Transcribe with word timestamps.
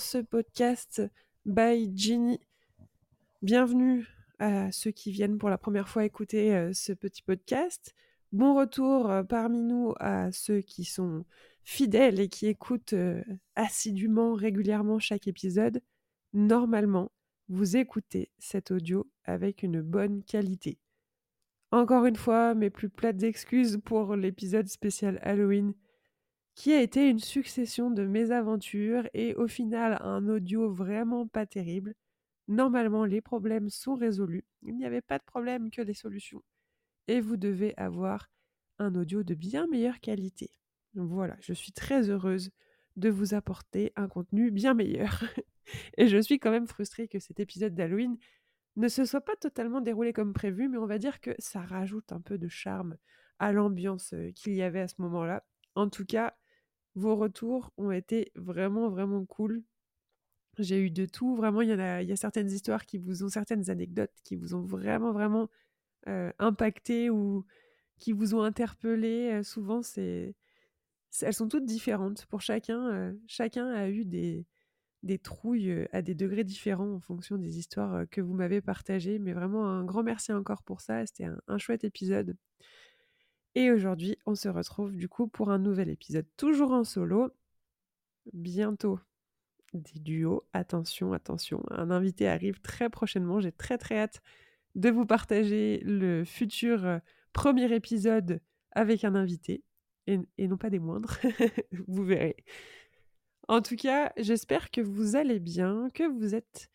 ce 0.00 0.18
podcast 0.18 1.02
by 1.44 1.92
Ginny. 1.94 2.40
Bienvenue 3.42 4.08
à 4.38 4.72
ceux 4.72 4.90
qui 4.92 5.12
viennent 5.12 5.36
pour 5.36 5.50
la 5.50 5.58
première 5.58 5.90
fois 5.90 6.06
écouter 6.06 6.54
euh, 6.54 6.72
ce 6.72 6.94
petit 6.94 7.22
podcast. 7.22 7.94
Bon 8.32 8.54
retour 8.54 9.10
euh, 9.10 9.22
parmi 9.22 9.62
nous 9.62 9.92
à 10.00 10.32
ceux 10.32 10.62
qui 10.62 10.84
sont 10.84 11.26
fidèles 11.64 12.18
et 12.18 12.28
qui 12.28 12.46
écoutent 12.46 12.94
euh, 12.94 13.22
assidûment, 13.56 14.32
régulièrement 14.32 14.98
chaque 14.98 15.28
épisode. 15.28 15.82
Normalement, 16.32 17.12
vous 17.50 17.76
écoutez 17.76 18.30
cet 18.38 18.70
audio 18.70 19.06
avec 19.24 19.62
une 19.62 19.82
bonne 19.82 20.22
qualité. 20.24 20.78
Encore 21.72 22.06
une 22.06 22.16
fois, 22.16 22.54
mes 22.54 22.70
plus 22.70 22.88
plates 22.88 23.22
excuses 23.22 23.78
pour 23.84 24.16
l'épisode 24.16 24.66
spécial 24.66 25.18
Halloween 25.22 25.74
qui 26.54 26.72
a 26.72 26.82
été 26.82 27.08
une 27.08 27.18
succession 27.18 27.90
de 27.90 28.04
mésaventures 28.04 29.08
et 29.14 29.34
au 29.34 29.48
final 29.48 29.98
un 30.00 30.28
audio 30.28 30.72
vraiment 30.72 31.26
pas 31.26 31.46
terrible. 31.46 31.94
Normalement, 32.48 33.04
les 33.04 33.20
problèmes 33.20 33.70
sont 33.70 33.94
résolus. 33.94 34.44
Il 34.62 34.76
n'y 34.76 34.84
avait 34.84 35.02
pas 35.02 35.18
de 35.18 35.24
problème 35.24 35.70
que 35.70 35.82
des 35.82 35.94
solutions. 35.94 36.42
Et 37.06 37.20
vous 37.20 37.36
devez 37.36 37.74
avoir 37.76 38.28
un 38.78 38.94
audio 38.94 39.22
de 39.22 39.34
bien 39.34 39.66
meilleure 39.68 40.00
qualité. 40.00 40.50
Voilà, 40.94 41.36
je 41.40 41.52
suis 41.52 41.72
très 41.72 42.10
heureuse 42.10 42.50
de 42.96 43.08
vous 43.08 43.34
apporter 43.34 43.92
un 43.96 44.08
contenu 44.08 44.50
bien 44.50 44.74
meilleur. 44.74 45.22
et 45.96 46.08
je 46.08 46.18
suis 46.18 46.40
quand 46.40 46.50
même 46.50 46.66
frustrée 46.66 47.06
que 47.06 47.20
cet 47.20 47.38
épisode 47.38 47.74
d'Halloween 47.74 48.16
ne 48.76 48.88
se 48.88 49.04
soit 49.04 49.20
pas 49.20 49.36
totalement 49.36 49.80
déroulé 49.80 50.12
comme 50.12 50.32
prévu, 50.32 50.68
mais 50.68 50.78
on 50.78 50.86
va 50.86 50.98
dire 50.98 51.20
que 51.20 51.34
ça 51.38 51.60
rajoute 51.60 52.12
un 52.12 52.20
peu 52.20 52.38
de 52.38 52.48
charme 52.48 52.96
à 53.38 53.52
l'ambiance 53.52 54.12
euh, 54.12 54.30
qu'il 54.32 54.54
y 54.54 54.62
avait 54.62 54.80
à 54.80 54.88
ce 54.88 54.96
moment-là. 54.98 55.44
En 55.74 55.88
tout 55.88 56.04
cas, 56.04 56.36
vos 56.94 57.16
retours 57.16 57.72
ont 57.76 57.90
été 57.90 58.32
vraiment, 58.34 58.88
vraiment 58.88 59.24
cool. 59.24 59.62
J'ai 60.58 60.80
eu 60.80 60.90
de 60.90 61.06
tout. 61.06 61.36
Vraiment, 61.36 61.62
il 61.62 61.68
y, 61.68 61.72
a, 61.72 62.02
il 62.02 62.08
y 62.08 62.12
a 62.12 62.16
certaines 62.16 62.50
histoires 62.50 62.84
qui 62.86 62.98
vous 62.98 63.24
ont, 63.24 63.28
certaines 63.28 63.70
anecdotes 63.70 64.12
qui 64.24 64.36
vous 64.36 64.54
ont 64.54 64.62
vraiment, 64.62 65.12
vraiment 65.12 65.48
euh, 66.08 66.32
impacté 66.38 67.10
ou 67.10 67.46
qui 67.98 68.12
vous 68.12 68.34
ont 68.34 68.42
interpellé. 68.42 69.30
Euh, 69.32 69.42
souvent, 69.42 69.82
c'est, 69.82 70.34
elles 71.22 71.34
sont 71.34 71.48
toutes 71.48 71.66
différentes. 71.66 72.26
Pour 72.26 72.40
chacun, 72.42 72.90
euh, 72.92 73.12
chacun 73.26 73.68
a 73.70 73.88
eu 73.88 74.04
des, 74.04 74.46
des 75.02 75.18
trouilles 75.18 75.86
à 75.92 76.02
des 76.02 76.14
degrés 76.14 76.44
différents 76.44 76.94
en 76.94 77.00
fonction 77.00 77.38
des 77.38 77.58
histoires 77.58 78.04
que 78.10 78.20
vous 78.20 78.34
m'avez 78.34 78.60
partagées. 78.60 79.18
Mais 79.18 79.32
vraiment, 79.32 79.66
un 79.66 79.84
grand 79.84 80.02
merci 80.02 80.32
encore 80.32 80.62
pour 80.62 80.80
ça. 80.80 81.06
C'était 81.06 81.28
un 81.46 81.58
chouette 81.58 81.84
épisode. 81.84 82.36
Et 83.54 83.70
aujourd'hui, 83.70 84.16
on 84.26 84.34
se 84.34 84.48
retrouve 84.48 84.92
du 84.96 85.08
coup 85.08 85.26
pour 85.26 85.50
un 85.50 85.58
nouvel 85.58 85.88
épisode, 85.88 86.26
toujours 86.36 86.72
en 86.72 86.84
solo. 86.84 87.30
Bientôt 88.32 89.00
des 89.72 89.98
duos. 90.00 90.44
Attention, 90.52 91.12
attention, 91.12 91.62
un 91.70 91.90
invité 91.90 92.28
arrive 92.28 92.60
très 92.60 92.90
prochainement. 92.90 93.40
J'ai 93.40 93.52
très 93.52 93.78
très 93.78 93.98
hâte 93.98 94.20
de 94.74 94.90
vous 94.90 95.06
partager 95.06 95.80
le 95.84 96.24
futur 96.24 96.84
euh, 96.84 96.98
premier 97.32 97.72
épisode 97.74 98.40
avec 98.72 99.04
un 99.04 99.14
invité. 99.14 99.64
Et, 100.06 100.48
non 100.48 100.56
pas 100.56 100.70
des 100.70 100.80
moindres, 100.80 101.18
vous 101.86 102.04
verrez. 102.04 102.36
En 103.46 103.62
tout 103.62 103.76
cas, 103.76 104.12
j'espère 104.16 104.70
que 104.70 104.80
vous 104.80 105.14
allez 105.14 105.38
bien, 105.38 105.88
que 105.94 106.02
vous 106.02 106.34
êtes 106.34 106.68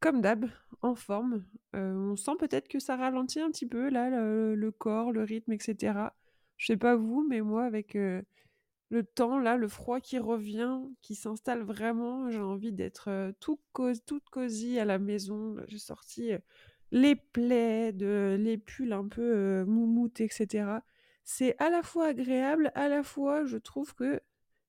comme 0.00 0.20
d'hab, 0.20 0.46
en 0.84 0.94
forme. 0.94 1.44
Euh, 1.74 1.94
on 2.12 2.16
sent 2.16 2.32
peut-être 2.38 2.68
que 2.68 2.78
ça 2.78 2.96
ralentit 2.96 3.40
un 3.40 3.50
petit 3.50 3.66
peu, 3.66 3.88
là, 3.88 4.10
le, 4.10 4.70
corps, 4.70 5.12
le 5.12 5.22
rythme, 5.22 5.52
etc. 5.52 5.98
Je 6.56 6.66
sais 6.66 6.76
pas 6.76 6.94
vous, 6.96 7.26
mais 7.28 7.40
moi, 7.40 7.64
avec 7.64 7.96
euh, 7.96 8.22
le 8.90 9.02
temps, 9.02 9.38
là, 9.38 9.56
le 9.56 9.68
froid 9.68 10.00
qui 10.00 10.18
revient, 10.18 10.80
qui 11.00 11.14
s'installe 11.14 11.62
vraiment, 11.62 12.30
j'ai 12.30 12.40
envie 12.40 12.72
d'être 12.72 13.08
euh, 13.08 13.32
tout 13.40 13.58
toute 14.06 14.28
cosy 14.30 14.78
à 14.78 14.84
la 14.84 14.98
maison. 14.98 15.56
J'ai 15.68 15.78
sorti 15.78 16.32
les 16.92 17.16
plaids, 17.16 17.92
les 17.92 18.58
pulls 18.58 18.92
un 18.92 19.08
peu 19.08 19.64
moumoutes, 19.64 20.20
etc. 20.20 20.66
C'est 21.24 21.56
à 21.58 21.70
la 21.70 21.82
fois 21.82 22.08
agréable, 22.08 22.70
à 22.74 22.88
la 22.88 23.02
fois, 23.02 23.46
je 23.46 23.56
trouve 23.56 23.94
que 23.94 24.20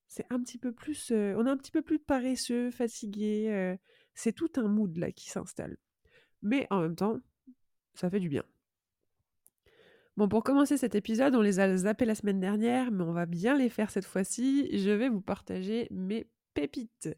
c'est 0.08 0.26
un 0.30 0.40
petit 0.40 0.58
peu 0.58 0.72
plus... 0.72 1.12
on 1.12 1.46
est 1.46 1.50
un 1.50 1.58
petit 1.58 1.72
peu 1.72 1.82
plus 1.82 2.00
paresseux, 2.00 2.72
fatigué 2.72 3.78
c'est 4.16 4.34
tout 4.34 4.52
un 4.58 4.68
mood 4.68 4.98
là 4.98 5.12
qui 5.12 5.30
s'installe. 5.30 5.78
Mais 6.42 6.68
en 6.70 6.82
même 6.82 6.96
temps, 6.96 7.20
ça 7.94 8.10
fait 8.10 8.20
du 8.20 8.30
bien. 8.30 8.44
Bon, 10.18 10.30
pour 10.30 10.44
commencer 10.44 10.78
cet 10.78 10.96
épisode, 10.96 11.36
on 11.36 11.42
les 11.42 11.60
a 11.60 11.76
zappés 11.76 12.06
la 12.06 12.16
semaine 12.16 12.40
dernière, 12.40 12.90
mais 12.90 13.04
on 13.04 13.12
va 13.12 13.26
bien 13.26 13.58
les 13.58 13.70
faire 13.70 13.92
cette 13.92 14.06
fois-ci. 14.06 14.70
Je 14.72 14.92
vais 14.92 15.10
vous 15.10 15.22
partager 15.22 15.88
mes 15.92 16.28
pépites. 16.54 17.10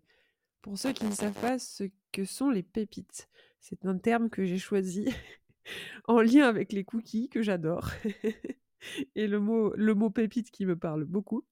Pour 0.62 0.80
ceux 0.80 0.94
qui 0.94 1.06
ne 1.06 1.12
savent 1.12 1.40
pas 1.40 1.60
ce 1.60 1.84
que 2.12 2.26
sont 2.26 2.50
les 2.50 2.64
pépites, 2.64 3.30
c'est 3.60 3.86
un 3.86 3.98
terme 4.00 4.30
que 4.30 4.46
j'ai 4.46 4.58
choisi 4.58 5.08
en 6.08 6.22
lien 6.22 6.48
avec 6.48 6.74
les 6.74 6.84
cookies 6.84 7.30
que 7.30 7.44
j'adore. 7.44 7.92
et 9.16 9.28
le 9.28 9.40
mot, 9.40 9.74
le 9.76 9.94
mot 9.94 10.10
pépite 10.10 10.50
qui 10.50 10.66
me 10.66 10.76
parle 10.76 11.06
beaucoup. 11.06 11.46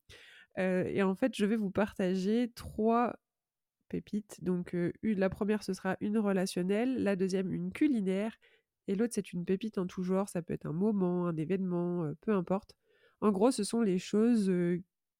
Euh, 0.58 0.86
et 0.86 1.04
en 1.04 1.14
fait, 1.14 1.36
je 1.36 1.46
vais 1.46 1.58
vous 1.58 1.70
partager 1.70 2.52
trois 2.56 3.16
pépites. 3.86 4.44
Donc 4.44 4.76
la 5.04 5.30
première, 5.30 5.64
ce 5.64 5.74
sera 5.74 5.98
une 6.02 6.18
relationnelle, 6.18 7.04
la 7.04 7.16
deuxième, 7.16 7.52
une 7.52 7.72
culinaire, 7.72 8.38
et 8.88 8.96
l'autre, 8.96 9.14
c'est 9.16 9.34
une 9.34 9.46
pépite 9.46 9.78
en 9.78 9.88
tout 9.88 10.04
genre. 10.04 10.30
Ça 10.30 10.42
peut 10.42 10.54
être 10.54 10.68
un 10.68 10.74
moment, 10.74 11.28
un 11.28 11.36
événement, 11.36 12.12
peu 12.22 12.34
importe. 12.34 12.76
En 13.22 13.32
gros, 13.32 13.52
ce 13.52 13.64
sont 13.64 13.82
les 13.82 13.98
choses 13.98 14.52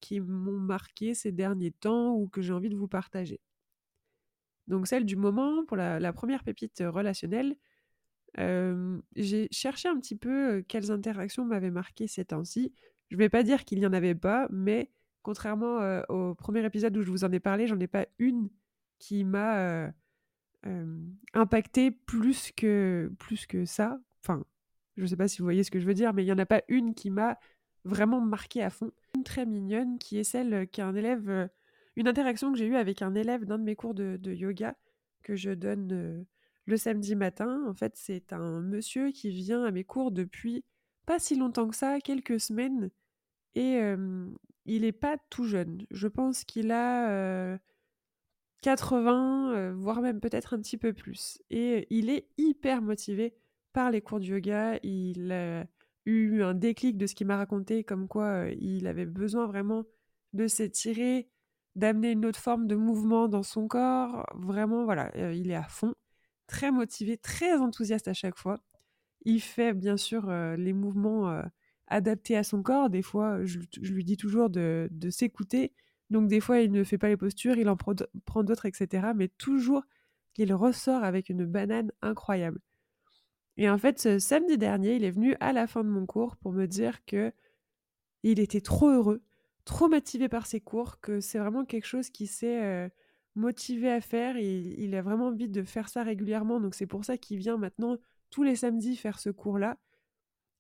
qui 0.02 0.20
m'ont 0.20 0.60
marqué 0.60 1.14
ces 1.14 1.32
derniers 1.32 1.72
temps 1.72 2.14
ou 2.16 2.28
que 2.28 2.42
j'ai 2.42 2.54
envie 2.54 2.70
de 2.70 2.76
vous 2.76 2.88
partager. 2.88 3.40
Donc 4.68 4.88
celle 4.88 5.06
du 5.06 5.16
moment, 5.16 5.66
pour 5.66 5.78
la, 5.78 6.14
première 6.14 6.44
pépite 6.44 6.84
relationnelle, 6.86 7.56
j'ai 8.38 9.48
cherché 9.52 9.88
un 9.88 10.00
petit 10.00 10.16
peu 10.16 10.64
quelles 10.68 10.92
interactions 10.92 11.46
m'avaient 11.46 11.72
marqué 11.72 12.08
ces 12.08 12.26
temps-ci. 12.26 12.74
Je 13.10 13.16
ne 13.16 13.20
vais 13.20 13.30
pas 13.30 13.44
dire 13.44 13.66
qu'il 13.66 13.80
n'y 13.80 13.86
en 13.86 13.94
avait 13.94 14.16
pas, 14.16 14.48
mais 14.52 14.90
contrairement 15.26 16.04
au 16.08 16.36
premier 16.36 16.64
épisode 16.64 16.96
où 16.96 17.02
je 17.02 17.10
vous 17.10 17.24
en 17.24 17.32
ai 17.32 17.40
parlé, 17.40 17.66
j'en 17.66 17.80
ai 17.80 17.88
pas 17.88 18.06
une 18.20 18.50
qui 19.00 19.24
m'a 19.24 19.92
impacté 21.34 21.90
plus 21.90 22.52
que, 22.56 23.12
plus 23.18 23.48
que 23.48 23.66
ça. 23.66 24.00
Enfin, 24.24 24.46
je 24.98 25.02
ne 25.02 25.08
sais 25.08 25.18
pas 25.18 25.28
si 25.28 25.40
vous 25.40 25.46
voyez 25.46 25.64
ce 25.64 25.72
que 25.72 25.80
je 25.80 25.88
veux 25.88 25.96
dire, 25.96 26.14
mais 26.14 26.22
il 26.22 26.28
n'y 26.28 26.32
en 26.32 26.38
a 26.38 26.46
pas 26.46 26.62
une 26.68 26.94
qui 26.94 27.10
m'a 27.10 27.40
vraiment 27.86 28.22
marqué 28.22 28.62
à 28.62 28.70
fond. 28.70 28.92
Une 29.16 29.24
très 29.24 29.48
mignonne 29.48 29.98
qui 29.98 30.20
est 30.20 30.24
celle 30.24 30.68
qu'un 30.68 30.94
élève, 30.94 31.50
une 31.96 32.08
interaction 32.08 32.52
que 32.52 32.60
j'ai 32.60 32.68
eue 32.68 32.76
avec 32.76 33.02
un 33.02 33.16
élève 33.16 33.46
d'un 33.46 33.58
de 33.58 33.64
mes 33.64 33.76
cours 33.76 33.96
de, 33.96 34.20
yoga 34.32 34.76
que 35.24 35.36
je 35.36 35.50
donne 35.50 36.28
le 36.66 36.78
samedi 36.78 37.16
matin. 37.16 37.66
En 37.68 37.74
fait, 37.74 37.94
c'est 37.96 38.32
un 38.32 38.62
monsieur 38.62 39.10
qui 39.10 39.32
vient 39.32 39.64
à 39.64 39.72
mes 39.72 39.84
cours 39.84 40.12
depuis 40.12 40.64
pas 41.08 41.18
si 41.18 41.36
longtemps 41.36 41.68
que 41.68 41.76
ça, 41.76 42.00
quelques 42.00 42.40
semaines, 42.40 42.92
et 43.56 43.80
il 44.66 44.82
n'est 44.82 44.92
pas 44.92 45.18
tout 45.30 45.46
jeune. 45.46 45.86
Je 45.92 46.08
pense 46.08 46.44
qu'il 46.44 46.72
a 46.72 47.58
80, 48.62 49.74
voire 49.74 50.02
même 50.02 50.20
peut-être 50.20 50.54
un 50.54 50.60
petit 50.60 50.78
peu 50.78 50.94
plus. 50.94 51.42
Et 51.50 51.88
il 51.90 52.10
est 52.10 52.28
hyper 52.38 52.82
motivé 52.82 53.36
par 53.74 53.92
les 53.92 54.02
cours 54.02 54.20
de 54.20 54.26
yoga. 54.26 54.80
Il 54.84 55.32
a 55.32 55.66
eu 56.06 56.42
un 56.44 56.54
déclic 56.54 56.98
de 56.98 57.08
ce 57.08 57.16
qu'il 57.16 57.28
m'a 57.28 57.38
raconté, 57.38 57.84
comme 57.84 58.08
quoi 58.08 58.48
il 58.60 58.88
avait 58.88 59.06
besoin 59.06 59.48
vraiment 59.48 59.86
de 60.34 60.48
s'étirer, 60.48 61.30
d'amener 61.76 62.12
une 62.12 62.26
autre 62.26 62.40
forme 62.40 62.68
de 62.68 62.76
mouvement 62.76 63.28
dans 63.28 63.44
son 63.44 63.68
corps. 63.68 64.26
Vraiment, 64.36 64.84
voilà, 64.84 65.12
il 65.34 65.52
est 65.52 65.56
à 65.56 65.64
fond, 65.64 65.94
très 66.48 66.72
motivé, 66.72 67.18
très 67.18 67.58
enthousiaste 67.58 68.08
à 68.08 68.14
chaque 68.14 68.38
fois. 68.38 68.62
Il 69.26 69.42
fait 69.42 69.74
bien 69.74 69.98
sûr 69.98 70.30
les 70.58 70.74
mouvements 70.74 71.42
adapté 71.88 72.36
à 72.38 72.44
son 72.44 72.62
corps. 72.62 72.90
Des 72.90 73.02
fois, 73.02 73.44
je, 73.44 73.60
lui 73.82 74.04
dis 74.04 74.18
toujours 74.18 74.50
de, 74.50 74.90
s'écouter. 75.10 75.74
Donc 76.10 76.28
des 76.28 76.40
fois, 76.40 76.60
il 76.60 76.72
ne 76.72 76.84
fait 76.84 76.98
pas 76.98 77.10
les 77.10 77.18
postures, 77.18 77.58
il 77.58 77.70
en 77.70 77.76
prend 77.78 78.44
d'autres, 78.44 78.66
etc. 78.66 79.08
Mais 79.16 79.28
toujours, 79.28 79.84
il 80.38 80.54
ressort 80.54 81.04
avec 81.04 81.30
une 81.30 81.46
banane 81.46 81.92
incroyable. 82.02 82.60
Et 83.58 83.70
en 83.70 83.78
fait, 83.78 84.00
ce 84.00 84.20
samedi 84.20 84.58
dernier, 84.58 84.96
il 84.98 85.04
est 85.04 85.12
venu 85.12 85.36
à 85.40 85.54
la 85.54 85.66
fin 85.68 85.84
de 85.84 85.90
mon 85.90 86.06
cours 86.06 86.36
pour 86.36 86.52
me 86.52 86.66
dire 86.66 87.06
que 87.06 87.32
il 88.24 88.40
était 88.40 88.62
trop 88.62 88.90
heureux, 88.90 89.22
trop 89.66 89.88
motivé 89.88 90.28
par 90.30 90.46
ses 90.46 90.60
cours, 90.60 91.00
que 91.00 91.22
c'est 91.22 91.40
vraiment 91.40 91.64
quelque 91.64 91.86
chose 91.86 92.10
qui 92.10 92.28
s'est 92.28 92.92
motivé 93.36 93.92
à 93.92 94.02
faire. 94.02 94.36
Et 94.38 94.76
il 94.78 94.96
a 94.96 95.02
vraiment 95.02 95.28
envie 95.28 95.48
de 95.48 95.64
faire 95.64 95.90
ça 95.90 96.04
régulièrement. 96.04 96.60
Donc 96.60 96.76
c'est 96.76 96.88
pour 96.88 97.06
ça 97.06 97.18
qu'il 97.18 97.38
vient 97.38 97.58
maintenant 97.58 97.98
tous 98.30 98.44
les 98.44 98.56
samedis 98.56 98.98
faire 98.98 99.20
ce 99.20 99.30
cours-là 99.30 99.78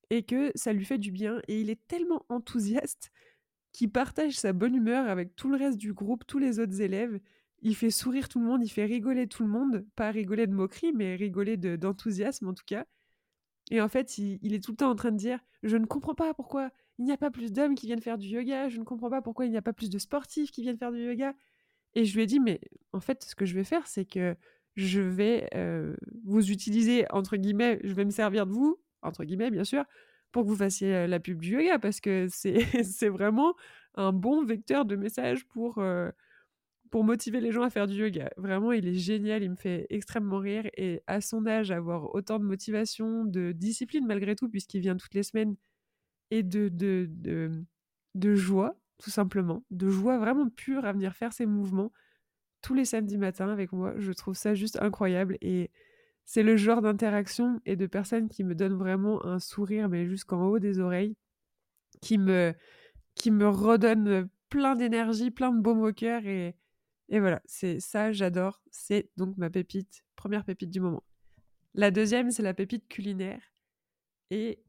et 0.09 0.23
que 0.23 0.51
ça 0.55 0.73
lui 0.73 0.85
fait 0.85 0.97
du 0.97 1.11
bien. 1.11 1.41
Et 1.47 1.61
il 1.61 1.69
est 1.69 1.87
tellement 1.87 2.25
enthousiaste 2.29 3.11
qu'il 3.71 3.91
partage 3.91 4.33
sa 4.37 4.53
bonne 4.53 4.75
humeur 4.75 5.09
avec 5.09 5.35
tout 5.35 5.49
le 5.49 5.57
reste 5.57 5.77
du 5.77 5.93
groupe, 5.93 6.25
tous 6.25 6.39
les 6.39 6.59
autres 6.59 6.81
élèves. 6.81 7.19
Il 7.61 7.75
fait 7.75 7.89
sourire 7.89 8.29
tout 8.29 8.39
le 8.39 8.45
monde, 8.45 8.63
il 8.63 8.69
fait 8.69 8.85
rigoler 8.85 9.27
tout 9.27 9.43
le 9.43 9.49
monde, 9.49 9.85
pas 9.95 10.11
rigoler 10.11 10.47
de 10.47 10.53
moquerie, 10.53 10.93
mais 10.93 11.15
rigoler 11.15 11.57
d'enthousiasme 11.57 12.47
en 12.47 12.53
tout 12.53 12.63
cas. 12.65 12.85
Et 13.71 13.81
en 13.81 13.87
fait, 13.89 14.17
il, 14.17 14.53
est 14.53 14.63
tout 14.63 14.71
le 14.71 14.77
temps 14.77 14.91
en 14.91 14.95
train 14.95 15.11
de 15.11 15.17
dire 15.17 15.39
Je 15.63 15.77
ne 15.77 15.85
comprends 15.85 16.15
pas 16.15 16.33
pourquoi 16.33 16.69
il 16.99 17.05
n'y 17.05 17.11
a 17.11 17.17
pas 17.17 17.31
plus 17.31 17.51
d'hommes 17.51 17.75
qui 17.75 17.87
viennent 17.87 18.01
faire 18.01 18.17
du 18.17 18.27
yoga, 18.27 18.69
je 18.69 18.79
ne 18.79 18.83
comprends 18.83 19.09
pas 19.09 19.21
pourquoi 19.21 19.45
il 19.45 19.51
n'y 19.51 19.57
a 19.57 19.61
pas 19.61 19.73
plus 19.73 19.89
de 19.89 19.97
sportifs 19.97 20.51
qui 20.51 20.61
viennent 20.61 20.77
faire 20.77 20.91
du 20.91 21.03
yoga. 21.03 21.33
Et 21.95 22.05
je 22.05 22.15
lui 22.15 22.23
ai 22.23 22.25
dit: 22.25 22.39
«Mais 22.39 22.61
en 22.93 22.99
fait, 22.99 23.23
ce 23.23 23.35
que 23.35 23.45
je 23.45 23.55
vais 23.55 23.63
faire, 23.63 23.87
c'est 23.87 24.05
que 24.05 24.35
je 24.75 25.01
vais, 25.01 25.49
heu, 25.55 25.97
vous 26.23 26.51
utiliser 26.51 27.05
entre 27.11 27.37
guillemets, 27.37 27.79
je 27.83 27.93
vais 27.93 28.05
me 28.05 28.11
servir 28.11 28.45
de 28.45 28.51
vous, 28.51 28.79
entre 29.05 29.23
guillemets 29.23 29.51
bien 29.51 29.63
sûr, 29.63 29.83
pour 30.31 30.43
que 30.43 30.49
vous 30.49 30.55
fassiez, 30.55 31.07
la 31.07 31.19
pub 31.19 31.41
du 31.41 31.53
yoga 31.53 31.79
parce 31.79 32.01
que 32.01 32.27
c'est 32.29 33.09
vraiment 33.09 33.55
un 33.95 34.11
bon 34.11 34.43
vecteur 34.43 34.85
de 34.85 34.95
message 34.95 35.45
pour, 35.47 35.81
pour 36.91 37.03
motiver 37.03 37.41
les 37.41 37.51
gens 37.51 37.63
à 37.63 37.69
faire 37.69 37.87
du 37.87 37.95
yoga. 37.95 38.29
Vraiment, 38.37 38.71
il 38.71 38.87
est 38.87 38.93
génial, 38.93 39.43
il 39.43 39.51
me 39.51 39.55
fait 39.55 39.87
extrêmement 39.89 40.39
rire 40.39 40.69
et 40.77 41.01
à 41.07 41.21
son 41.21 41.45
âge, 41.45 41.71
avoir 41.71 42.13
autant 42.15 42.39
de 42.39 42.45
motivation, 42.45 43.25
de 43.25 43.51
discipline 43.51 44.05
malgré 44.05 44.35
tout 44.35 44.49
puisqu'il 44.49 44.79
vient 44.81 44.95
toutes 44.95 45.13
les 45.13 45.23
semaines 45.23 45.55
et 46.31 46.43
de 46.43 46.69
de 46.69 47.07
de 47.09 47.51
de 48.15 48.35
joie, 48.35 48.77
tout 49.03 49.09
simplement, 49.09 49.63
de 49.71 49.89
joie 49.89 50.17
vraiment 50.17 50.49
pure 50.49 50.85
à 50.85 50.93
venir 50.93 51.15
faire 51.15 51.33
ces 51.33 51.45
mouvements 51.45 51.91
tous 52.61 52.73
les 52.73 52.85
samedis 52.85 53.17
matins 53.17 53.49
avec 53.49 53.71
moi. 53.73 53.93
Je 53.97 54.11
trouve 54.11 54.35
ça 54.35 54.55
juste 54.55 54.81
incroyable 54.81 55.37
et 55.41 55.71
c'est 56.25 56.43
le 56.43 56.57
genre 56.57 56.81
d'interaction 56.81 57.61
et 57.65 57.75
de 57.75 57.85
personnes 57.85 58.29
qui 58.29 58.43
me 58.43 58.55
donnent 58.55 58.77
vraiment 58.77 59.23
un 59.25 59.39
sourire, 59.39 59.89
mais 59.89 60.07
jusqu'en 60.07 60.45
haut 60.47 60.59
des 60.59 60.79
oreilles, 60.79 61.15
qui 62.01 62.17
me, 62.17 62.53
qui 63.13 63.31
me 63.31 63.47
redonnent 63.47 64.27
plein 64.49 64.75
d'énergie, 64.75 65.31
plein 65.31 65.51
de 65.51 65.61
baume 65.61 65.83
au 65.83 65.93
cœur 65.93 66.25
et, 66.25 66.55
et 67.09 67.19
voilà, 67.19 67.41
c'est 67.45 67.79
ça, 67.79 68.11
j'adore. 68.11 68.61
C'est 68.71 69.09
donc 69.17 69.37
ma 69.37 69.49
pépite, 69.49 70.03
première 70.15 70.43
pépite 70.43 70.71
du 70.71 70.79
moment. 70.79 71.03
La 71.73 71.91
deuxième, 71.91 72.31
c'est 72.31 72.43
la 72.43 72.53
pépite 72.53 72.87
culinaire. 72.87 73.41
Et 74.31 74.63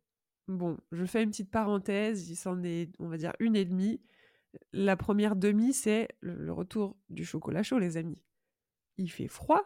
bon, 0.48 0.76
je 0.92 1.04
fais 1.04 1.22
une 1.22 1.30
petite 1.30 1.50
parenthèse, 1.50 2.28
il 2.28 2.36
s'en 2.36 2.62
est, 2.62 2.90
on 2.98 3.08
va 3.08 3.16
dire, 3.16 3.32
une 3.38 3.56
et 3.56 3.64
demie. 3.64 4.00
La 4.72 4.96
première 4.96 5.36
demi, 5.36 5.72
c'est 5.72 6.08
le 6.20 6.52
retour 6.52 6.96
du 7.08 7.24
chocolat 7.24 7.62
chaud, 7.62 7.78
les 7.78 7.96
amis. 7.96 8.22
Il 8.98 9.10
fait 9.10 9.28
froid. 9.28 9.62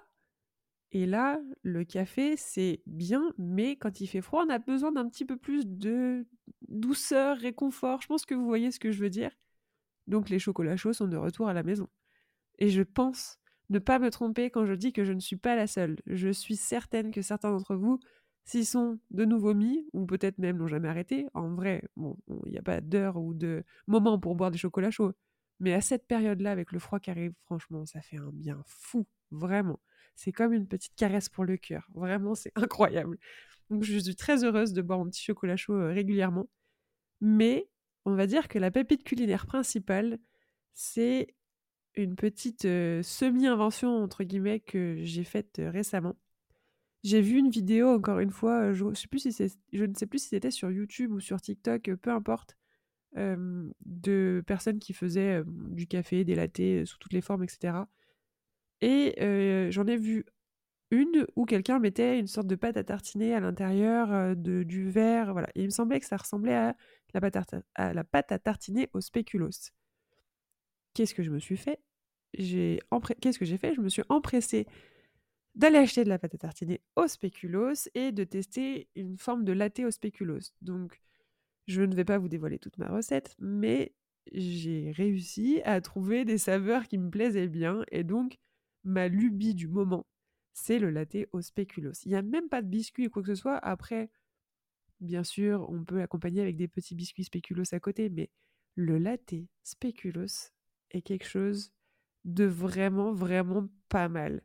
Et 0.93 1.07
là, 1.07 1.41
le 1.63 1.85
café, 1.85 2.37
c'est 2.37 2.83
bien, 2.87 3.33
mais 3.39 3.77
quand 3.77 4.01
il 4.01 4.07
fait 4.09 4.21
froid, 4.21 4.45
on 4.47 4.51
a 4.51 4.59
besoin 4.59 4.93
d'un 4.93 5.09
petit 5.09 5.25
peu 5.25 5.37
plus 5.37 5.67
de 5.67 6.27
douceur, 6.69 7.39
réconfort. 7.39 8.03
Je 8.03 8.09
pense 8.09 8.27
que 8.27 8.35
vous 8.35 8.45
voyez 8.47 8.73
ce 8.73 8.81
que 8.81 8.91
je 8.91 9.01
veux 9.01 9.11
dire. 9.11 9.31
Donc 10.09 10.29
les 10.29 10.41
chocolats 10.41 10.77
chauds 10.77 10.93
sont 10.93 11.07
de 11.07 11.17
retour 11.17 11.49
à 11.49 11.53
la 11.53 11.63
maison. 11.63 11.89
Et 12.59 12.71
je 12.71 12.83
pense 12.83 13.39
ne 13.71 13.79
pas 13.79 14.01
me 14.01 14.11
tromper 14.11 14.51
quand 14.51 14.67
je 14.67 14.75
dis 14.75 14.93
que 14.93 15.05
je 15.05 15.13
ne 15.13 15.21
suis 15.21 15.37
pas 15.37 15.55
la 15.55 15.69
seule. 15.69 15.97
Je 16.07 16.31
suis 16.31 16.57
certaine 16.57 17.13
que 17.13 17.23
certains 17.23 17.51
d'entre 17.53 17.77
vous 17.77 18.01
S'ils 18.45 18.67
sont 18.67 18.99
de 19.11 19.25
nouveau 19.25 19.55
mis, 19.55 19.87
ou 19.93 20.07
peut-être 20.07 20.39
même 20.39 20.57
n'ont 20.57 20.67
jamais 20.67 20.89
arrêté, 20.89 21.29
en 21.35 21.55
vrai, 21.55 21.85
bon, 21.97 22.17
il 22.47 22.53
n'y 22.53 22.59
a 22.59 22.63
pas 22.63 22.81
d'heure 22.81 23.17
ou 23.17 23.35
de 23.35 23.63
moment 23.87 24.19
pour 24.19 24.35
boire 24.35 24.51
des 24.51 24.59
chocolats 24.59 24.91
chauds. 24.91 25.13
Mais 25.61 25.75
à 25.75 25.81
cette 25.81 26.07
période-là, 26.07 26.51
avec 26.51 26.73
le 26.73 26.79
froid 26.79 26.99
qui 27.01 27.11
arrive, 27.11 27.33
franchement, 27.45 27.85
ça 27.87 28.01
fait 28.01 28.17
un 28.17 28.31
bien 28.33 28.61
fou, 28.67 29.07
vraiment. 29.31 29.79
C'est 30.23 30.33
comme 30.33 30.53
une 30.53 30.67
petite 30.69 30.95
caresse 30.97 31.31
pour 31.31 31.47
le 31.47 31.57
cœur. 31.57 31.89
Vraiment, 31.95 32.35
c'est 32.35 32.53
incroyable. 32.55 33.17
Donc, 33.71 33.85
je 33.85 33.99
suis 33.99 34.15
très 34.17 34.45
heureuse 34.45 34.75
de 34.75 34.83
boire 34.83 34.99
mon 34.99 35.07
petit 35.07 35.23
chocolat 35.23 35.57
chaud 35.57 35.73
euh, 35.73 35.95
régulièrement. 35.95 36.47
Mais 37.23 37.71
on 38.05 38.15
va 38.15 38.27
dire 38.27 38.49
que 38.49 38.59
la 38.59 38.71
pépite 38.71 39.03
culinaire 39.03 39.47
principale, 39.47 40.19
c'est 40.75 41.35
une 41.95 42.17
petite 42.17 42.67
euh, 42.67 43.03
semi-invention, 43.03 44.07
que 44.67 44.97
j'ai 44.99 45.25
faite 45.25 45.59
euh, 45.59 45.71
récemment. 45.71 46.19
J'ai 47.03 47.23
vu 47.23 47.39
une 47.39 47.49
vidéo, 47.49 47.89
encore 47.89 48.19
une 48.19 48.31
fois, 48.31 48.75
je, 48.75 48.85
ne 48.85 48.95
sais 48.95 49.09
plus 49.09 49.21
si 49.21 50.29
c'était 50.29 50.51
sur 50.51 50.71
YouTube 50.71 51.13
ou 51.13 51.21
sur 51.21 51.41
TikTok, 51.41 51.95
peu 51.95 52.11
importe, 52.11 52.59
de 53.17 54.45
personnes 54.47 54.79
qui 54.79 54.93
faisaient 54.93 55.43
du 55.47 55.87
café, 55.87 56.25
des 56.25 56.35
lattés 56.35 56.85
sous 56.85 56.99
toutes 56.99 57.15
les 57.15 57.23
formes, 57.23 57.43
etc. 57.43 57.85
Et 58.81 59.69
j'en 59.71 59.87
ai 59.87 59.97
vu 59.97 60.25
une 60.91 61.27
où 61.37 61.45
quelqu'un 61.45 61.79
mettait 61.79 62.19
une 62.19 62.27
sorte 62.27 62.47
de 62.47 62.57
pâte 62.57 62.77
à 62.77 62.85
tartiner 62.85 63.35
à 63.35 63.41
l'intérieur 63.41 64.35
de, 64.37 64.63
du 64.63 64.91
verre. 64.91 65.33
Voilà. 65.33 65.49
Il 65.55 65.67
me 65.67 65.71
semblait 65.71 66.01
que 66.01 66.07
ça 66.07 66.17
ressemblait 66.17 66.55
à 66.55 66.77
la 67.15 67.21
pâte 67.21 67.37
à, 67.75 67.93
la 67.93 68.05
pâte 68.05 68.33
à 68.33 68.39
tartiner 68.39 68.89
au 68.93 69.01
spéculoos. 69.01 69.71
Qu'est-ce 70.95 71.15
que 71.15 71.23
je 71.23 71.31
me 71.31 71.39
suis 71.39 71.57
fait? 71.57 71.81
Qu'est-ce 72.33 73.39
que 73.39 73.45
j'ai 73.45 73.59
fait? 73.59 73.75
Je 73.75 73.81
me 73.81 73.89
suis 73.89 74.03
empressée 74.09 74.67
d'aller 75.55 75.79
acheter 75.79 76.05
de 76.05 76.09
la 76.09 76.19
pâte 76.19 76.35
à 76.35 76.39
tartiner 76.39 76.81
au 76.97 77.07
spéculoos 77.07 77.89
et 77.95 78.13
de 78.13 78.25
tester 78.25 78.89
une 78.95 79.19
forme 79.19 79.45
de 79.45 79.53
latte 79.53 79.81
au 79.81 79.91
spéculoos. 79.91 80.53
Donc, 80.63 81.01
je 81.67 81.83
ne 81.83 81.95
vais 81.95 82.05
pas 82.05 82.19
vous 82.19 82.29
dévoiler 82.29 82.59
toute 82.59 82.79
ma 82.79 82.89
recette, 82.89 83.35
mais 83.39 83.95
j'ai 84.33 84.93
réussi 84.93 85.61
à 85.65 85.81
trouver 85.81 86.25
des 86.25 86.39
saveurs 86.39 86.87
qui 86.87 86.99
me 86.99 87.11
plaisaient 87.11 87.49
bien 87.49 87.85
et 87.91 88.05
donc 88.05 88.39
ma 88.85 89.09
lubie 89.09 89.55
du 89.55 89.69
moment, 89.69 90.07
c'est 90.53 90.79
le 90.79 90.91
latte 90.91 91.17
au 91.33 91.41
spéculoos. 91.41 91.93
Il 92.05 92.11
n'y 92.11 92.17
a 92.17 92.23
même 92.23 92.49
pas 92.49 92.63
de 92.63 92.69
biscuit 92.69 93.07
ou 93.07 93.11
quoi 93.11 93.23
que 93.23 93.35
ce 93.35 93.41
soit. 93.41 93.59
Après, 93.59 94.11
bien 95.01 95.25
sûr, 95.25 95.69
on 95.71 95.85
peut 95.85 95.99
l'accompagner 95.99 96.43
avec 96.43 96.57
des 96.57 96.69
petits 96.69 96.95
biscuits 96.95 97.25
spéculoos 97.25 97.73
à 97.73 97.81
côté, 97.81 98.09
mais 98.09 98.31
le 98.75 98.99
latte 98.99 99.35
spéculoos 99.63 100.53
est 100.91 101.03
quelque 101.03 101.27
chose 101.27 101.73
de 102.25 102.45
vraiment, 102.45 103.13
vraiment 103.13 103.69
pas 103.89 104.09
mal. 104.09 104.43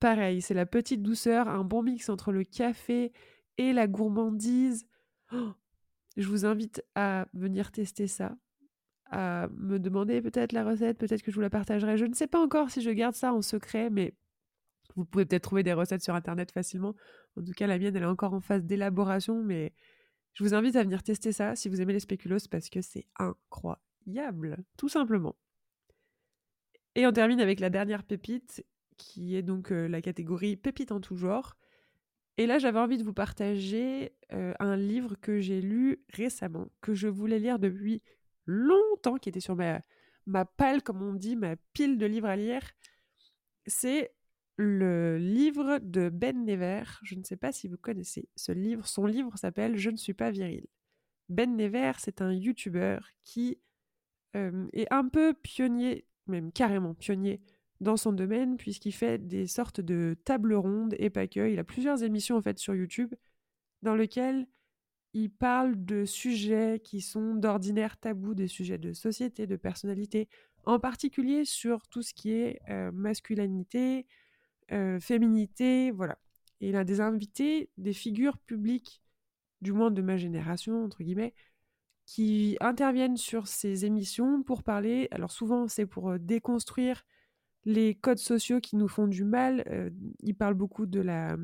Pareil, 0.00 0.42
c'est 0.42 0.54
la 0.54 0.66
petite 0.66 1.02
douceur, 1.02 1.48
un 1.48 1.64
bon 1.64 1.82
mix 1.82 2.08
entre 2.08 2.32
le 2.32 2.44
café 2.44 3.12
et 3.56 3.72
la 3.72 3.86
gourmandise. 3.86 4.86
Oh, 5.32 5.52
je 6.16 6.28
vous 6.28 6.44
invite 6.44 6.84
à 6.94 7.26
venir 7.32 7.72
tester 7.72 8.06
ça, 8.06 8.36
à 9.10 9.48
me 9.56 9.78
demander 9.78 10.20
peut-être 10.22 10.52
la 10.52 10.64
recette, 10.64 10.98
peut-être 10.98 11.22
que 11.22 11.30
je 11.30 11.36
vous 11.36 11.42
la 11.42 11.50
partagerai. 11.50 11.96
Je 11.96 12.06
ne 12.06 12.14
sais 12.14 12.26
pas 12.26 12.40
encore 12.40 12.70
si 12.70 12.80
je 12.80 12.90
garde 12.90 13.14
ça 13.14 13.32
en 13.32 13.42
secret, 13.42 13.90
mais 13.90 14.14
vous 14.96 15.04
pouvez 15.04 15.24
peut-être 15.24 15.42
trouver 15.42 15.62
des 15.62 15.72
recettes 15.72 16.02
sur 16.02 16.14
Internet 16.14 16.50
facilement. 16.52 16.94
En 17.36 17.42
tout 17.42 17.52
cas, 17.52 17.66
la 17.66 17.78
mienne, 17.78 17.94
elle 17.96 18.02
est 18.02 18.06
encore 18.06 18.34
en 18.34 18.40
phase 18.40 18.64
d'élaboration, 18.64 19.42
mais 19.42 19.72
je 20.34 20.44
vous 20.44 20.54
invite 20.54 20.76
à 20.76 20.82
venir 20.82 21.02
tester 21.02 21.32
ça 21.32 21.54
si 21.54 21.68
vous 21.68 21.80
aimez 21.80 21.92
les 21.92 22.00
spéculoos 22.00 22.48
parce 22.50 22.68
que 22.68 22.80
c'est 22.80 23.06
incroyable, 23.18 24.64
tout 24.76 24.88
simplement. 24.88 25.36
Et 26.94 27.06
on 27.06 27.12
termine 27.12 27.40
avec 27.40 27.60
la 27.60 27.70
dernière 27.70 28.04
pépite 28.04 28.64
qui 28.96 29.34
est 29.34 29.42
donc 29.42 29.70
la 29.70 30.00
catégorie 30.00 30.56
Pépite 30.56 30.92
en 30.92 31.00
tout 31.00 31.16
genre. 31.16 31.56
Et 32.36 32.46
là, 32.46 32.58
j'avais 32.58 32.78
envie 32.78 32.98
de 32.98 33.02
vous 33.02 33.12
partager 33.12 34.12
un 34.30 34.76
livre 34.76 35.16
que 35.20 35.40
j'ai 35.40 35.60
lu 35.60 36.04
récemment, 36.12 36.68
que 36.80 36.94
je 36.94 37.08
voulais 37.08 37.38
lire 37.38 37.58
depuis 37.58 38.02
longtemps, 38.46 39.16
qui 39.16 39.28
était 39.28 39.40
sur 39.40 39.56
ma, 39.56 39.80
ma 40.26 40.46
comme 40.84 41.02
on 41.02 41.14
dit, 41.14 41.36
ma 41.36 41.56
pile 41.72 41.98
de 41.98 42.06
livres 42.06 42.28
à 42.28 42.36
lire. 42.36 42.62
C'est 43.66 44.12
le 44.56 45.18
livre 45.18 45.78
de 45.82 46.08
Ben 46.08 46.44
Never. 46.44 46.84
Je 47.02 47.14
ne 47.16 47.24
sais 47.24 47.36
pas 47.36 47.52
si 47.52 47.68
vous 47.68 47.78
connaissez 47.78 48.28
ce 48.36 48.52
livre. 48.52 48.86
Son 48.86 49.06
livre 49.06 49.36
s'appelle 49.36 49.76
Je 49.76 49.90
ne 49.90 49.96
suis 49.96 50.14
pas 50.14 50.30
viril. 50.30 50.66
Ben 51.28 51.56
Never, 51.56 51.92
c'est 51.98 52.20
un 52.22 52.32
YouTuber 52.32 52.98
qui 53.24 53.58
est 54.34 54.92
un 54.92 55.08
peu 55.08 55.32
pionnier, 55.32 56.06
même 56.26 56.50
carrément 56.50 56.94
pionnier, 56.94 57.40
dans 57.80 57.96
son 57.96 58.12
domaine 58.12 58.56
puisqu'il 58.56 58.92
fait 58.92 59.18
des 59.18 59.46
sortes 59.46 59.80
de 59.80 60.16
tables 60.24 60.54
rondes 60.54 60.94
et 60.98 61.10
pas 61.10 61.26
que. 61.26 61.50
Il 61.50 61.58
a 61.58 61.64
plusieurs 61.64 62.02
émissions 62.02 62.36
en 62.36 62.42
fait 62.42 62.58
sur 62.58 62.74
YouTube 62.74 63.14
dans 63.82 63.94
lesquelles 63.94 64.46
il 65.14 65.30
parle 65.30 65.84
de 65.84 66.04
sujets 66.04 66.80
qui 66.82 67.00
sont 67.00 67.36
d'ordinaire 67.36 67.96
tabous, 67.96 68.34
des 68.34 68.48
sujets 68.48 68.78
de 68.78 68.92
société, 68.92 69.46
de 69.46 69.56
personnalité, 69.56 70.28
en 70.64 70.80
particulier 70.80 71.44
sur 71.44 71.86
tout 71.86 72.02
ce 72.02 72.12
qui 72.12 72.32
est 72.32 72.58
euh, 72.68 72.90
masculinité, 72.92 74.06
euh, 74.72 74.98
féminité, 74.98 75.92
voilà. 75.92 76.18
Et 76.60 76.70
il 76.70 76.76
a 76.76 76.84
des 76.84 77.00
invités, 77.00 77.70
des 77.78 77.92
figures 77.92 78.38
publiques, 78.38 79.02
du 79.60 79.72
moins 79.72 79.92
de 79.92 80.02
ma 80.02 80.16
génération, 80.16 80.84
entre 80.84 81.04
guillemets, 81.04 81.32
qui 82.06 82.56
interviennent 82.60 83.16
sur 83.16 83.46
ces 83.46 83.84
émissions 83.84 84.42
pour 84.42 84.64
parler, 84.64 85.08
alors 85.12 85.30
souvent 85.30 85.68
c'est 85.68 85.86
pour 85.86 86.10
euh, 86.10 86.18
déconstruire 86.18 87.04
les 87.64 87.94
codes 87.94 88.18
sociaux 88.18 88.60
qui 88.60 88.76
nous 88.76 88.88
font 88.88 89.06
du 89.06 89.24
mal. 89.24 89.64
Il 90.20 90.34
parle 90.34 90.52
beaucoup 90.52 90.84
de 90.84 91.00
la 91.00 91.38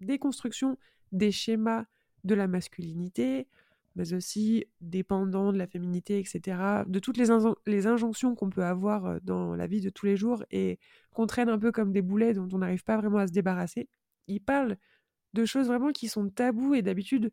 déconstruction 0.00 0.76
des 1.12 1.32
schémas 1.32 1.86
de 2.24 2.34
la 2.34 2.46
masculinité, 2.46 3.46
mais 3.96 4.12
aussi 4.12 4.66
dépendant 4.80 5.52
de 5.52 5.58
la 5.58 5.66
féminité, 5.66 6.18
etc. 6.18 6.84
De 6.86 6.98
toutes 6.98 7.16
les, 7.16 7.26
les 7.66 7.86
injonctions 7.86 8.34
qu'on 8.34 8.50
peut 8.50 8.64
avoir 8.64 9.06
euh, 9.06 9.18
dans 9.22 9.54
la 9.54 9.66
vie 9.66 9.80
de 9.80 9.90
tous 9.90 10.06
les 10.06 10.16
jours 10.16 10.44
et 10.50 10.78
qu'on 11.12 11.26
traîne 11.26 11.48
un 11.48 11.58
peu 11.58 11.70
comme 11.72 11.92
des 11.92 12.02
boulets 12.02 12.34
dont 12.34 12.48
on 12.52 12.58
n'arrive 12.58 12.84
pas 12.84 12.96
vraiment 12.96 13.18
à 13.18 13.26
se 13.26 13.32
débarrasser. 13.32 13.88
Il 14.26 14.40
parle 14.40 14.76
de 15.34 15.44
choses 15.44 15.66
vraiment 15.66 15.92
qui 15.92 16.08
sont 16.08 16.28
tabous 16.28 16.74
et 16.74 16.82
d'habitude 16.82 17.30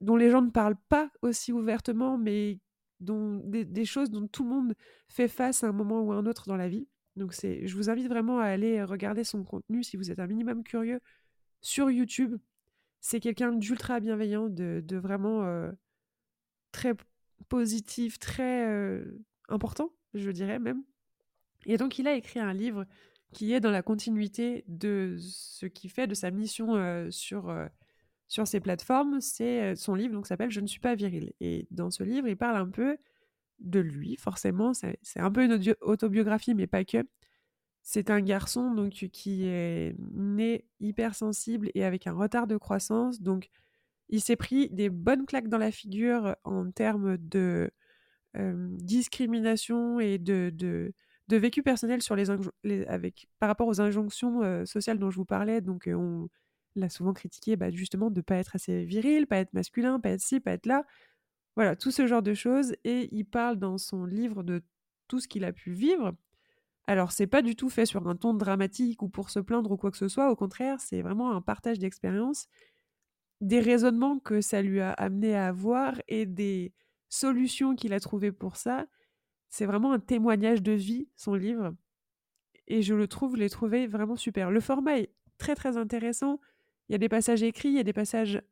dont 0.00 0.16
les 0.16 0.30
gens 0.30 0.42
ne 0.42 0.50
parlent 0.50 0.78
pas 0.88 1.10
aussi 1.22 1.52
ouvertement, 1.52 2.16
mais 2.16 2.58
dont, 3.00 3.42
des, 3.44 3.84
choses 3.84 4.10
dont 4.10 4.26
tout 4.28 4.44
le 4.44 4.50
monde 4.50 4.74
fait 5.08 5.28
face 5.28 5.64
à 5.64 5.68
un 5.68 5.72
moment 5.72 6.02
ou 6.02 6.12
à 6.12 6.16
un 6.16 6.26
autre 6.26 6.46
dans 6.46 6.56
la 6.56 6.68
vie. 6.68 6.86
Donc 7.16 7.34
c'est, 7.34 7.66
je 7.66 7.76
vous 7.76 7.90
invite 7.90 8.08
vraiment 8.08 8.38
à 8.38 8.44
aller 8.44 8.82
regarder 8.82 9.24
son 9.24 9.44
contenu 9.44 9.82
si 9.82 9.96
vous 9.96 10.10
êtes 10.10 10.18
un 10.18 10.26
minimum 10.26 10.62
curieux 10.62 11.00
sur 11.60 11.90
YouTube. 11.90 12.38
C'est 13.00 13.20
quelqu'un 13.20 13.52
d'ultra 13.52 14.00
bienveillant, 14.00 14.48
de, 14.48 14.96
vraiment 14.96 15.70
très 16.72 16.94
positif, 17.48 18.18
très 18.18 19.02
important, 19.48 19.92
je 20.14 20.30
dirais 20.30 20.58
même. 20.58 20.82
Et 21.66 21.76
donc, 21.76 21.98
il 21.98 22.06
a 22.08 22.14
écrit 22.14 22.40
un 22.40 22.52
livre 22.52 22.86
qui 23.32 23.52
est 23.52 23.60
dans 23.60 23.70
la 23.70 23.82
continuité 23.82 24.64
de 24.66 25.16
ce 25.18 25.66
qu'il 25.66 25.90
fait, 25.90 26.06
de 26.06 26.14
sa 26.14 26.30
mission 26.30 27.10
sur, 27.10 27.54
sur 28.28 28.46
ces 28.46 28.60
plateformes. 28.60 29.20
C'est 29.20 29.76
son 29.76 29.94
livre 29.94 30.14
donc 30.14 30.26
s'appelle 30.26 30.50
Je 30.50 30.60
ne 30.60 30.66
suis 30.66 30.80
pas 30.80 30.94
viril. 30.94 31.32
Et 31.40 31.66
dans 31.70 31.90
ce 31.90 32.02
livre, 32.02 32.28
il 32.28 32.36
parle 32.36 32.56
un 32.56 32.68
peu 32.68 32.98
de 33.60 33.80
lui, 33.80 34.16
forcément. 34.16 34.72
C'est 34.74 35.20
un 35.20 35.30
peu 35.30 35.44
une 35.44 35.74
autobiographie, 35.80 36.54
mais 36.54 36.66
pas 36.66 36.84
que. 36.84 37.06
C'est 37.82 38.10
un 38.10 38.20
garçon 38.20 38.72
donc 38.72 38.92
qui 38.92 39.46
est 39.46 39.96
né 40.12 40.64
hypersensible 40.80 41.70
et 41.74 41.84
avec 41.84 42.06
un 42.06 42.12
retard 42.12 42.46
de 42.46 42.56
croissance. 42.56 43.20
Donc, 43.20 43.48
il 44.08 44.20
s'est 44.20 44.36
pris 44.36 44.68
des 44.70 44.90
bonnes 44.90 45.26
claques 45.26 45.48
dans 45.48 45.58
la 45.58 45.70
figure 45.70 46.36
en 46.44 46.70
termes 46.70 47.16
de 47.16 47.70
discrimination 48.34 49.98
et 49.98 50.18
de, 50.18 50.52
de, 50.54 50.92
de, 51.28 51.36
vécu 51.36 51.62
personnel 51.62 52.00
sur 52.00 52.14
les, 52.14 52.30
avec, 52.86 53.28
par 53.40 53.48
rapport 53.48 53.66
aux 53.66 53.80
injonctions 53.80 54.64
sociales 54.66 54.98
dont 54.98 55.10
je 55.10 55.16
vous 55.16 55.24
parlais. 55.24 55.60
Donc, 55.60 55.88
on 55.92 56.28
l'a 56.76 56.88
souvent 56.88 57.12
critiqué 57.12 57.56
bah, 57.56 57.70
justement 57.70 58.10
de 58.10 58.18
ne 58.18 58.22
pas 58.22 58.36
être 58.36 58.56
assez 58.56 58.84
viril, 58.84 59.26
pas 59.26 59.38
être 59.38 59.52
masculin, 59.52 60.00
pas 60.00 60.10
être 60.10 60.20
ci, 60.20 60.40
pas 60.40 60.52
être 60.52 60.66
là. 60.66 60.84
Voilà, 61.56 61.76
tout 61.76 61.90
ce 61.90 62.06
genre 62.06 62.22
de 62.22 62.34
choses. 62.34 62.74
Et 62.84 63.08
il 63.12 63.24
parle 63.24 63.58
dans 63.58 63.78
son 63.78 64.04
livre 64.04 64.42
de 64.42 64.62
tout 65.08 65.20
ce 65.20 65.28
qu'il 65.28 65.44
a 65.44 65.52
pu 65.52 65.72
vivre 65.72 66.14
alors, 66.86 67.12
c'est 67.12 67.28
pas 67.28 67.42
du 67.42 67.54
tout 67.54 67.68
fait 67.68 67.86
sur 67.86 68.08
un 68.08 68.16
ton 68.16 68.34
dramatique 68.34 69.02
ou 69.02 69.08
pour 69.08 69.30
se 69.30 69.38
plaindre 69.38 69.70
ou 69.70 69.76
quoi 69.76 69.92
que 69.92 69.96
ce 69.96 70.08
soit. 70.08 70.30
Au 70.30 70.34
contraire, 70.34 70.80
c'est 70.80 71.02
vraiment 71.02 71.30
un 71.30 71.40
partage 71.40 71.78
d'expériences, 71.78 72.48
des 73.40 73.60
raisonnements 73.60 74.18
que 74.18 74.40
ça 74.40 74.60
lui 74.60 74.80
a 74.80 74.90
amené 74.92 75.36
à 75.36 75.46
avoir 75.46 75.94
et 76.08 76.26
des 76.26 76.72
solutions 77.08 77.76
qu'il 77.76 77.92
a 77.92 78.00
trouvées 78.00 78.32
pour 78.32 78.56
ça. 78.56 78.86
C'est 79.50 79.66
vraiment 79.66 79.92
un 79.92 80.00
témoignage 80.00 80.62
de 80.62 80.72
vie, 80.72 81.08
son 81.16 81.34
livre. 81.34 81.74
Et 82.66 82.82
je 82.82 82.94
le 82.94 83.06
trouve, 83.06 83.36
l'ai 83.36 83.50
trouvé 83.50 83.86
vraiment 83.86 84.16
super. 84.16 84.50
Le 84.50 84.60
format 84.60 84.98
est 84.98 85.12
très 85.38 85.54
très 85.54 85.76
intéressant. 85.76 86.40
Il 86.88 86.92
y 86.92 86.94
a 86.96 86.98
des 86.98 87.08
passages 87.08 87.42
écrits, 87.42 87.68
il 87.68 87.76
y 87.76 87.80
a 87.80 87.84
des 87.84 87.92
passages 87.92 88.42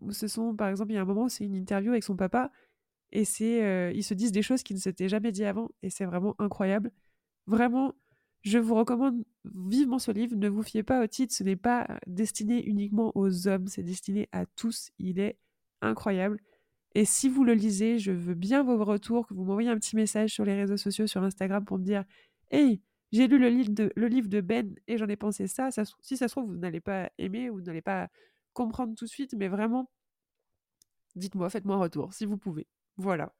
où 0.00 0.12
ce 0.12 0.28
sont, 0.28 0.54
par 0.54 0.68
exemple, 0.68 0.92
il 0.92 0.94
y 0.96 0.98
a 0.98 1.02
un 1.02 1.06
moment 1.06 1.24
où 1.24 1.28
c'est 1.28 1.44
une 1.44 1.56
interview 1.56 1.90
avec 1.90 2.04
son 2.04 2.14
papa 2.14 2.52
et 3.10 3.24
c'est, 3.24 3.92
ils 3.94 4.04
se 4.04 4.14
disent 4.14 4.32
des 4.32 4.42
choses 4.42 4.62
qui 4.62 4.74
ne 4.74 4.78
s'étaient 4.78 5.08
jamais 5.08 5.32
dit 5.32 5.44
avant 5.44 5.70
et 5.82 5.90
c'est 5.90 6.04
vraiment 6.04 6.36
incroyable. 6.38 6.92
Vraiment, 7.46 7.94
je 8.42 8.58
vous 8.58 8.74
recommande 8.74 9.24
vivement 9.44 9.98
ce 9.98 10.10
livre. 10.10 10.36
Ne 10.36 10.48
vous 10.48 10.62
fiez 10.62 10.82
pas 10.82 11.02
au 11.02 11.06
titre, 11.06 11.34
ce 11.34 11.44
n'est 11.44 11.56
pas 11.56 11.86
destiné 12.06 12.64
uniquement 12.64 13.12
aux 13.14 13.48
hommes, 13.48 13.66
c'est 13.68 13.82
destiné 13.82 14.28
à 14.32 14.46
tous. 14.46 14.90
Il 14.98 15.18
est 15.18 15.38
incroyable. 15.82 16.40
Et 16.94 17.04
si 17.04 17.28
vous 17.28 17.44
le 17.44 17.52
lisez, 17.52 17.98
je 17.98 18.12
veux 18.12 18.34
bien 18.34 18.62
vos 18.62 18.82
retours, 18.82 19.26
que 19.26 19.34
vous 19.34 19.44
m'envoyez 19.44 19.68
un 19.68 19.76
petit 19.76 19.96
message 19.96 20.30
sur 20.30 20.44
les 20.44 20.54
réseaux 20.54 20.76
sociaux, 20.76 21.06
sur 21.06 21.22
Instagram 21.22 21.64
pour 21.64 21.78
me 21.78 21.84
dire 21.84 22.04
Hey, 22.50 22.80
j'ai 23.12 23.28
lu 23.28 23.38
le 23.38 23.48
livre, 23.48 24.28
de, 24.28 24.40
Ben 24.40 24.74
et 24.88 24.96
j'en 24.96 25.08
ai 25.08 25.16
pensé 25.16 25.46
ça. 25.46 25.70
Si 26.00 26.16
ça 26.16 26.28
se 26.28 26.32
trouve, 26.34 26.50
vous 26.50 26.56
n'allez 26.56 26.80
pas 26.80 27.10
aimer 27.18 27.50
ou 27.50 27.56
vous 27.56 27.62
n'allez 27.62 27.82
pas 27.82 28.08
comprendre 28.52 28.94
tout 28.94 29.04
de 29.04 29.10
suite, 29.10 29.34
mais 29.36 29.48
vraiment, 29.48 29.90
dites-moi, 31.14 31.50
faites-moi 31.50 31.76
un 31.76 31.80
retour 31.80 32.14
si 32.14 32.24
vous 32.24 32.38
pouvez. 32.38 32.66
Voilà. 32.96 33.34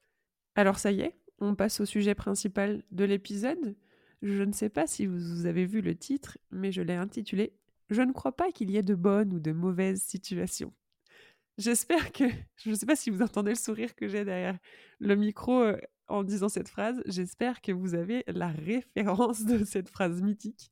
Alors 0.54 0.78
ça 0.78 0.92
y 0.92 1.00
est, 1.00 1.16
on 1.38 1.54
passe 1.54 1.80
au 1.80 1.84
sujet 1.84 2.14
principal 2.14 2.82
de 2.90 3.04
l'épisode. 3.04 3.76
Je 4.22 4.42
ne 4.42 4.52
sais 4.52 4.68
pas 4.68 4.86
si 4.86 5.06
vous 5.06 5.46
avez 5.46 5.66
vu 5.66 5.80
le 5.80 5.94
titre, 5.94 6.38
mais 6.50 6.72
je 6.72 6.82
l'ai 6.82 6.94
intitulé 6.94 7.52
Je 7.90 8.02
ne 8.02 8.12
crois 8.12 8.32
pas 8.36 8.50
qu'il 8.50 8.70
y 8.70 8.76
ait 8.76 8.82
de 8.82 8.94
bonnes 8.94 9.32
ou 9.32 9.40
de 9.40 9.52
mauvaises 9.52 10.02
situations. 10.02 10.72
J'espère 11.58 12.12
que. 12.12 12.24
Je 12.56 12.70
ne 12.70 12.74
sais 12.74 12.86
pas 12.86 12.96
si 12.96 13.10
vous 13.10 13.22
entendez 13.22 13.50
le 13.50 13.56
sourire 13.56 13.94
que 13.94 14.08
j'ai 14.08 14.24
derrière 14.24 14.58
le 14.98 15.14
micro 15.14 15.62
euh, 15.62 15.78
en 16.08 16.22
disant 16.22 16.48
cette 16.48 16.68
phrase. 16.68 17.02
J'espère 17.06 17.60
que 17.60 17.72
vous 17.72 17.94
avez 17.94 18.24
la 18.26 18.48
référence 18.48 19.44
de 19.44 19.64
cette 19.64 19.88
phrase 19.88 20.22
mythique. 20.22 20.70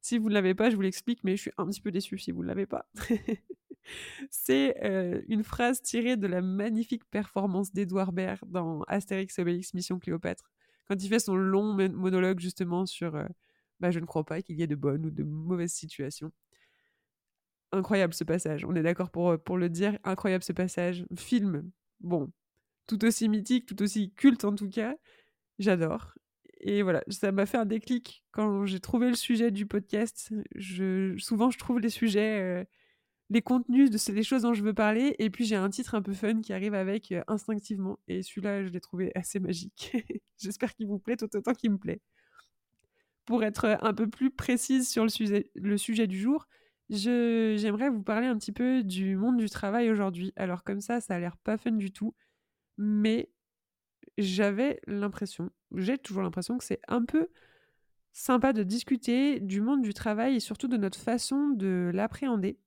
Si 0.00 0.18
vous 0.18 0.28
ne 0.28 0.34
l'avez 0.34 0.54
pas, 0.54 0.70
je 0.70 0.76
vous 0.76 0.82
l'explique, 0.82 1.24
mais 1.24 1.36
je 1.36 1.42
suis 1.42 1.50
un 1.58 1.66
petit 1.66 1.80
peu 1.80 1.90
déçue 1.90 2.18
si 2.18 2.30
vous 2.30 2.42
ne 2.42 2.48
l'avez 2.48 2.66
pas. 2.66 2.88
C'est 4.30 4.76
euh, 4.84 5.22
une 5.28 5.44
phrase 5.44 5.82
tirée 5.82 6.16
de 6.16 6.26
la 6.26 6.42
magnifique 6.42 7.04
performance 7.10 7.72
d'Edouard 7.72 8.12
Baird 8.12 8.40
dans 8.48 8.82
Astérix 8.82 9.38
Obélix 9.38 9.74
Mission 9.74 9.98
Cléopâtre 9.98 10.50
quand 10.88 11.02
il 11.02 11.08
fait 11.08 11.18
son 11.18 11.36
long 11.36 11.72
monologue 11.74 12.40
justement 12.40 12.86
sur 12.86 13.14
euh, 13.16 13.26
bah, 13.80 13.90
je 13.90 13.98
ne 13.98 14.06
crois 14.06 14.24
pas 14.24 14.42
qu'il 14.42 14.58
y 14.58 14.62
ait 14.62 14.66
de 14.66 14.74
bonnes 14.74 15.06
ou 15.06 15.10
de 15.10 15.22
mauvaises 15.22 15.72
situations. 15.72 16.32
Incroyable 17.72 18.14
ce 18.14 18.24
passage, 18.24 18.64
on 18.64 18.74
est 18.74 18.82
d'accord 18.82 19.10
pour, 19.10 19.30
euh, 19.30 19.38
pour 19.38 19.58
le 19.58 19.68
dire, 19.68 19.98
incroyable 20.04 20.44
ce 20.44 20.52
passage. 20.52 21.04
Film, 21.16 21.70
bon, 22.00 22.30
tout 22.86 23.04
aussi 23.04 23.28
mythique, 23.28 23.66
tout 23.66 23.82
aussi 23.82 24.12
culte 24.12 24.44
en 24.44 24.54
tout 24.54 24.68
cas, 24.68 24.96
j'adore. 25.58 26.14
Et 26.60 26.82
voilà, 26.82 27.02
ça 27.08 27.32
m'a 27.32 27.44
fait 27.44 27.58
un 27.58 27.66
déclic 27.66 28.24
quand 28.30 28.64
j'ai 28.64 28.80
trouvé 28.80 29.08
le 29.08 29.14
sujet 29.14 29.50
du 29.50 29.66
podcast. 29.66 30.32
Souvent, 31.18 31.50
je 31.50 31.58
trouve 31.58 31.80
les 31.80 31.90
sujets 31.90 32.40
euh, 32.40 32.64
les 33.30 33.42
contenus, 33.42 33.90
de 33.90 34.12
les 34.12 34.22
choses 34.22 34.42
dont 34.42 34.54
je 34.54 34.62
veux 34.62 34.74
parler. 34.74 35.16
Et 35.18 35.30
puis 35.30 35.44
j'ai 35.44 35.56
un 35.56 35.70
titre 35.70 35.94
un 35.94 36.02
peu 36.02 36.12
fun 36.12 36.40
qui 36.40 36.52
arrive 36.52 36.74
avec 36.74 37.12
euh, 37.12 37.22
instinctivement. 37.28 37.98
Et 38.08 38.22
celui-là, 38.22 38.64
je 38.64 38.68
l'ai 38.68 38.80
trouvé 38.80 39.12
assez 39.14 39.40
magique. 39.40 39.92
J'espère 40.38 40.74
qu'il 40.74 40.86
vous 40.86 40.98
plaît 40.98 41.16
tout 41.16 41.28
autant 41.34 41.52
qu'il 41.52 41.72
me 41.72 41.78
plaît. 41.78 42.00
Pour 43.24 43.42
être 43.42 43.64
euh, 43.64 43.76
un 43.82 43.94
peu 43.94 44.08
plus 44.08 44.30
précise 44.30 44.88
sur 44.88 45.02
le 45.02 45.08
sujet, 45.08 45.50
le 45.54 45.76
sujet 45.76 46.06
du 46.06 46.18
jour, 46.18 46.46
j'aimerais 46.88 47.90
vous 47.90 48.02
parler 48.02 48.26
un 48.28 48.38
petit 48.38 48.52
peu 48.52 48.84
du 48.84 49.16
monde 49.16 49.38
du 49.38 49.50
travail 49.50 49.90
aujourd'hui. 49.90 50.32
Alors 50.36 50.62
comme 50.62 50.80
ça, 50.80 51.00
ça 51.00 51.14
a 51.16 51.18
l'air 51.18 51.36
pas 51.38 51.56
fun 51.56 51.72
du 51.72 51.92
tout. 51.92 52.14
Mais 52.78 53.30
j'avais 54.18 54.80
l'impression, 54.86 55.50
j'ai 55.74 55.98
toujours 55.98 56.22
l'impression 56.22 56.58
que 56.58 56.64
c'est 56.64 56.80
un 56.88 57.04
peu 57.04 57.28
sympa 58.12 58.52
de 58.52 58.62
discuter 58.62 59.40
du 59.40 59.60
monde 59.60 59.82
du 59.82 59.92
travail 59.92 60.36
et 60.36 60.40
surtout 60.40 60.68
de 60.68 60.76
notre 60.76 60.98
façon 60.98 61.50
de 61.50 61.90
l'appréhender 61.92 62.58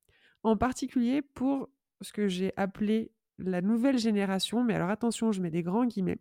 en 0.44 0.58
particulier 0.58 1.22
pour 1.22 1.70
ce 2.02 2.14
que 2.14 2.28
j'ai 2.28 2.54
appelé 2.56 3.12
la 3.38 3.62
nouvelle 3.62 3.98
génération, 3.98 4.64
mais 4.64 4.74
alors 4.74 4.90
attention, 4.90 5.32
je 5.32 5.42
mets 5.42 5.52
des 5.52 5.64
grands 5.64 5.86
guillemets. 5.86 6.20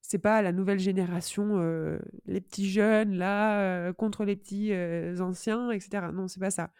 C'est 0.00 0.18
pas 0.18 0.40
la 0.40 0.52
nouvelle 0.52 0.78
génération, 0.78 1.58
les 2.24 2.40
petits 2.40 2.70
jeunes 2.70 3.14
là 3.14 3.92
contre 3.92 4.24
les 4.24 4.36
petits 4.36 4.72
anciens, 5.20 5.70
etc. 5.70 6.06
Non, 6.14 6.28
c'est 6.28 6.40
pas 6.40 6.50
ça. 6.50 6.70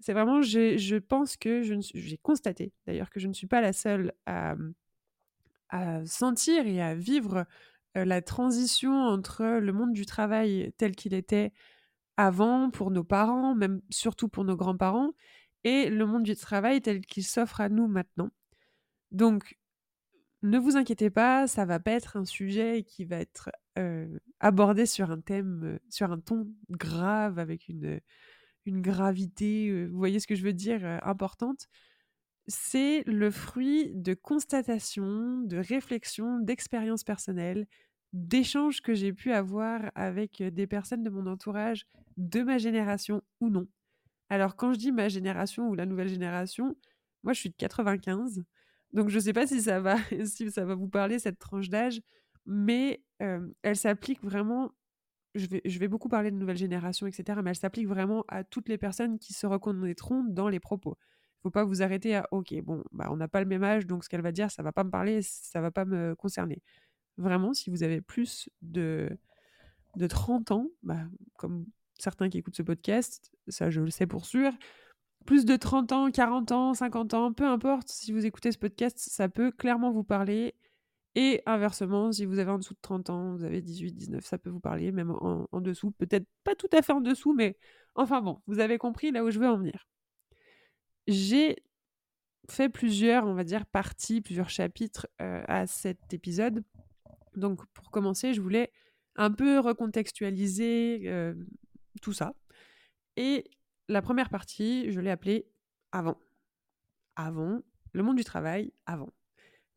C'est 0.00 0.12
vraiment, 0.12 0.42
je 0.42 0.98
pense 0.98 1.36
que 1.36 1.62
je 1.62 1.74
j'ai 1.94 2.18
constaté 2.18 2.72
d'ailleurs 2.86 3.10
que 3.10 3.20
je 3.20 3.28
ne 3.28 3.32
suis 3.32 3.46
pas 3.46 3.60
la 3.60 3.72
seule 3.72 4.12
à, 4.26 4.56
à 5.68 6.04
sentir 6.06 6.66
et 6.66 6.82
à 6.82 6.94
vivre 6.94 7.46
la 7.94 8.20
transition 8.20 8.92
entre 8.92 9.44
le 9.60 9.72
monde 9.72 9.92
du 9.92 10.04
travail 10.04 10.72
tel 10.76 10.96
qu'il 10.96 11.14
était 11.14 11.52
avant 12.16 12.70
pour 12.70 12.90
nos 12.90 13.04
parents, 13.04 13.54
même 13.54 13.80
surtout 13.90 14.28
pour 14.28 14.44
nos 14.44 14.56
grands-parents, 14.56 15.12
et 15.66 15.90
le 15.90 16.06
monde 16.06 16.22
du 16.22 16.36
travail 16.36 16.80
tel 16.80 17.00
qu'il 17.00 17.24
s'offre 17.24 17.60
à 17.60 17.68
nous 17.68 17.88
maintenant. 17.88 18.30
Donc, 19.10 19.58
ne 20.42 20.58
vous 20.58 20.76
inquiétez 20.76 21.10
pas, 21.10 21.48
ça 21.48 21.64
va 21.64 21.80
pas 21.80 21.90
être 21.90 22.16
un 22.16 22.24
sujet 22.24 22.84
qui 22.84 23.04
va 23.04 23.16
être 23.16 23.50
abordé 24.38 24.86
sur 24.86 25.10
un 25.10 25.20
thème, 25.20 25.80
sur 25.90 26.12
un 26.12 26.20
ton 26.20 26.48
grave, 26.70 27.40
avec 27.40 27.68
une, 27.68 28.00
une 28.64 28.80
gravité, 28.80 29.86
vous 29.86 29.98
voyez 29.98 30.20
ce 30.20 30.28
que 30.28 30.36
je 30.36 30.44
veux 30.44 30.52
dire, 30.52 31.00
importante. 31.02 31.66
C'est 32.46 33.02
le 33.06 33.32
fruit 33.32 33.90
de 33.92 34.14
constatations, 34.14 35.40
de 35.40 35.56
réflexions, 35.56 36.38
d'expériences 36.38 37.02
personnelles, 37.02 37.66
d'échanges 38.12 38.82
que 38.82 38.94
j'ai 38.94 39.12
pu 39.12 39.32
avoir 39.32 39.90
avec 39.96 40.40
des 40.44 40.68
personnes 40.68 41.02
de 41.02 41.10
mon 41.10 41.26
entourage, 41.26 41.86
de 42.16 42.42
ma 42.42 42.58
génération 42.58 43.20
ou 43.40 43.50
non, 43.50 43.66
alors, 44.28 44.56
quand 44.56 44.72
je 44.72 44.78
dis 44.78 44.92
ma 44.92 45.08
génération 45.08 45.68
ou 45.68 45.74
la 45.74 45.86
nouvelle 45.86 46.08
génération, 46.08 46.76
moi, 47.22 47.32
je 47.32 47.40
suis 47.40 47.50
de 47.50 47.56
95. 47.56 48.42
Donc, 48.92 49.08
je 49.08 49.16
ne 49.16 49.20
sais 49.20 49.32
pas 49.32 49.46
si 49.46 49.60
ça, 49.62 49.80
va, 49.80 49.96
si 50.24 50.50
ça 50.50 50.64
va 50.64 50.74
vous 50.74 50.88
parler, 50.88 51.18
cette 51.18 51.38
tranche 51.38 51.68
d'âge, 51.68 52.00
mais 52.46 53.02
elle 53.18 53.76
s'applique 53.76 54.22
vraiment. 54.22 54.72
Je 55.34 55.46
vais, 55.46 55.60
je 55.66 55.78
vais 55.78 55.88
beaucoup 55.88 56.08
parler 56.08 56.30
de 56.30 56.36
nouvelle 56.36 56.56
génération, 56.56 57.06
etc., 57.06 57.40
mais 57.44 57.50
elle 57.50 57.56
s'applique 57.56 57.86
vraiment 57.86 58.24
à 58.28 58.42
toutes 58.42 58.68
les 58.68 58.78
personnes 58.78 59.18
qui 59.18 59.34
se 59.34 59.46
reconnaîtront 59.46 60.24
dans 60.24 60.48
les 60.48 60.60
propos. 60.60 60.96
Il 60.98 61.38
ne 61.38 61.42
faut 61.42 61.50
pas 61.50 61.64
vous 61.64 61.82
arrêter 61.82 62.16
à 62.16 62.26
OK, 62.30 62.54
bon, 62.62 62.82
bah, 62.92 63.08
on 63.10 63.16
n'a 63.16 63.28
pas 63.28 63.40
le 63.40 63.46
même 63.46 63.62
âge, 63.62 63.86
donc 63.86 64.02
ce 64.04 64.08
qu'elle 64.08 64.22
va 64.22 64.32
dire, 64.32 64.50
ça 64.50 64.62
ne 64.62 64.64
va 64.64 64.72
pas 64.72 64.84
me 64.84 64.90
parler, 64.90 65.20
ça 65.22 65.58
ne 65.58 65.62
va 65.64 65.70
pas 65.70 65.84
me 65.84 66.14
concerner. 66.14 66.62
Vraiment, 67.18 67.52
si 67.52 67.68
vous 67.70 67.82
avez 67.82 68.00
plus 68.00 68.48
de, 68.62 69.10
de 69.96 70.06
30 70.06 70.52
ans, 70.52 70.68
bah, 70.82 71.04
comme 71.36 71.66
certains 71.98 72.28
qui 72.28 72.38
écoutent 72.38 72.56
ce 72.56 72.62
podcast, 72.62 73.32
ça 73.48 73.70
je 73.70 73.80
le 73.80 73.90
sais 73.90 74.06
pour 74.06 74.26
sûr. 74.26 74.52
Plus 75.24 75.44
de 75.44 75.56
30 75.56 75.92
ans, 75.92 76.10
40 76.10 76.52
ans, 76.52 76.74
50 76.74 77.14
ans, 77.14 77.32
peu 77.32 77.44
importe, 77.46 77.88
si 77.88 78.12
vous 78.12 78.26
écoutez 78.26 78.52
ce 78.52 78.58
podcast, 78.58 78.98
ça 78.98 79.28
peut 79.28 79.50
clairement 79.50 79.90
vous 79.90 80.04
parler. 80.04 80.54
Et 81.16 81.42
inversement, 81.46 82.12
si 82.12 82.26
vous 82.26 82.38
avez 82.38 82.50
en 82.50 82.58
dessous 82.58 82.74
de 82.74 82.80
30 82.82 83.10
ans, 83.10 83.34
vous 83.34 83.42
avez 83.42 83.62
18, 83.62 83.92
19, 83.92 84.24
ça 84.24 84.36
peut 84.36 84.50
vous 84.50 84.60
parler, 84.60 84.92
même 84.92 85.10
en, 85.10 85.60
dessous. 85.60 85.90
Peut-être 85.92 86.26
pas 86.44 86.54
tout 86.54 86.68
à 86.72 86.82
fait 86.82 86.92
en 86.92 87.00
dessous, 87.00 87.32
mais 87.32 87.56
enfin 87.94 88.20
bon, 88.20 88.42
vous 88.46 88.60
avez 88.60 88.76
compris 88.76 89.10
là 89.10 89.24
où 89.24 89.30
je 89.30 89.38
veux 89.38 89.48
en 89.48 89.56
venir. 89.56 89.88
J'ai 91.08 91.56
fait 92.50 92.68
plusieurs, 92.68 93.26
on 93.26 93.34
va 93.34 93.44
dire, 93.44 93.64
parties, 93.66 94.20
plusieurs 94.20 94.50
chapitres 94.50 95.08
euh, 95.22 95.42
à 95.48 95.66
cet 95.66 96.12
épisode. 96.12 96.62
Donc 97.34 97.64
pour 97.72 97.90
commencer, 97.90 98.34
je 98.34 98.42
voulais 98.42 98.70
un 99.16 99.30
peu 99.30 99.58
recontextualiser 99.58 101.08
tout 102.00 102.12
ça. 102.12 102.34
Et 103.16 103.44
la 103.88 104.02
première 104.02 104.30
partie, 104.30 104.90
je 104.90 105.00
l'ai 105.00 105.10
appelée 105.10 105.46
avant. 105.92 106.18
Avant, 107.16 107.62
le 107.92 108.02
monde 108.02 108.16
du 108.16 108.24
travail, 108.24 108.72
avant. 108.84 109.08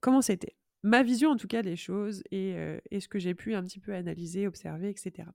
Comment 0.02 0.22
c'était? 0.22 0.56
Ma 0.84 1.04
vision 1.04 1.32
en 1.32 1.36
tout 1.36 1.48
cas 1.48 1.62
des 1.62 1.76
choses 1.76 2.24
et, 2.32 2.56
et 2.90 3.00
ce 3.00 3.10
que 3.10 3.20
j'ai 3.20 3.36
pu 3.36 3.54
un 3.54 3.64
petit 3.64 3.80
peu 3.80 3.94
analyser, 3.94 4.48
observer, 4.48 4.90
etc. 4.90 5.28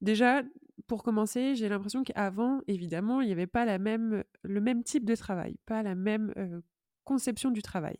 Déjà, 0.00 0.42
pour 0.88 1.04
commencer, 1.04 1.54
j'ai 1.54 1.68
l'impression 1.68 2.02
qu'avant, 2.02 2.60
évidemment, 2.66 3.20
il 3.20 3.26
n'y 3.26 3.32
avait 3.32 3.46
pas 3.46 3.64
la 3.64 3.78
même, 3.78 4.24
le 4.42 4.60
même 4.60 4.82
type 4.82 5.04
de 5.04 5.14
travail, 5.14 5.56
pas 5.64 5.82
la 5.82 5.94
même 5.94 6.62
conception 7.04 7.50
du 7.50 7.62
travail. 7.62 7.98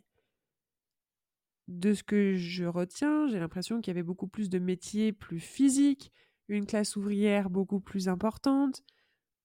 De 1.69 1.95
ce 1.95 2.03
que 2.03 2.35
je 2.35 2.65
retiens, 2.65 3.29
j'ai 3.29 3.39
l'impression 3.39 3.81
qu'il 3.81 3.93
y 3.93 3.97
avait 3.97 4.03
beaucoup 4.03 4.27
plus 4.27 4.51
de 4.51 4.59
métiers 4.59 5.13
plus 5.13 5.39
physiques, 5.39 6.13
une 6.49 6.67
classe 6.67 6.97
ouvrière 6.97 7.51
beaucoup 7.51 7.81
plus 7.81 8.09
importante, 8.09 8.83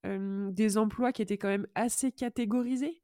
des 0.03 0.77
emplois 0.77 1.11
qui 1.11 1.21
étaient 1.21 1.37
quand 1.37 1.47
même 1.47 1.67
assez 1.75 2.11
catégorisés. 2.11 3.01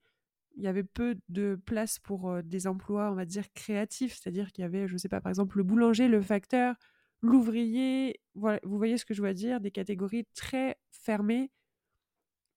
Il 0.55 0.63
y 0.63 0.67
avait 0.67 0.83
peu 0.83 1.15
de 1.29 1.55
place 1.65 1.99
pour 1.99 2.43
des 2.43 2.67
emplois, 2.67 3.11
on 3.11 3.15
va 3.15 3.25
dire, 3.25 3.51
créatifs, 3.53 4.15
c'est-à-dire 4.15 4.51
qu'il 4.51 4.61
y 4.61 4.65
avait, 4.65 4.87
je 4.87 4.93
ne 4.93 4.97
sais 4.97 5.09
pas, 5.09 5.19
par 5.19 5.29
exemple, 5.29 5.57
le 5.57 5.63
boulanger, 5.63 6.07
le 6.07 6.21
facteur, 6.21 6.75
l'ouvrier, 7.21 8.21
voilà, 8.35 8.59
vous 8.63 8.77
voyez 8.77 8.97
ce 8.97 9.05
que 9.05 9.13
je 9.13 9.21
veux 9.21 9.33
dire, 9.33 9.59
des 9.61 9.71
catégories 9.71 10.25
très 10.35 10.77
fermées, 10.91 11.51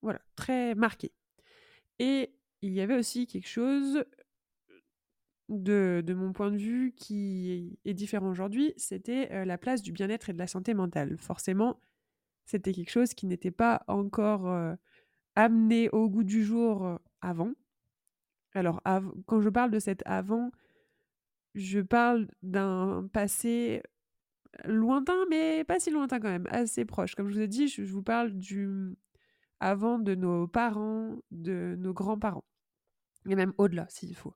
voilà, 0.03 0.21
très 0.35 0.75
marquées. 0.75 1.13
Et 1.99 2.35
il 2.61 2.73
y 2.73 2.81
avait 2.81 2.99
aussi 2.99 3.27
quelque 3.27 3.49
chose 3.49 4.05
de, 5.49 6.03
de 6.05 6.15
mon 6.15 6.33
point 6.33 6.51
de 6.51 6.57
vue 6.57 6.93
qui 6.97 7.79
est 7.85 7.95
différent 7.95 8.29
aujourd'hui, 8.29 8.75
c'était 8.77 9.45
la 9.45 9.59
place 9.59 9.83
du 9.83 9.93
bien-être 9.93 10.31
et 10.31 10.33
de 10.33 10.39
la 10.39 10.47
santé 10.47 10.75
mentale. 10.75 11.17
Forcément, 11.19 11.81
c'était 12.45 12.73
quelque 12.73 12.91
chose 12.91 13.15
qui 13.15 13.27
n'était 13.27 13.51
pas 13.51 13.85
encore 13.87 14.77
amené 15.35 15.89
au 15.91 16.09
goût 16.09 16.25
du 16.25 16.43
jour 16.45 16.99
avant. 17.21 17.53
Alors, 18.55 18.81
quand 19.27 19.41
je 19.41 19.49
parle 19.49 19.71
de 19.71 19.79
cet 19.79 20.03
avant, 20.07 20.51
je 21.55 21.81
parle 21.81 22.29
d'un 22.43 23.09
passé 23.13 23.83
lointain, 24.65 25.25
mais 25.31 25.65
pas 25.65 25.81
si 25.81 25.91
lointain 25.91 26.21
quand 26.21 26.29
même, 26.29 26.47
assez 26.51 26.85
proche. 26.85 27.15
Comme 27.15 27.29
je 27.29 27.35
vous 27.35 27.41
ai 27.41 27.49
dit, 27.49 27.69
je, 27.69 27.83
vous 27.83 28.03
parle 28.03 28.33
du 28.33 28.97
avant 29.61 29.99
de 29.99 30.15
nos 30.15 30.47
parents, 30.47 31.17
de 31.31 31.77
nos 31.79 31.95
grands-parents, 31.95 32.45
et 33.29 33.35
même 33.35 33.53
au-delà 33.59 33.87
s'il 33.89 34.15
faut. 34.15 34.35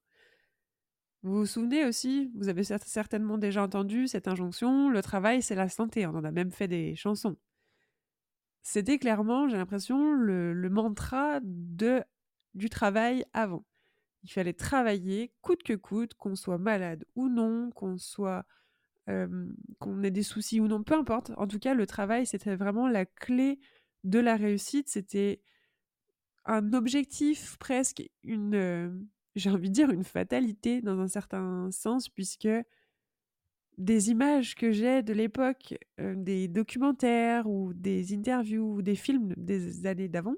Vous 1.22 1.40
vous 1.40 1.46
souvenez 1.46 1.84
aussi, 1.84 2.30
vous 2.34 2.48
avez 2.48 2.64
certainement 2.64 3.36
déjà 3.36 3.62
entendu 3.62 4.08
cette 4.08 4.26
injonction, 4.26 4.88
le 4.88 5.02
travail 5.02 5.42
c'est 5.42 5.54
la 5.54 5.68
santé, 5.68 6.06
on 6.06 6.14
en 6.14 6.24
a 6.24 6.30
même 6.30 6.50
fait 6.50 6.68
des 6.68 6.96
chansons. 6.96 7.36
C'était 8.62 8.98
clairement, 8.98 9.48
j'ai 9.48 9.56
l'impression, 9.56 10.12
le, 10.12 10.52
le, 10.52 10.70
mantra 10.70 11.40
de, 11.42 12.02
du 12.54 12.70
travail 12.70 13.24
avant. 13.32 13.64
Il 14.22 14.30
fallait 14.30 14.52
travailler 14.52 15.32
coûte 15.42 15.62
que 15.62 15.74
coûte, 15.74 16.14
qu'on 16.14 16.36
soit 16.36 16.58
malade 16.58 17.04
ou 17.14 17.28
non, 17.28 17.70
qu'on 17.70 17.98
soit 17.98 18.44
qu'on 19.78 20.02
ait 20.02 20.10
des 20.10 20.22
soucis 20.22 20.60
ou 20.60 20.68
non, 20.68 20.82
peu 20.82 20.94
importe. 20.94 21.32
En 21.36 21.46
tout 21.46 21.58
cas, 21.58 21.74
le 21.74 21.86
travail, 21.86 22.26
c'était 22.26 22.54
vraiment 22.56 22.88
la 22.88 23.06
clé 23.06 23.58
de 24.04 24.18
la 24.18 24.36
réussite. 24.36 24.88
C'était 24.88 25.42
un 26.44 26.72
objectif, 26.72 27.56
presque 27.58 28.02
une, 28.22 29.08
j'ai 29.36 29.50
envie 29.50 29.68
de 29.68 29.74
dire, 29.74 29.90
une 29.90 30.04
fatalité 30.04 30.82
dans 30.82 30.98
un 31.00 31.08
certain 31.08 31.70
sens, 31.70 32.08
puisque 32.08 32.48
des 33.78 34.10
images 34.10 34.54
que 34.54 34.72
j'ai 34.72 35.02
de 35.02 35.12
l'époque, 35.12 35.74
des 35.98 36.48
documentaires 36.48 37.46
ou 37.48 37.72
des 37.72 38.14
interviews 38.14 38.76
ou 38.76 38.82
des 38.82 38.96
films 38.96 39.32
des 39.36 39.86
années 39.86 40.08
d'avant, 40.08 40.36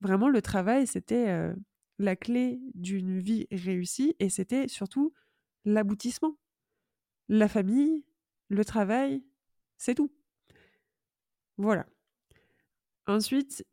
vraiment 0.00 0.28
le 0.28 0.40
travail, 0.40 0.86
c'était 0.86 1.52
la 1.98 2.16
clé 2.16 2.60
d'une 2.74 3.18
vie 3.18 3.46
réussie 3.50 4.16
et 4.18 4.30
c'était 4.30 4.68
surtout 4.68 5.12
l'aboutissement 5.64 6.36
la 7.28 7.48
famille, 7.48 8.04
le 8.48 8.64
travail, 8.64 9.22
c'est 9.76 9.94
tout. 9.94 10.10
Voilà. 11.56 11.86
Ensuite, 13.06 13.64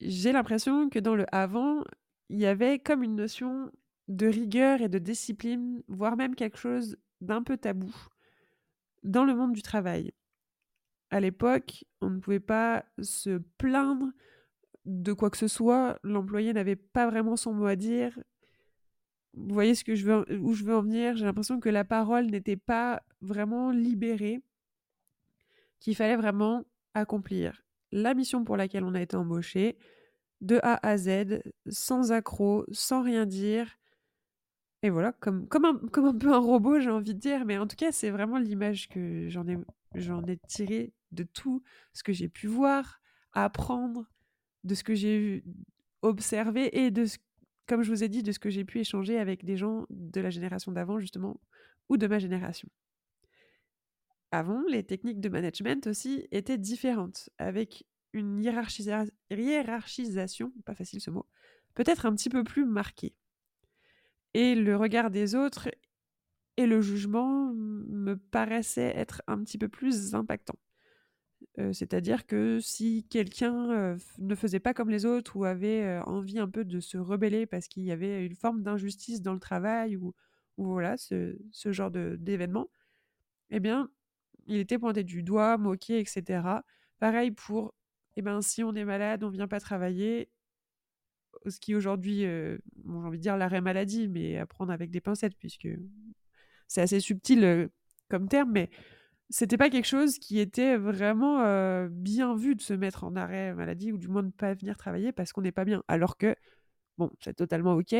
j'ai 0.00 0.32
l'impression 0.32 0.88
que 0.88 0.98
dans 0.98 1.14
le 1.14 1.26
avant, 1.34 1.84
il 2.28 2.38
y 2.38 2.46
avait 2.46 2.78
comme 2.78 3.02
une 3.02 3.16
notion 3.16 3.70
de 4.08 4.26
rigueur 4.26 4.80
et 4.80 4.88
de 4.88 4.98
discipline, 4.98 5.82
voire 5.88 6.16
même 6.16 6.34
quelque 6.34 6.58
chose 6.58 6.96
d'un 7.20 7.42
peu 7.42 7.56
tabou 7.56 7.94
dans 9.02 9.24
le 9.24 9.34
monde 9.34 9.52
du 9.52 9.62
travail. 9.62 10.12
À 11.10 11.20
l'époque, 11.20 11.84
on 12.00 12.10
ne 12.10 12.18
pouvait 12.18 12.40
pas 12.40 12.84
se 13.00 13.38
plaindre 13.56 14.08
de 14.84 15.12
quoi 15.12 15.30
que 15.30 15.36
ce 15.36 15.48
soit, 15.48 15.98
l'employé 16.02 16.52
n'avait 16.52 16.76
pas 16.76 17.08
vraiment 17.08 17.36
son 17.36 17.52
mot 17.52 17.66
à 17.66 17.76
dire, 17.76 18.18
vous 19.34 19.54
voyez 19.54 19.74
ce 19.74 19.84
que 19.84 19.94
je 19.94 20.06
veux, 20.06 20.40
où 20.40 20.54
je 20.54 20.64
veux 20.64 20.74
en 20.74 20.82
venir 20.82 21.16
J'ai 21.16 21.24
l'impression 21.24 21.60
que 21.60 21.68
la 21.68 21.84
parole 21.84 22.26
n'était 22.26 22.56
pas 22.56 23.02
vraiment 23.20 23.70
libérée, 23.70 24.42
qu'il 25.78 25.94
fallait 25.94 26.16
vraiment 26.16 26.64
accomplir 26.94 27.62
la 27.92 28.14
mission 28.14 28.44
pour 28.44 28.56
laquelle 28.56 28.84
on 28.84 28.94
a 28.94 29.02
été 29.02 29.16
embauché, 29.16 29.78
de 30.40 30.60
A 30.62 30.86
à 30.86 30.96
Z, 30.96 31.42
sans 31.66 32.12
accroc, 32.12 32.64
sans 32.70 33.02
rien 33.02 33.26
dire. 33.26 33.77
Et 34.82 34.90
voilà, 34.90 35.12
comme, 35.12 35.48
un, 35.64 36.12
peu 36.12 36.32
un 36.32 36.38
robot, 36.38 36.78
j'ai 36.78 36.90
envie 36.90 37.14
de 37.14 37.18
dire, 37.18 37.44
mais 37.44 37.58
en 37.58 37.66
tout 37.66 37.76
cas, 37.76 37.90
c'est 37.90 38.10
vraiment 38.10 38.38
l'image 38.38 38.88
que 38.88 39.28
j'en 39.28 39.46
ai, 39.48 39.58
j'en 39.94 40.24
ai 40.24 40.36
tirée 40.36 40.92
de 41.10 41.24
tout 41.24 41.62
ce 41.92 42.04
que 42.04 42.12
j'ai 42.12 42.28
pu 42.28 42.46
voir, 42.46 43.00
apprendre, 43.32 44.08
de 44.64 44.74
ce 44.74 44.84
que 44.84 44.94
j'ai 44.94 45.42
observé 46.02 46.78
et 46.78 46.90
de 46.90 47.06
ce 47.06 47.18
comme 47.68 47.82
je 47.82 47.90
vous 47.90 48.02
ai 48.02 48.08
dit, 48.08 48.22
de 48.22 48.32
ce 48.32 48.38
que 48.38 48.50
j'ai 48.50 48.64
pu 48.64 48.80
échanger 48.80 49.18
avec 49.18 49.44
des 49.44 49.56
gens 49.56 49.86
de 49.90 50.20
la 50.20 50.30
génération 50.30 50.72
d'avant, 50.72 50.98
justement, 50.98 51.38
ou 51.88 51.98
de 51.98 52.06
ma 52.06 52.18
génération. 52.18 52.68
Avant, 54.30 54.62
les 54.68 54.82
techniques 54.82 55.20
de 55.20 55.28
management 55.28 55.86
aussi 55.86 56.26
étaient 56.32 56.58
différentes, 56.58 57.28
avec 57.38 57.84
une 58.14 58.42
hiérarchisation, 58.42 59.12
pas 60.64 60.74
facile 60.74 61.00
ce 61.00 61.10
mot, 61.10 61.26
peut-être 61.74 62.06
un 62.06 62.14
petit 62.14 62.30
peu 62.30 62.42
plus 62.42 62.64
marquée. 62.64 63.14
Et 64.34 64.54
le 64.54 64.76
regard 64.76 65.10
des 65.10 65.34
autres 65.34 65.68
et 66.56 66.66
le 66.66 66.80
jugement 66.80 67.52
me 67.54 68.14
paraissaient 68.14 68.92
être 68.96 69.22
un 69.26 69.42
petit 69.42 69.58
peu 69.58 69.68
plus 69.68 70.14
impactants. 70.14 70.58
C'est-à-dire 71.72 72.26
que 72.26 72.60
si 72.60 73.04
quelqu'un 73.08 73.96
ne 74.18 74.34
faisait 74.34 74.60
pas 74.60 74.74
comme 74.74 74.90
les 74.90 75.04
autres 75.04 75.36
ou 75.36 75.44
avait 75.44 75.98
envie 76.06 76.38
un 76.38 76.48
peu 76.48 76.64
de 76.64 76.78
se 76.78 76.98
rebeller 76.98 77.46
parce 77.46 77.66
qu'il 77.66 77.82
y 77.84 77.90
avait 77.90 78.24
une 78.24 78.36
forme 78.36 78.62
d'injustice 78.62 79.22
dans 79.22 79.34
le 79.34 79.40
travail 79.40 79.96
ou, 79.96 80.14
voilà, 80.56 80.96
ce, 80.96 81.36
genre 81.66 81.90
d'événement, 81.90 82.70
eh 83.50 83.60
bien, 83.60 83.90
il 84.46 84.58
était 84.58 84.78
pointé 84.78 85.04
du 85.04 85.22
doigt, 85.22 85.58
moqué, 85.58 85.98
etc. 86.00 86.42
Pareil 86.98 87.32
pour, 87.32 87.74
eh 88.16 88.22
ben, 88.22 88.40
si 88.40 88.62
on 88.62 88.74
est 88.74 88.84
malade, 88.84 89.24
on 89.24 89.28
vient 89.28 89.48
pas 89.48 89.60
travailler, 89.60 90.30
ce 91.46 91.60
qui 91.60 91.74
aujourd'hui, 91.74 92.20
j'ai 92.20 92.58
envie 92.86 93.18
de 93.18 93.22
dire 93.22 93.36
l'arrêt 93.36 93.60
maladie, 93.60 94.08
mais 94.08 94.38
à 94.38 94.46
prendre 94.46 94.72
avec 94.72 94.90
des 94.90 95.00
pincettes, 95.00 95.36
puisque 95.38 95.68
c'est 96.66 96.80
assez 96.80 97.00
subtil 97.00 97.68
comme 98.08 98.28
terme, 98.28 98.52
mais 98.52 98.70
c'était 99.30 99.58
pas 99.58 99.68
quelque 99.68 99.86
chose 99.86 100.18
qui 100.18 100.38
était 100.38 100.76
vraiment 100.76 101.86
bien 101.90 102.34
vu 102.34 102.54
de 102.54 102.62
se 102.62 102.72
mettre 102.72 103.04
en 103.04 103.14
arrêt 103.16 103.54
maladie 103.54 103.92
ou 103.92 103.98
du 103.98 104.08
moins 104.08 104.22
de 104.22 104.28
ne 104.28 104.32
pas 104.32 104.54
venir 104.54 104.76
travailler 104.76 105.12
parce 105.12 105.32
qu'on 105.32 105.42
n'est 105.42 105.52
pas 105.52 105.64
bien. 105.64 105.82
Alors 105.88 106.16
que, 106.16 106.34
bon, 106.96 107.10
c'est 107.20 107.34
totalement 107.34 107.74
OK 107.74 107.94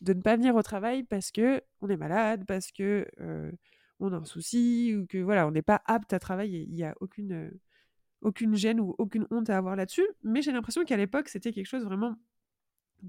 de 0.00 0.12
ne 0.12 0.20
pas 0.20 0.36
venir 0.36 0.54
au 0.54 0.62
travail 0.62 1.02
parce 1.04 1.30
que 1.30 1.62
on 1.80 1.88
est 1.88 1.96
malade, 1.96 2.44
parce 2.46 2.70
que 2.72 3.06
on 4.00 4.12
a 4.12 4.16
un 4.16 4.24
souci 4.24 4.94
ou 4.94 5.06
que 5.06 5.18
voilà, 5.18 5.46
on 5.46 5.52
n'est 5.52 5.62
pas 5.62 5.80
apte 5.86 6.12
à 6.12 6.18
travailler. 6.18 6.66
Il 6.68 6.74
n'y 6.74 6.84
a 6.84 6.94
aucune, 7.00 7.50
aucune 8.20 8.54
gêne 8.54 8.80
ou 8.80 8.94
aucune 8.98 9.26
honte 9.30 9.48
à 9.48 9.56
avoir 9.56 9.76
là-dessus. 9.76 10.06
Mais 10.22 10.42
j'ai 10.42 10.52
l'impression 10.52 10.84
qu'à 10.84 10.96
l'époque, 10.96 11.28
c'était 11.28 11.52
quelque 11.52 11.68
chose 11.68 11.84
vraiment 11.84 12.16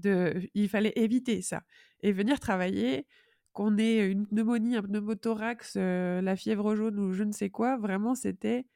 Il 0.04 0.68
fallait 0.68 0.92
éviter 0.96 1.42
ça. 1.42 1.62
Et 2.02 2.12
venir 2.12 2.40
travailler, 2.40 3.06
qu'on 3.52 3.78
ait 3.78 4.06
une 4.10 4.26
pneumonie, 4.26 4.76
un 4.76 4.82
pneumothorax, 4.82 5.76
la 5.76 6.36
fièvre 6.36 6.74
jaune 6.76 6.98
ou 6.98 7.12
je 7.12 7.24
ne 7.24 7.32
sais 7.32 7.50
quoi, 7.50 7.76
vraiment 7.76 8.14
c'était 8.14 8.66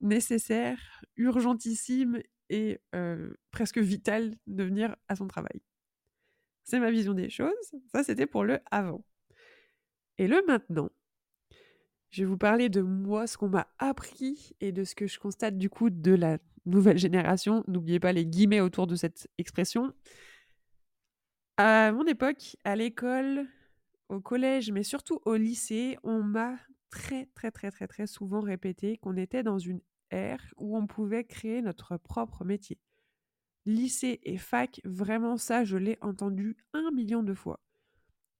nécessaire, 0.00 1.02
urgentissime 1.16 2.20
et 2.50 2.80
presque 3.50 3.78
vital 3.78 4.36
de 4.46 4.64
venir 4.64 4.96
à 5.08 5.16
son 5.16 5.26
travail. 5.26 5.62
C'est 6.64 6.80
ma 6.80 6.90
vision 6.90 7.14
des 7.14 7.30
choses. 7.30 7.54
Ça, 7.92 8.04
c'était 8.04 8.26
pour 8.26 8.44
le 8.44 8.58
avant. 8.70 9.04
Et 10.18 10.28
le 10.28 10.44
maintenant, 10.46 10.90
je 12.16 12.22
vais 12.22 12.26
vous 12.26 12.38
parler 12.38 12.70
de 12.70 12.80
moi, 12.80 13.26
ce 13.26 13.36
qu'on 13.36 13.50
m'a 13.50 13.68
appris 13.78 14.54
et 14.62 14.72
de 14.72 14.84
ce 14.84 14.94
que 14.94 15.06
je 15.06 15.18
constate 15.18 15.58
du 15.58 15.68
coup 15.68 15.90
de 15.90 16.14
la 16.14 16.38
nouvelle 16.64 16.96
génération. 16.96 17.62
N'oubliez 17.68 18.00
pas 18.00 18.14
les 18.14 18.24
guillemets 18.24 18.62
autour 18.62 18.86
de 18.86 18.96
cette 18.96 19.28
expression. 19.36 19.92
À 21.58 21.92
mon 21.92 22.06
époque, 22.06 22.56
à 22.64 22.74
l'école, 22.74 23.46
au 24.08 24.18
collège, 24.18 24.72
mais 24.72 24.82
surtout 24.82 25.20
au 25.26 25.36
lycée, 25.36 25.98
on 26.04 26.22
m'a 26.22 26.56
très 26.88 27.26
très 27.34 27.50
très 27.50 27.70
très 27.70 27.86
très 27.86 28.06
souvent 28.06 28.40
répété 28.40 28.96
qu'on 28.96 29.18
était 29.18 29.42
dans 29.42 29.58
une 29.58 29.82
ère 30.10 30.42
où 30.56 30.74
on 30.78 30.86
pouvait 30.86 31.24
créer 31.24 31.60
notre 31.60 31.98
propre 31.98 32.46
métier. 32.46 32.78
Lycée 33.66 34.20
et 34.22 34.38
fac, 34.38 34.80
vraiment 34.84 35.36
ça, 35.36 35.64
je 35.64 35.76
l'ai 35.76 35.98
entendu 36.00 36.56
un 36.72 36.90
million 36.92 37.22
de 37.22 37.34
fois. 37.34 37.60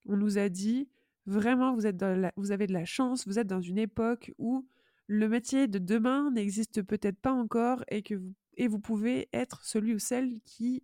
On 0.06 0.16
nous 0.16 0.38
a 0.38 0.48
dit, 0.48 0.88
vraiment, 1.26 1.74
vous, 1.74 1.86
êtes 1.86 2.02
vous 2.36 2.52
avez 2.52 2.66
de 2.66 2.72
la 2.72 2.84
chance, 2.84 3.26
vous 3.26 3.38
êtes 3.38 3.46
dans 3.46 3.60
une 3.60 3.78
époque 3.78 4.32
où 4.38 4.66
le 5.06 5.28
métier 5.28 5.68
de 5.68 5.78
demain 5.78 6.30
n'existe 6.30 6.82
peut-être 6.82 7.18
pas 7.18 7.32
encore 7.32 7.84
et 7.88 8.02
que 8.02 8.14
vous, 8.14 8.34
et 8.56 8.68
vous 8.68 8.80
pouvez 8.80 9.28
être 9.32 9.64
celui 9.64 9.94
ou 9.94 9.98
celle 9.98 10.40
qui 10.44 10.82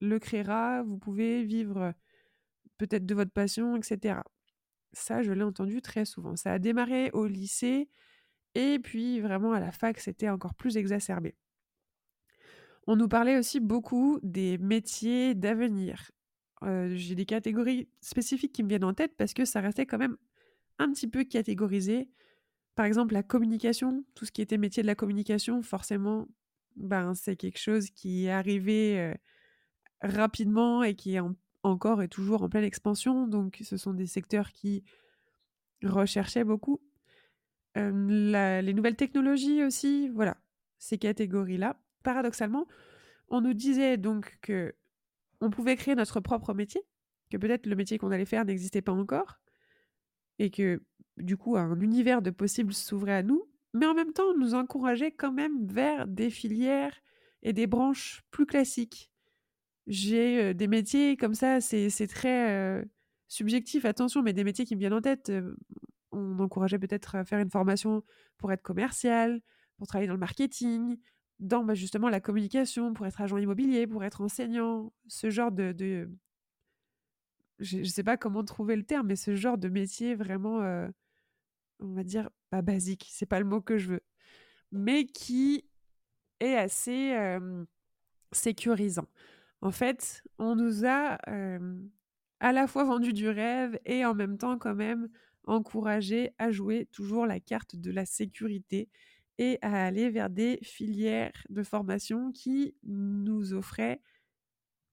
le 0.00 0.18
créera, 0.18 0.82
vous 0.82 0.98
pouvez 0.98 1.44
vivre 1.44 1.94
peut-être 2.78 3.06
de 3.06 3.14
votre 3.14 3.30
passion, 3.30 3.76
etc. 3.76 4.20
Ça, 4.92 5.22
je 5.22 5.32
l'ai 5.32 5.44
entendu 5.44 5.80
très 5.80 6.04
souvent. 6.04 6.36
Ça 6.36 6.52
a 6.52 6.58
démarré 6.58 7.10
au 7.12 7.26
lycée 7.26 7.88
et 8.54 8.78
puis 8.78 9.20
vraiment 9.20 9.52
à 9.52 9.60
la 9.60 9.72
fac, 9.72 9.98
c'était 10.00 10.28
encore 10.28 10.54
plus 10.54 10.76
exacerbé. 10.76 11.36
On 12.86 12.96
nous 12.96 13.08
parlait 13.08 13.38
aussi 13.38 13.60
beaucoup 13.60 14.18
des 14.22 14.58
métiers 14.58 15.34
d'avenir. 15.34 16.10
J'ai 16.94 17.14
des 17.14 17.26
catégories 17.26 17.88
spécifiques 18.00 18.52
qui 18.52 18.62
me 18.62 18.68
viennent 18.68 18.84
en 18.84 18.94
tête 18.94 19.14
parce 19.16 19.34
que 19.34 19.44
ça 19.44 19.60
restait 19.60 19.86
quand 19.86 19.98
même 19.98 20.16
un 20.78 20.92
petit 20.92 21.08
peu 21.08 21.24
catégorisé. 21.24 22.08
Par 22.74 22.86
exemple, 22.86 23.14
la 23.14 23.22
communication, 23.22 24.04
tout 24.14 24.24
ce 24.24 24.32
qui 24.32 24.42
était 24.42 24.58
métier 24.58 24.82
de 24.82 24.86
la 24.86 24.94
communication, 24.94 25.62
forcément, 25.62 26.26
ben, 26.76 27.14
c'est 27.14 27.36
quelque 27.36 27.58
chose 27.58 27.90
qui 27.90 28.26
est 28.26 28.30
arrivé 28.30 29.14
rapidement 30.00 30.82
et 30.82 30.94
qui 30.94 31.16
est 31.16 31.20
encore 31.62 32.02
et 32.02 32.08
toujours 32.08 32.42
en 32.42 32.48
pleine 32.48 32.64
expansion. 32.64 33.26
Donc, 33.26 33.60
ce 33.62 33.76
sont 33.76 33.92
des 33.92 34.06
secteurs 34.06 34.52
qui 34.52 34.84
recherchaient 35.82 36.44
beaucoup. 36.44 36.80
les 37.74 38.72
nouvelles 38.74 38.96
technologies 38.96 39.64
aussi, 39.64 40.08
voilà, 40.10 40.36
ces 40.78 40.98
catégories-là. 40.98 41.80
Paradoxalement, 42.02 42.66
on 43.28 43.40
nous 43.40 43.54
disait 43.54 43.96
donc 43.96 44.38
que 44.42 44.74
on 45.42 45.50
pouvait 45.50 45.76
créer 45.76 45.94
notre 45.94 46.20
propre 46.20 46.54
métier, 46.54 46.80
que 47.30 47.36
peut-être 47.36 47.66
le 47.66 47.76
métier 47.76 47.98
qu'on 47.98 48.10
allait 48.10 48.24
faire 48.24 48.44
n'existait 48.44 48.80
pas 48.80 48.92
encore, 48.92 49.40
et 50.38 50.50
que 50.50 50.82
du 51.18 51.36
coup 51.36 51.56
un 51.56 51.78
univers 51.80 52.22
de 52.22 52.30
possibles 52.30 52.72
s'ouvrait 52.72 53.12
à 53.12 53.22
nous, 53.22 53.44
mais 53.74 53.86
en 53.86 53.94
même 53.94 54.12
temps 54.12 54.30
on 54.34 54.38
nous 54.38 54.54
encourageait 54.54 55.12
quand 55.12 55.32
même 55.32 55.66
vers 55.66 56.06
des 56.06 56.30
filières 56.30 56.98
et 57.42 57.52
des 57.52 57.66
branches 57.66 58.22
plus 58.30 58.46
classiques. 58.46 59.10
J'ai 59.88 60.54
des 60.54 60.68
métiers 60.68 61.16
comme 61.16 61.34
ça, 61.34 61.60
c'est 61.60 62.06
très 62.06 62.84
subjectif, 63.28 63.84
attention, 63.84 64.22
mais 64.22 64.32
des 64.32 64.44
métiers 64.44 64.64
qui 64.64 64.76
me 64.76 64.80
viennent 64.80 64.92
en 64.92 65.00
tête. 65.00 65.32
on 66.12 66.38
encourageait 66.38 66.78
peut-être 66.78 67.16
à 67.16 67.24
faire 67.24 67.40
une 67.40 67.50
formation 67.50 68.04
pour 68.38 68.52
être 68.52 68.62
commercial, 68.62 69.40
pour 69.76 69.86
travailler 69.86 70.06
dans 70.06 70.14
le 70.14 70.20
marketing, 70.20 70.98
dans 71.42 71.64
bah, 71.64 71.74
justement 71.74 72.08
la 72.08 72.20
communication, 72.20 72.94
pour 72.94 73.04
être 73.04 73.20
agent 73.20 73.36
immobilier, 73.36 73.86
pour 73.86 74.04
être 74.04 74.22
enseignant, 74.22 74.92
ce 75.08 75.28
genre 75.28 75.52
de... 75.52 76.08
Je 77.58 77.78
ne 77.78 77.84
sais 77.84 78.02
pas 78.02 78.16
comment 78.16 78.42
trouver 78.44 78.76
le 78.76 78.84
terme, 78.84 79.08
mais 79.08 79.16
ce 79.16 79.34
genre 79.34 79.58
de 79.58 79.68
métier 79.68 80.14
vraiment, 80.14 80.58
on 81.80 81.92
va 81.92 82.04
dire, 82.04 82.30
pas 82.50 82.62
basique, 82.62 83.08
c'est 83.10 83.26
pas 83.26 83.38
le 83.38 83.44
mot 83.44 83.60
que 83.60 83.76
je 83.76 83.88
veux, 83.88 84.00
mais 84.70 85.04
qui 85.04 85.64
est 86.40 86.54
assez 86.56 87.14
sécurisant. 88.32 89.06
En 89.60 89.70
fait, 89.70 90.24
on 90.38 90.56
nous 90.56 90.86
a 90.86 91.18
à 92.40 92.52
la 92.52 92.66
fois 92.66 92.84
vendu 92.84 93.12
du 93.12 93.28
rêve 93.28 93.78
et 93.84 94.04
en 94.04 94.14
même 94.14 94.38
temps 94.38 94.58
quand 94.58 94.74
même 94.74 95.08
encouragé 95.44 96.30
à 96.38 96.50
jouer 96.50 96.86
toujours 96.92 97.26
la 97.26 97.40
carte 97.40 97.76
de 97.76 97.90
la 97.90 98.06
sécurité 98.06 98.88
à 99.62 99.86
aller 99.86 100.10
vers 100.10 100.30
des 100.30 100.58
filières 100.62 101.32
de 101.48 101.62
formation 101.62 102.32
qui 102.32 102.74
nous 102.82 103.54
offraient 103.54 104.00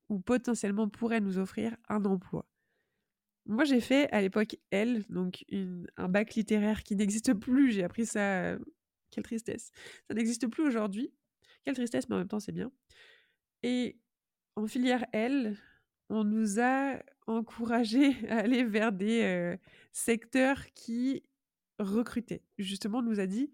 ou 0.09 0.19
potentiellement 0.19 0.89
pourraient 0.89 1.21
nous 1.21 1.37
offrir 1.37 1.75
un 1.87 2.03
emploi. 2.05 2.45
Moi, 3.45 3.63
j'ai 3.63 3.81
fait 3.81 4.11
à 4.11 4.21
l'époque 4.21 4.57
L, 4.71 5.05
donc 5.09 5.43
un 5.97 6.07
bac 6.07 6.35
littéraire 6.35 6.83
qui 6.83 6.95
n'existe 6.95 7.33
plus. 7.33 7.71
J'ai 7.71 7.83
appris 7.83 8.05
ça. 8.05 8.57
quelle 9.11 9.23
tristesse. 9.23 9.71
Ça 10.07 10.13
n'existe 10.13 10.47
plus 10.47 10.63
aujourd'hui. 10.63 11.11
Quelle 11.63 11.75
tristesse, 11.75 12.07
mais 12.09 12.15
en 12.15 12.19
même 12.19 12.27
temps, 12.27 12.39
c'est 12.39 12.51
bien. 12.51 12.71
Et 13.63 13.97
en 14.55 14.67
filière 14.67 15.05
L, 15.13 15.57
on 16.09 16.23
nous 16.23 16.59
a 16.59 16.99
encouragé 17.27 18.15
à 18.29 18.37
aller 18.37 18.63
vers 18.63 18.91
des 18.91 19.21
euh, 19.23 19.57
secteurs 19.91 20.65
qui 20.73 21.23
recrutaient. 21.79 22.43
Justement, 22.57 22.99
on 22.99 23.03
nous 23.03 23.19
a 23.19 23.27
dit 23.27 23.51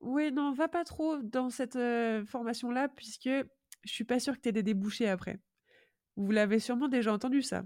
Oui, 0.00 0.32
non, 0.32 0.52
va 0.52 0.68
pas 0.68 0.84
trop 0.84 1.18
dans 1.18 1.50
cette 1.50 1.78
formation-là, 2.26 2.88
puisque 2.88 3.28
je 3.28 3.92
suis 3.92 4.04
pas 4.04 4.18
sûre 4.18 4.34
que 4.36 4.40
tu 4.40 4.48
aies 4.48 4.52
des 4.52 4.62
débouchés 4.62 5.08
après. 5.08 5.38
Vous 6.16 6.30
l'avez 6.30 6.58
sûrement 6.58 6.88
déjà 6.88 7.12
entendu, 7.12 7.42
ça. 7.42 7.64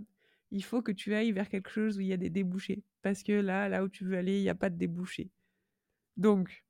Il 0.50 0.62
faut 0.64 0.82
que 0.82 0.92
tu 0.92 1.14
ailles 1.14 1.32
vers 1.32 1.48
quelque 1.48 1.70
chose 1.70 1.98
où 1.98 2.00
il 2.00 2.08
y 2.08 2.12
a 2.12 2.16
des 2.16 2.30
débouchés. 2.30 2.82
Parce 3.02 3.22
que 3.22 3.32
là, 3.32 3.68
là 3.68 3.82
où 3.84 3.88
tu 3.88 4.04
veux 4.04 4.16
aller, 4.16 4.38
il 4.38 4.42
n'y 4.42 4.48
a 4.48 4.54
pas 4.54 4.70
de 4.70 4.76
débouchés. 4.76 5.30
Donc, 6.16 6.64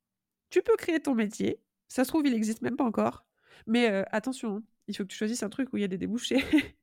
tu 0.50 0.62
peux 0.62 0.76
créer 0.76 1.00
ton 1.00 1.14
métier. 1.14 1.60
Ça 1.88 2.04
se 2.04 2.08
trouve, 2.08 2.26
il 2.26 2.32
n'existe 2.32 2.62
même 2.62 2.76
pas 2.76 2.84
encore. 2.84 3.26
Mais 3.66 3.86
attention, 4.10 4.56
hein, 4.56 4.62
il 4.88 4.96
faut 4.96 5.04
que 5.04 5.08
tu 5.08 5.16
choisisses 5.16 5.42
un 5.42 5.48
truc 5.48 5.72
où 5.72 5.76
il 5.76 5.80
y 5.80 5.84
a 5.84 5.88
des 5.88 5.98
débouchés. 5.98 6.42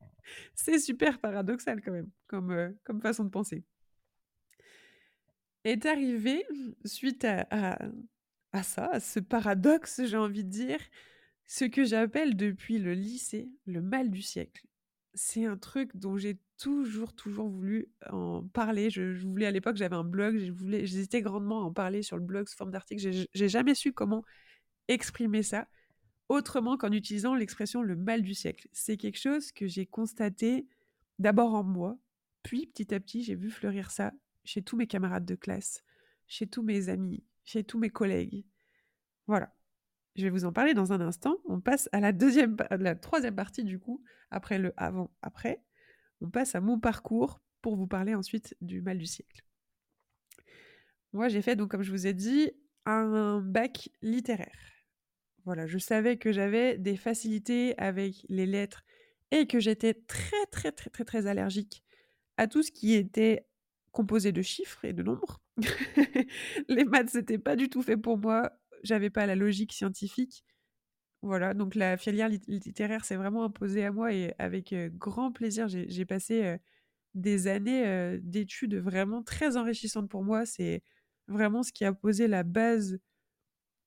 c'est 0.56 0.80
super 0.80 1.20
paradoxal 1.20 1.82
quand 1.82 1.92
même, 1.92 2.10
comme, 2.28 2.76
comme 2.84 3.02
façon 3.02 3.24
de 3.24 3.30
penser. 3.30 3.64
Est 5.64 5.86
arrivé, 5.86 6.46
suite 6.86 7.26
à, 7.26 7.78
ça, 8.64 8.88
à 8.88 9.00
ce 9.00 9.20
paradoxe, 9.20 10.02
j'ai 10.06 10.18
envie 10.18 10.44
de 10.44 10.50
dire, 10.50 10.80
ce 11.46 11.66
que 11.66 11.84
j'appelle 11.84 12.36
depuis 12.36 12.78
le 12.80 12.94
lycée 12.94 13.50
le 13.66 13.82
mal 13.82 14.10
du 14.10 14.22
siècle. 14.22 14.66
C'est 15.14 15.46
un 15.46 15.58
truc 15.58 15.96
dont 15.96 16.18
j'ai 16.18 16.38
toujours, 16.58 17.14
toujours 17.14 17.50
voulu 17.50 17.90
en 18.10 18.44
parler. 18.54 18.90
Je, 18.90 19.26
voulais 19.26 19.48
à 19.48 19.52
l'époque, 19.52 19.76
j'avais 19.76 19.96
un 19.96 20.04
blog, 20.04 20.38
j'hésitais 20.38 21.22
grandement 21.22 21.62
à 21.62 21.66
en 21.66 21.74
parler 21.74 22.04
sur 22.04 22.18
le 22.18 22.24
blog 22.24 22.48
sous 22.48 22.56
forme 22.56 22.72
d'article. 22.72 23.26
J'ai 23.34 23.50
jamais 23.50 23.76
su 23.76 23.92
comment 23.92 24.24
exprimer 24.88 25.44
ça 25.44 25.68
autrement 26.30 26.78
qu'en 26.78 26.92
utilisant 26.92 27.36
l'expression 27.36 27.82
le 27.82 27.98
mal 27.98 28.22
du 28.22 28.34
siècle. 28.34 28.70
C'est 28.72 28.96
quelque 28.96 29.20
chose 29.20 29.52
que 29.52 29.68
j'ai 29.68 29.86
constaté 29.86 30.68
d'abord 31.20 31.54
en 31.54 31.64
moi, 31.64 31.98
puis 32.44 32.68
petit 32.68 32.94
à 32.94 33.00
petit 33.02 33.24
j'ai 33.24 33.36
vu 33.36 33.50
fleurir 33.50 33.92
ça 33.92 34.14
chez 34.46 34.62
tous 34.62 34.78
mes 34.78 34.88
camarades 34.88 35.26
de 35.26 35.36
classe, 35.36 35.84
chez 36.28 36.48
tous 36.48 36.64
mes 36.64 36.88
amis, 36.88 37.24
chez 37.44 37.64
tous 37.64 37.80
mes 37.80 37.90
collègues. 37.90 38.46
Voilà. 39.28 39.54
Je 40.16 40.24
vais 40.24 40.30
vous 40.30 40.46
en 40.46 40.52
parler 40.52 40.74
dans 40.74 40.92
un 40.94 41.02
instant. 41.02 41.38
On 41.46 41.62
passe 41.62 41.88
à 41.92 42.00
la 42.00 42.12
deuxième, 42.12 42.58
la 42.70 42.96
troisième 42.96 43.36
partie 43.36 43.64
du 43.64 43.80
coup, 43.80 44.04
après 44.30 44.58
le 44.58 44.74
avant-après. 44.78 45.64
On 46.22 46.30
passe 46.30 46.56
à 46.56 46.62
mon 46.62 46.80
parcours 46.80 47.42
pour 47.62 47.76
vous 47.76 47.88
parler 47.88 48.14
ensuite 48.14 48.56
du 48.62 48.82
mal 48.82 48.98
du 48.98 49.06
siècle. 49.06 49.44
Moi, 51.14 51.28
j'ai 51.30 51.42
fait 51.42 51.56
donc, 51.56 51.72
comme 51.72 51.84
je 51.84 51.92
vous 51.92 52.08
ai 52.08 52.14
dit, 52.14 52.52
un 52.86 53.40
bac 53.42 53.90
littéraire. 54.02 54.72
Voilà, 55.46 55.66
je 55.66 55.78
savais 55.78 56.18
que 56.18 56.32
j'avais 56.32 56.78
des 56.78 56.96
facilités 56.96 57.78
avec 57.78 58.26
les 58.30 58.46
lettres 58.46 58.84
et 59.32 59.48
que 59.48 59.60
j'étais 59.60 59.94
très 59.94 60.46
très 60.52 60.72
très 60.72 60.90
très 60.90 61.04
très 61.04 61.26
allergique 61.26 61.84
à 62.38 62.48
tout 62.48 62.64
ce 62.64 62.72
qui 62.72 62.94
était 62.94 63.48
composé 63.92 64.32
de 64.32 64.42
chiffres 64.42 64.86
et 64.86 64.94
de 64.94 65.04
nombres. 65.04 65.42
les 66.70 66.86
maths, 66.86 67.10
c'était 67.10 67.38
pas 67.38 67.56
du 67.56 67.70
tout 67.70 67.82
fait 67.82 67.98
pour 67.98 68.18
moi. 68.18 68.52
J'avais 68.84 69.10
pas 69.10 69.26
la 69.26 69.36
logique 69.36 69.74
scientifique. 69.74 70.44
Voilà, 71.22 71.54
donc 71.54 71.76
la 71.76 71.98
filière 71.98 72.30
littéraire 72.48 73.06
s'est 73.06 73.16
vraiment 73.16 73.44
imposée 73.44 73.86
à 73.86 73.92
moi 73.92 74.12
et 74.12 74.34
avec 74.40 74.74
grand 74.98 75.32
plaisir, 75.32 75.68
j'ai 75.68 76.06
passé 76.06 76.58
des 77.14 77.48
années 77.48 78.18
d'études 78.24 78.76
vraiment 78.76 79.22
très 79.22 79.56
enrichissantes 79.56 80.10
pour 80.10 80.24
moi. 80.24 80.48
C'est 80.48 80.82
vraiment 81.28 81.62
ce 81.62 81.72
qui 81.72 81.86
a 81.86 81.94
posé 81.94 82.28
la 82.28 82.42
base 82.42 82.98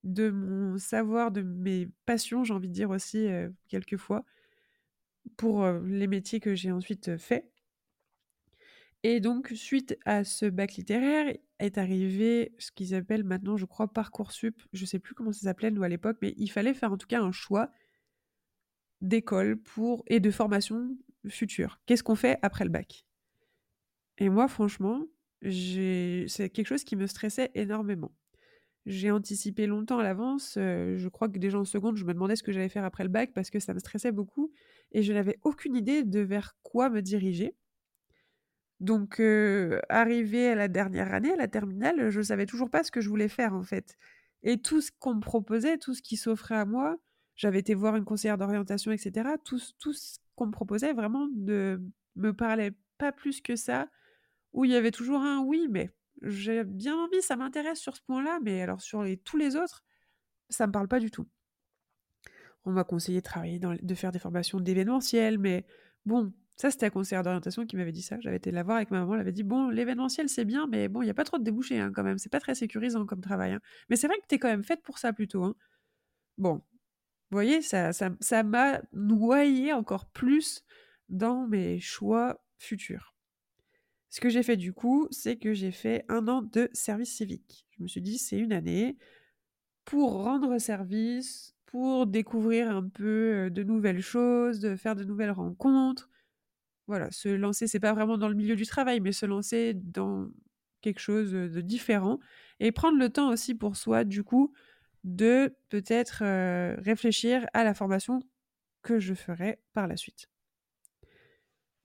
de 0.05 0.31
mon 0.31 0.79
savoir, 0.79 1.33
de 1.33 1.43
mes 1.43 1.89
passions, 2.07 2.45
j'ai 2.45 2.55
envie 2.55 2.69
de 2.69 2.75
dire 2.75 2.91
aussi 2.91 3.27
quelquefois, 3.69 4.25
pour 5.37 5.67
les 5.67 6.07
métiers 6.07 6.39
que 6.39 6.55
j'ai 6.55 6.71
ensuite 6.71 7.17
faits. 7.17 7.51
Et 9.07 9.21
donc, 9.21 9.53
suite 9.55 9.99
à 10.07 10.25
ce 10.25 10.47
bac 10.47 10.77
littéraire, 10.77 11.31
est 11.59 11.77
arrivé 11.77 12.55
ce 12.59 12.73
qu'ils 12.73 12.95
appellent 12.95 13.23
maintenant, 13.23 13.59
je 13.59 13.67
crois, 13.67 13.93
Parcoursup. 13.93 14.63
Je 14.73 14.87
sais 14.87 14.99
plus 14.99 15.15
comment 15.15 15.31
ça 15.31 15.43
s'appelait, 15.43 15.71
nous, 15.71 15.83
à 15.83 15.91
l'époque, 15.91 16.17
mais 16.23 16.33
il 16.39 16.49
fallait 16.49 16.73
faire 16.73 16.91
en 16.91 16.97
tout 16.97 17.07
cas 17.07 17.21
un 17.21 17.31
choix 17.31 17.71
d'école 19.03 19.59
pour 19.59 20.05
et 20.07 20.21
de 20.21 20.31
formation 20.31 20.97
future. 21.29 21.81
Qu'est-ce 21.85 22.03
qu'on 22.03 22.15
fait 22.15 22.39
après 22.41 22.65
le 22.65 22.71
bac? 22.71 23.05
Et 24.17 24.31
moi, 24.31 24.49
franchement, 24.49 25.05
c'est 25.43 26.51
quelque 26.55 26.67
chose 26.67 26.83
qui 26.83 26.97
me 26.97 27.07
stressait 27.07 27.51
énormément. 27.55 28.11
J'ai 28.87 29.11
anticipé 29.11 29.67
longtemps 29.67 29.99
à 29.99 30.03
l'avance. 30.03 30.55
je 30.55 31.09
crois 31.09 31.29
que 31.29 31.39
déjà 31.39 31.59
en 31.59 31.67
seconde, 31.67 31.97
je 31.99 32.07
me 32.07 32.15
demandais 32.15 32.37
ce 32.37 32.43
que 32.43 32.53
j'allais 32.53 32.71
faire 32.71 32.85
après 32.85 33.05
le 33.05 33.11
bac 33.11 33.33
parce 33.35 33.51
que 33.51 33.61
ça 33.61 33.75
me 33.75 33.81
stressait 33.81 34.13
beaucoup 34.13 34.51
et 34.93 35.03
je 35.03 35.13
n'avais 35.13 35.39
aucune 35.43 35.77
idée 35.77 36.05
de 36.05 36.21
vers 36.21 36.57
quoi 36.63 36.89
me 36.89 37.03
diriger. 37.03 37.55
Donc, 38.85 39.19
euh, 39.19 39.81
arrivé 39.89 40.51
à 40.51 40.55
la 40.55 40.69
dernière 40.69 41.15
année, 41.15 41.33
à 41.33 41.37
la 41.37 41.49
terminale, 41.49 42.11
je 42.11 42.21
savais 42.21 42.45
toujours 42.45 42.69
pas 42.69 42.85
ce 42.85 42.91
que 42.91 43.01
je 43.01 43.09
voulais 43.09 43.29
faire, 43.29 43.55
en 43.55 43.63
fait. 43.63 43.97
Et 44.43 44.61
tout 44.61 44.83
ce 44.83 44.91
qu'on 44.99 45.15
me 45.15 45.21
proposait, 45.23 45.79
tout 45.79 45.95
ce 45.95 46.03
qui 46.03 46.19
s'offrait 46.19 46.57
à 46.57 46.67
moi, 46.67 46.99
j'avais 47.35 47.61
été 47.61 47.75
voir 47.75 47.97
une 47.97 48.05
conseillère 48.05 48.37
d'orientation, 48.37 48.93
etc. 48.93 49.37
Tout, 49.43 49.59
tout 49.79 49.95
ce 49.95 50.19
qu'on 50.37 50.49
me 50.49 50.51
proposait 50.51 50.93
vraiment 50.93 51.29
ne 51.35 51.79
me 52.17 52.33
parlait 52.35 52.73
pas 52.99 53.11
plus 53.11 53.41
que 53.41 53.57
ça, 53.57 53.89
où 54.53 54.67
il 54.67 54.71
y 54.71 54.77
avait 54.77 54.91
toujours 54.91 55.23
un 55.23 55.41
oui, 55.41 55.67
mais 55.71 55.91
j'ai 56.21 56.63
bien 56.63 56.95
envie, 56.95 57.23
ça 57.23 57.37
m'intéresse 57.37 57.81
sur 57.81 57.97
ce 57.97 58.03
point-là, 58.03 58.39
mais 58.43 58.61
alors 58.61 58.83
sur 58.83 59.03
tous 59.25 59.39
les 59.39 59.57
autres, 59.57 59.83
ça 60.51 60.67
me 60.67 60.73
parle 60.73 60.89
pas 60.89 61.01
du 61.01 61.11
tout. 61.11 61.27
On 62.67 62.71
m'a 62.71 62.85
conseillé 62.85 63.21
de 63.21 63.25
travailler, 63.25 63.59
de 63.59 63.95
faire 63.95 64.13
des 64.13 64.19
formations 64.19 64.61
d'événementiel, 64.61 65.39
mais 65.39 65.65
bon, 66.05 66.35
ça 66.57 66.71
c'était 66.71 66.87
la 66.87 66.91
conseillère 66.91 67.23
d'orientation 67.23 67.67
qui 67.67 67.77
m'avait 67.77 67.93
dit 67.93 68.03
ça. 68.03 68.19
J'avais 68.21 68.37
été 68.37 68.51
la 68.51 68.63
voir 68.63 68.77
avec 68.77 68.91
ma 68.91 69.01
maman, 69.01 69.15
elle 69.15 69.21
avait 69.21 69.33
dit 69.33 69.43
bon, 69.43 69.69
l'événementiel 69.71 70.29
c'est 70.29 70.45
bien, 70.45 70.67
mais 70.67 70.89
bon, 70.89 71.03
il 71.03 71.07
n'y 71.07 71.11
a 71.11 71.15
pas 71.15 71.25
trop 71.25 71.39
de 71.39 71.45
débouchés 71.45 71.79
hein, 71.79 71.93
quand 71.95 72.05
même, 72.05 72.19
c'est 72.19 72.31
pas 72.31 72.41
très 72.41 72.55
sécurisant 72.55 73.07
comme 73.07 73.21
travail. 73.21 73.53
Hein. 73.53 73.61
Mais 73.89 73.97
c'est 73.97 74.07
vrai 74.07 74.17
que 74.19 74.27
tu 74.29 74.37
es 74.37 74.39
quand 74.39 74.49
même 74.49 74.65
faite 74.65 74.83
pour 74.83 74.99
ça 74.99 75.13
plutôt. 75.13 75.45
Hein. 75.45 75.57
Bon, 76.39 76.63
vous 77.31 77.37
voyez, 77.37 77.63
ça 77.63 77.89
m'a 77.89 78.17
ça, 78.21 78.43
m'a 78.43 78.83
noyé 78.93 79.73
encore 79.73 80.07
plus 80.07 80.65
dans 81.09 81.47
mes 81.47 81.81
choix 81.81 82.45
futurs. 82.59 83.15
Ce 84.11 84.21
que 84.21 84.29
j'ai 84.29 84.45
fait 84.45 84.57
du 84.57 84.73
coup, 84.73 85.09
c'est 85.11 85.37
que 85.37 85.55
j'ai 85.55 85.73
fait 85.73 86.05
un 86.09 86.29
an 86.29 86.43
de 86.43 86.71
service 86.73 87.17
civique. 87.17 87.67
Je 87.77 87.83
me 87.83 87.89
suis 87.89 88.01
dit, 88.01 88.19
c'est 88.19 88.39
une 88.39 88.53
année 88.53 88.97
pour 89.85 90.23
rendre 90.23 90.59
service, 90.59 91.57
pour 91.67 92.07
découvrir 92.07 92.71
un 92.71 92.89
peu 92.89 93.51
de 93.51 93.63
nouvelles 93.65 94.01
choses, 94.01 94.61
de 94.61 94.77
faire 94.77 94.95
de 94.95 95.03
nouvelles 95.03 95.33
rencontres. 95.33 96.09
Voilà, 96.87 97.11
se 97.11 97.29
lancer, 97.29 97.67
c'est 97.67 97.81
pas 97.81 97.95
vraiment 97.95 98.19
dans 98.19 98.29
le 98.29 98.35
milieu 98.35 98.57
du 98.57 98.67
travail, 98.67 99.01
mais 99.01 99.13
se 99.13 99.27
lancer 99.27 99.75
dans 99.75 100.29
quelque 100.83 101.01
chose 101.01 101.33
de 101.33 101.61
différent 101.63 102.21
et 102.61 102.73
prendre 102.73 102.99
le 102.99 103.09
temps 103.09 103.31
aussi 103.31 103.55
pour 103.55 103.77
soi, 103.77 104.05
du 104.05 104.23
coup, 104.23 104.53
de 105.03 105.55
peut-être 105.71 106.23
réfléchir 106.83 107.47
à 107.55 107.65
la 107.65 107.75
formation 107.75 108.21
que 108.83 109.01
je 109.01 109.15
ferai 109.15 109.61
par 109.73 109.89
la 109.89 109.97
suite. 109.97 110.29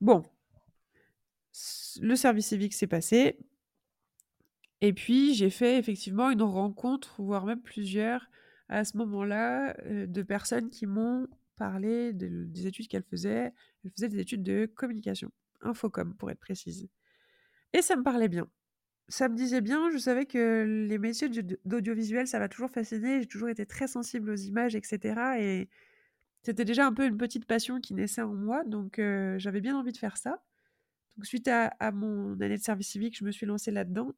Bon, 0.00 0.22
le 2.00 2.16
service 2.16 2.48
civique 2.48 2.74
s'est 2.74 2.86
passé. 2.86 3.38
Et 4.80 4.92
puis, 4.92 5.34
j'ai 5.34 5.50
fait 5.50 5.78
effectivement 5.78 6.30
une 6.30 6.42
rencontre, 6.42 7.22
voire 7.22 7.44
même 7.44 7.60
plusieurs, 7.60 8.30
à 8.68 8.84
ce 8.84 8.96
moment-là, 8.98 9.76
euh, 9.86 10.06
de 10.06 10.22
personnes 10.22 10.70
qui 10.70 10.86
m'ont 10.86 11.26
parlé 11.56 12.12
des 12.14 12.66
études 12.66 12.88
qu'elles 12.88 13.02
faisaient. 13.02 13.52
Elles 13.84 13.90
faisaient 13.92 14.08
des 14.08 14.20
études 14.20 14.42
de 14.42 14.66
communication, 14.66 15.30
infocom 15.62 16.14
pour 16.14 16.30
être 16.30 16.40
précise. 16.40 16.88
Et 17.72 17.82
ça 17.82 17.96
me 17.96 18.02
parlait 18.02 18.28
bien. 18.28 18.48
Ça 19.08 19.28
me 19.28 19.36
disait 19.36 19.60
bien, 19.60 19.90
je 19.90 19.98
savais 19.98 20.26
que 20.26 20.86
les 20.88 20.98
métiers 20.98 21.28
d'audiovisuel, 21.64 22.26
ça 22.28 22.38
m'a 22.38 22.48
toujours 22.48 22.70
fasciné. 22.70 23.20
J'ai 23.20 23.26
toujours 23.26 23.48
été 23.48 23.66
très 23.66 23.88
sensible 23.88 24.30
aux 24.30 24.36
images, 24.36 24.76
etc. 24.76 25.38
Et 25.40 25.68
c'était 26.42 26.64
déjà 26.64 26.86
un 26.86 26.92
peu 26.92 27.04
une 27.04 27.16
petite 27.16 27.44
passion 27.44 27.80
qui 27.80 27.94
naissait 27.94 28.22
en 28.22 28.34
moi, 28.34 28.64
donc 28.64 28.98
euh, 28.98 29.38
j'avais 29.38 29.60
bien 29.60 29.76
envie 29.76 29.92
de 29.92 29.98
faire 29.98 30.16
ça. 30.16 30.42
Donc, 31.16 31.26
suite 31.26 31.48
à, 31.48 31.92
mon 31.92 32.40
année 32.40 32.56
de 32.56 32.62
service 32.62 32.88
civique, 32.88 33.18
je 33.18 33.24
me 33.24 33.30
suis 33.30 33.46
lancée 33.46 33.70
là-dedans. 33.70 34.14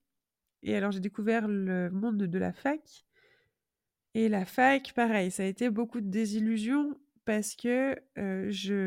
Et 0.62 0.76
alors, 0.76 0.92
j'ai 0.92 1.00
découvert 1.00 1.48
le 1.48 1.90
monde 1.90 2.18
de 2.18 2.38
la 2.38 2.52
fac. 2.52 3.04
Et 4.14 4.28
la 4.28 4.44
fac, 4.44 4.92
pareil, 4.94 5.30
ça 5.30 5.42
a 5.42 5.46
été 5.46 5.70
beaucoup 5.70 6.00
de 6.00 6.08
désillusions 6.08 6.96
parce 7.24 7.54
que 7.54 7.96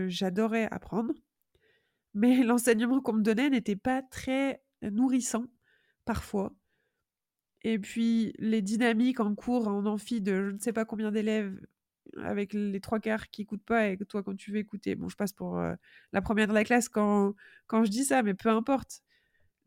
j'adorais 0.08 0.68
apprendre. 0.72 1.14
Mais 2.14 2.44
l'enseignement 2.44 3.02
qu'on 3.02 3.14
me 3.14 3.22
donnait 3.22 3.50
n'était 3.50 3.76
pas 3.76 4.02
très 4.02 4.64
nourrissant, 4.82 5.46
parfois. 6.06 6.54
Et 7.64 7.80
puis, 7.80 8.34
les 8.38 8.62
dynamiques 8.62 9.20
en 9.20 9.34
cours, 9.34 9.68
en 9.68 9.86
amphi 9.86 10.22
de 10.22 10.46
je 10.50 10.52
ne 10.52 10.60
sais 10.60 10.74
pas 10.74 10.86
combien 10.86 11.12
d'élèves 11.12 11.60
avec 12.18 12.54
les 12.54 12.80
trois 12.80 13.00
quarts 13.00 13.30
qui 13.30 13.42
écoutent 13.42 13.64
pas 13.64 13.88
et 13.88 13.98
toi 13.98 14.24
quand 14.24 14.36
tu 14.36 14.52
veux 14.52 14.58
écouter. 14.58 14.96
Bon, 14.96 15.10
je 15.10 15.16
passe 15.16 15.34
pour 15.34 15.60
la 16.14 16.22
première 16.22 16.48
de 16.48 16.54
la 16.54 16.64
classe 16.64 16.90
quand, 16.90 17.34
quand 17.68 17.84
je 17.84 17.90
dis 17.90 18.06
ça, 18.06 18.24
mais 18.24 18.34
peu 18.34 18.50
importe. 18.50 19.02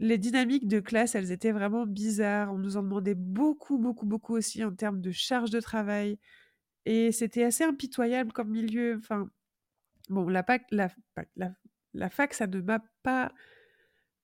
Les 0.00 0.16
dynamiques 0.16 0.68
de 0.68 0.78
classe, 0.78 1.16
elles 1.16 1.32
étaient 1.32 1.50
vraiment 1.50 1.84
bizarres. 1.84 2.52
On 2.52 2.58
nous 2.58 2.76
en 2.76 2.84
demandait 2.84 3.16
beaucoup, 3.16 3.78
beaucoup, 3.78 4.06
beaucoup 4.06 4.36
aussi 4.36 4.64
en 4.64 4.72
termes 4.72 5.00
de 5.00 5.10
charge 5.10 5.50
de 5.50 5.58
travail. 5.58 6.18
Et 6.84 7.12
c'était 7.12 7.44
assez 7.44 7.64
impitoyable 7.64 8.32
comme 8.32 8.50
milieu. 8.50 8.96
Enfin, 8.98 9.30
bon, 10.08 10.28
la, 10.28 10.44
la 10.70 12.10
fac, 12.10 12.34
ça 12.34 12.46
ne 12.46 12.60
m'a 12.60 12.82
pas 13.02 13.32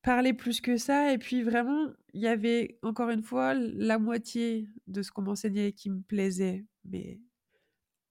parlé 0.03 0.33
plus 0.33 0.61
que 0.61 0.77
ça. 0.77 1.13
Et 1.13 1.19
puis 1.19 1.43
vraiment, 1.43 1.89
il 2.13 2.23
y 2.23 2.29
avait 2.29 2.79
encore 2.83 3.11
une 3.11 3.23
fois 3.23 3.55
la 3.55 3.99
moitié 3.99 4.69
de 4.87 5.03
ce 5.03 5.11
qu'on 5.11 5.23
m'enseignait 5.23 5.73
qui 5.73 5.91
me 5.91 6.03
plaisait. 6.03 6.65
Mais 6.85 7.21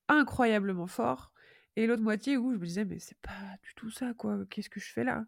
incroyablement 0.10 0.88
fort, 0.88 1.32
et 1.76 1.88
l'autre 1.88 2.04
moitié 2.04 2.38
où 2.38 2.52
je 2.52 2.58
me 2.58 2.66
disais, 2.66 2.86
mais 2.86 3.00
c'est 3.00 3.18
pas 3.20 3.58
du 3.64 3.74
tout 3.76 3.90
ça, 3.90 4.14
quoi, 4.14 4.46
qu'est-ce 4.50 4.70
que 4.70 4.80
je 4.80 4.92
fais 4.92 5.04
là? 5.04 5.26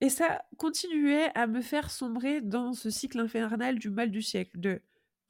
Et 0.00 0.08
ça 0.08 0.44
continuait 0.56 1.30
à 1.36 1.46
me 1.46 1.60
faire 1.60 1.90
sombrer 1.90 2.40
dans 2.40 2.72
ce 2.72 2.90
cycle 2.90 3.20
infernal 3.20 3.78
du 3.78 3.90
mal 3.90 4.10
du 4.10 4.20
siècle, 4.20 4.58
de 4.58 4.82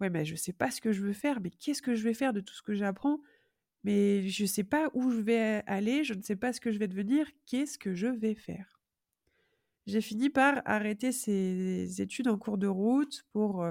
ouais, 0.02 0.10
mais 0.10 0.24
je 0.24 0.34
sais 0.34 0.52
pas 0.52 0.70
ce 0.70 0.80
que 0.80 0.92
je 0.92 1.00
veux 1.00 1.12
faire, 1.12 1.40
mais 1.40 1.50
qu'est-ce 1.50 1.80
que 1.80 1.94
je 1.94 2.02
vais 2.02 2.14
faire 2.14 2.32
de 2.32 2.40
tout 2.40 2.54
ce 2.54 2.62
que 2.62 2.74
j'apprends? 2.74 3.20
Mais 3.84 4.28
je 4.28 4.44
sais 4.44 4.64
pas 4.64 4.90
où 4.94 5.10
je 5.10 5.18
vais 5.18 5.62
aller, 5.66 6.04
je 6.04 6.14
ne 6.14 6.22
sais 6.22 6.36
pas 6.36 6.52
ce 6.52 6.60
que 6.60 6.70
je 6.70 6.78
vais 6.78 6.88
devenir, 6.88 7.26
qu'est-ce 7.46 7.78
que 7.78 7.94
je 7.94 8.08
vais 8.08 8.34
faire? 8.34 8.80
J'ai 9.86 10.00
fini 10.00 10.30
par 10.30 10.62
arrêter 10.64 11.10
ces 11.12 12.00
études 12.00 12.28
en 12.28 12.38
cours 12.38 12.58
de 12.58 12.68
route 12.68 13.24
pour 13.32 13.64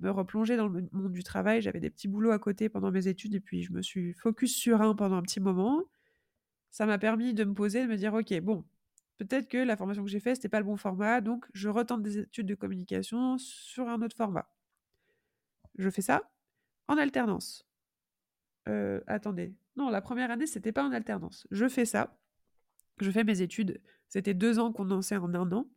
me 0.00 0.10
replonger 0.10 0.56
dans 0.56 0.68
le 0.68 0.88
monde 0.92 1.12
du 1.12 1.22
travail. 1.22 1.62
J'avais 1.62 1.80
des 1.80 1.90
petits 1.90 2.08
boulots 2.08 2.32
à 2.32 2.38
côté 2.38 2.68
pendant 2.68 2.90
mes 2.90 3.08
études 3.08 3.34
et 3.34 3.40
puis 3.40 3.62
je 3.62 3.72
me 3.72 3.80
suis 3.82 4.12
focus 4.14 4.54
sur 4.54 4.82
un 4.82 4.94
pendant 4.94 5.16
un 5.16 5.22
petit 5.22 5.40
moment. 5.40 5.84
Ça 6.70 6.84
m'a 6.86 6.98
permis 6.98 7.32
de 7.32 7.44
me 7.44 7.54
poser, 7.54 7.82
de 7.82 7.86
me 7.88 7.96
dire 7.96 8.12
ok, 8.12 8.38
bon, 8.40 8.64
peut-être 9.16 9.48
que 9.48 9.58
la 9.58 9.76
formation 9.76 10.04
que 10.04 10.10
j'ai 10.10 10.20
faite, 10.20 10.36
c'était 10.36 10.50
pas 10.50 10.60
le 10.60 10.66
bon 10.66 10.76
format, 10.76 11.22
donc 11.22 11.46
je 11.54 11.70
retente 11.70 12.02
des 12.02 12.18
études 12.18 12.46
de 12.46 12.54
communication 12.54 13.38
sur 13.38 13.88
un 13.88 14.02
autre 14.02 14.16
format. 14.16 14.50
Je 15.76 15.90
fais 15.90 16.02
ça 16.02 16.30
en 16.88 16.96
alternance. 16.96 17.66
Euh, 18.68 19.00
attendez, 19.06 19.54
non, 19.76 19.90
la 19.90 20.00
première 20.00 20.30
année, 20.30 20.46
c'était 20.46 20.72
pas 20.72 20.84
en 20.84 20.92
alternance. 20.92 21.46
Je 21.50 21.68
fais 21.68 21.84
ça. 21.84 22.18
Je 23.00 23.10
fais 23.10 23.24
mes 23.24 23.42
études. 23.42 23.80
C'était 24.08 24.34
deux 24.34 24.58
ans 24.58 24.72
condensés 24.72 25.16
en 25.16 25.34
un 25.34 25.52
an. 25.52 25.68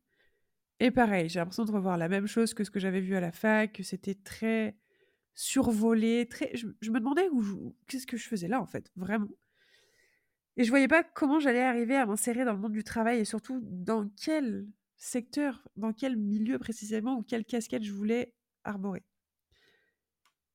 Et 0.80 0.92
pareil, 0.92 1.28
j'ai 1.28 1.40
l'impression 1.40 1.66
de 1.66 1.72
revoir 1.72 1.98
la 1.98 2.08
même 2.08 2.28
chose 2.28 2.54
que 2.54 2.64
ce 2.64 2.72
que 2.72 2.80
j'avais 2.80 3.02
vu 3.02 3.16
à 3.16 3.20
la 3.20 3.34
fac, 3.34 3.74
que 3.74 3.84
c'était 3.84 4.16
très 4.16 4.78
survolé, 5.36 6.28
très. 6.30 6.56
Je, 6.56 6.68
me 6.92 7.00
demandais 7.00 7.28
où 7.32 7.76
qu'est-ce 7.88 8.08
que 8.08 8.18
je 8.18 8.28
faisais 8.28 8.48
là 8.48 8.62
en 8.62 8.66
fait, 8.66 8.90
vraiment. 8.96 9.28
Et 10.56 10.64
je 10.64 10.70
voyais 10.70 10.88
pas 10.88 11.04
comment 11.04 11.40
j'allais 11.40 11.62
arriver 11.62 11.96
à 11.96 12.06
m'insérer 12.06 12.46
dans 12.46 12.54
le 12.54 12.60
monde 12.60 12.72
du 12.72 12.84
travail 12.84 13.20
et 13.20 13.26
surtout 13.26 13.60
dans 13.64 14.10
quel 14.22 14.68
secteur, 14.98 15.68
dans 15.76 15.94
quel 15.94 16.18
milieu 16.18 16.60
précisément 16.60 17.18
ou 17.18 17.24
quelle 17.24 17.46
casquette 17.46 17.84
je 17.84 17.94
voulais 17.94 18.34
arborer. 18.64 19.04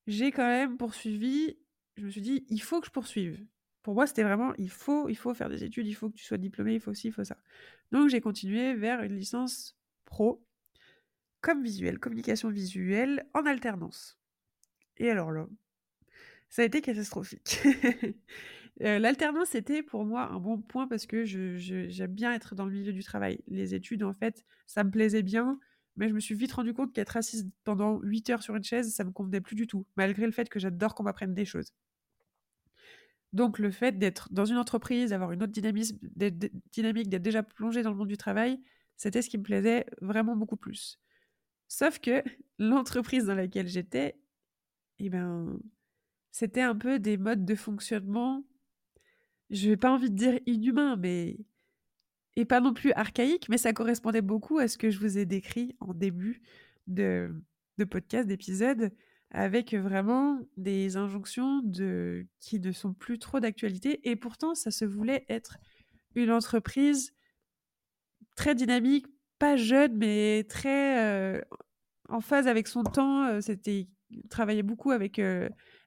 J'ai 0.07 0.33
quand 0.33 0.47
même 0.47 0.77
poursuivi, 0.77 1.57
je 1.97 2.05
me 2.05 2.11
suis 2.11 2.21
dit, 2.21 2.45
il 2.49 2.61
faut 2.61 2.81
que 2.81 2.87
je 2.87 2.93
poursuive. 2.93 3.45
Pour 3.83 3.95
moi, 3.95 4.07
c'était 4.07 4.23
vraiment, 4.23 4.55
il 4.57 4.71
faut, 4.71 5.09
il 5.09 5.17
faut 5.17 5.35
faire 5.35 5.49
des 5.49 5.65
études, 5.65 5.87
il 5.87 5.95
faut 5.95 6.09
que 6.09 6.17
tu 6.17 6.25
sois 6.25 6.39
diplômé, 6.39 6.75
il 6.75 6.81
faut 6.81 6.95
ci, 6.95 7.09
il 7.09 7.13
faut 7.13 7.25
ça. 7.25 7.37
Donc 7.93 8.09
j'ai 8.09 8.21
continué 8.21 8.75
vers 8.75 9.03
une 9.03 9.17
licence 9.17 9.77
pro, 10.05 10.45
comme 11.41 11.63
visuel, 11.63 11.99
communication 11.99 12.49
visuelle, 12.51 13.27
en 13.35 13.45
alternance. 13.45 14.19
Et 14.97 15.11
alors 15.11 15.33
là, 15.33 15.47
ça 16.49 16.63
a 16.63 16.65
été 16.65 16.81
catastrophique. 16.81 17.61
Euh, 18.83 18.99
l'alternance 18.99 19.51
c'était 19.51 19.85
pour 19.85 20.05
moi 20.05 20.29
un 20.33 20.41
bon 20.41 20.61
point 20.61 20.89
parce 20.89 21.07
que 21.07 21.25
j'aime 21.25 22.13
bien 22.13 22.35
être 22.35 22.57
dans 22.57 22.65
le 22.65 22.73
milieu 22.73 22.93
du 22.93 23.05
travail. 23.05 23.41
Les 23.47 23.73
études, 23.77 24.03
en 24.03 24.13
fait, 24.13 24.45
ça 24.67 24.83
me 24.83 24.91
plaisait 24.91 25.23
bien, 25.23 25.61
mais 25.97 26.09
je 26.09 26.15
me 26.15 26.21
suis 26.21 26.35
vite 26.35 26.53
rendu 26.53 26.75
compte 26.75 26.93
qu'être 26.93 27.17
assise 27.17 27.49
pendant 27.65 28.01
8 28.01 28.31
heures 28.31 28.43
sur 28.43 28.57
une 28.57 28.65
chaise, 28.65 28.95
ça 28.95 29.05
me 29.05 29.13
convenait 29.13 29.41
plus 29.41 29.57
du 29.57 29.67
tout, 29.67 29.87
malgré 29.97 30.27
le 30.27 30.33
fait 30.33 30.49
que 30.49 30.59
j'adore 30.59 30.95
qu'on 30.95 31.05
m'apprenne 31.05 31.35
des 31.35 31.45
choses. 31.45 31.73
Donc 33.33 33.59
le 33.59 33.71
fait 33.71 33.99
d'être 33.99 34.33
dans 34.33 34.45
une 34.45 34.59
entreprise, 34.59 35.11
d'avoir 35.11 35.33
une 35.33 35.43
autre 35.43 35.53
dynamique, 35.53 35.97
d'être 36.17 37.23
déjà 37.23 37.43
plongé 37.43 37.83
dans 37.83 37.91
le 37.91 37.97
monde 37.97 38.09
du 38.09 38.17
travail, 38.17 38.61
c'était 38.97 39.23
ce 39.23 39.29
qui 39.29 39.39
me 39.39 39.43
plaisait 39.43 39.87
vraiment 40.01 40.37
beaucoup 40.37 40.57
plus. 40.57 41.01
Sauf 41.69 41.99
que 41.99 42.23
l'entreprise 42.59 43.25
dans 43.27 43.35
laquelle 43.35 43.67
j'étais, 43.67 44.17
eh 45.01 45.11
ben, 45.11 45.59
c'était 46.31 46.61
un 46.61 46.77
peu 46.77 46.99
des 46.99 47.17
modes 47.17 47.45
de 47.45 47.55
fonctionnement, 47.55 48.45
je 49.51 49.71
n'ai 49.71 49.77
pas 49.77 49.91
envie 49.91 50.11
de 50.11 50.17
dire 50.17 50.39
inhumains, 50.47 50.97
mais 50.97 51.39
et 52.37 52.45
pas 52.45 52.61
non 52.61 52.75
plus 52.75 52.93
archaïques, 52.93 53.49
mais 53.49 53.59
ça 53.59 53.73
correspondait 53.73 54.23
beaucoup 54.23 54.59
à 54.59 54.69
ce 54.69 54.79
que 54.79 54.91
je 54.91 54.99
vous 54.99 55.19
ai 55.19 55.25
décrit 55.25 55.77
en 55.81 55.95
début 55.95 56.43
de, 56.87 57.31
podcast, 57.91 58.27
d'épisode, 58.27 58.93
avec 59.31 59.75
vraiment 59.75 60.41
des 60.57 60.97
injonctions 60.97 61.63
qui 62.41 62.61
ne 62.61 62.73
sont 62.73 62.93
plus 62.93 63.19
trop 63.19 63.41
d'actualité. 63.41 64.09
Et 64.09 64.17
pourtant, 64.17 64.55
ça 64.55 64.71
se 64.71 64.85
voulait 64.85 65.25
être 65.29 65.57
une 66.15 66.31
entreprise 66.31 67.13
très 68.37 68.55
dynamique, 68.55 69.07
pas 69.39 69.57
jeune, 69.57 69.97
mais 69.97 70.45
très 70.49 71.41
en 72.09 72.21
phase 72.21 72.47
avec 72.47 72.69
son 72.69 72.83
temps. 72.83 73.41
C'était 73.41 73.89
travaillait 74.31 74.63
beaucoup 74.63 74.91
avec 74.91 75.21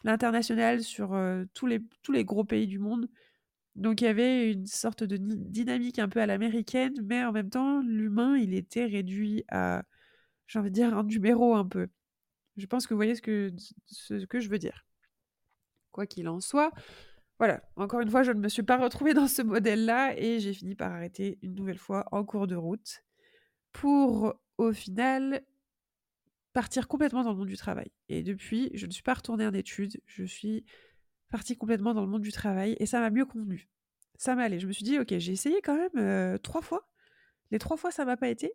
l'international 0.03 0.83
sur 0.83 1.17
tous, 1.53 1.65
les, 1.65 1.81
tous 2.03 2.11
les 2.11 2.25
gros 2.25 2.43
pays 2.43 2.67
du 2.67 2.79
monde. 2.79 3.09
Donc 3.77 4.01
il 4.01 4.05
y 4.05 4.07
avait 4.07 4.51
une 4.51 4.65
sorte 4.65 5.03
de 5.03 5.17
dynamique 5.17 5.99
un 5.99 6.09
peu 6.09 6.19
à 6.19 6.25
l'américaine, 6.25 6.93
mais 7.03 7.23
en 7.23 7.31
même 7.31 7.49
temps, 7.49 7.81
l'humain, 7.81 8.35
il 8.37 8.53
était 8.53 8.85
réduit 8.85 9.43
à, 9.49 9.83
j'ai 10.47 10.59
envie 10.59 10.69
de 10.69 10.75
dire, 10.75 10.97
un 10.97 11.03
numéro 11.03 11.55
un 11.55 11.65
peu. 11.65 11.87
Je 12.57 12.65
pense 12.65 12.87
que 12.87 12.93
vous 12.93 12.97
voyez 12.97 13.15
ce 13.15 13.21
que, 13.21 13.51
ce 13.85 14.25
que 14.25 14.39
je 14.39 14.49
veux 14.49 14.57
dire. 14.57 14.85
Quoi 15.91 16.07
qu'il 16.07 16.27
en 16.27 16.39
soit, 16.39 16.71
voilà, 17.39 17.61
encore 17.75 18.01
une 18.01 18.09
fois, 18.09 18.23
je 18.23 18.31
ne 18.31 18.39
me 18.39 18.49
suis 18.49 18.63
pas 18.63 18.77
retrouvée 18.77 19.13
dans 19.13 19.27
ce 19.27 19.43
modèle-là 19.43 20.17
et 20.17 20.39
j'ai 20.39 20.53
fini 20.53 20.73
par 20.73 20.91
arrêter 20.91 21.37
une 21.43 21.53
nouvelle 21.53 21.77
fois 21.77 22.07
en 22.11 22.23
cours 22.23 22.47
de 22.47 22.55
route 22.55 23.03
pour, 23.73 24.33
au 24.57 24.73
final, 24.73 25.43
partir 26.53 26.87
complètement 26.87 27.23
dans 27.23 27.31
le 27.31 27.37
monde 27.37 27.47
du 27.47 27.57
travail. 27.57 27.91
Et 28.09 28.23
depuis, 28.23 28.71
je 28.73 28.87
ne 28.87 28.91
suis 28.91 29.03
pas 29.03 29.13
retournée 29.13 29.45
en 29.45 29.53
études, 29.53 30.01
je 30.07 30.23
suis 30.23 30.65
partie 31.29 31.57
complètement 31.57 31.93
dans 31.93 32.01
le 32.01 32.07
monde 32.07 32.21
du 32.21 32.31
travail 32.31 32.75
et 32.79 32.85
ça 32.85 32.99
m'a 32.99 33.09
mieux 33.09 33.25
convenu. 33.25 33.67
Ça 34.17 34.35
m'allait. 34.35 34.59
Je 34.59 34.67
me 34.67 34.71
suis 34.71 34.83
dit, 34.83 34.97
ok, 34.99 35.13
j'ai 35.17 35.31
essayé 35.31 35.61
quand 35.61 35.75
même 35.75 35.97
euh, 35.97 36.37
trois 36.37 36.61
fois. 36.61 36.89
Les 37.51 37.59
trois 37.59 37.77
fois, 37.77 37.91
ça 37.91 38.05
m'a 38.05 38.17
pas 38.17 38.29
été. 38.29 38.53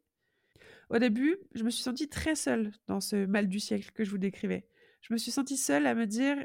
Au 0.91 0.99
début, 0.99 1.37
je 1.55 1.65
me 1.65 1.71
suis 1.71 1.83
sentie 1.83 2.09
très 2.09 2.35
seule 2.35 2.73
dans 2.87 3.01
ce 3.01 3.27
mal 3.27 3.49
du 3.49 3.61
siècle 3.61 3.91
que 3.95 4.05
je 4.05 4.11
vous 4.11 4.19
décrivais. 4.19 4.67
Je 5.01 5.13
me 5.13 5.19
suis 5.19 5.31
sentie 5.31 5.57
seule 5.57 5.87
à 5.87 5.95
me 5.95 6.07
dire, 6.07 6.37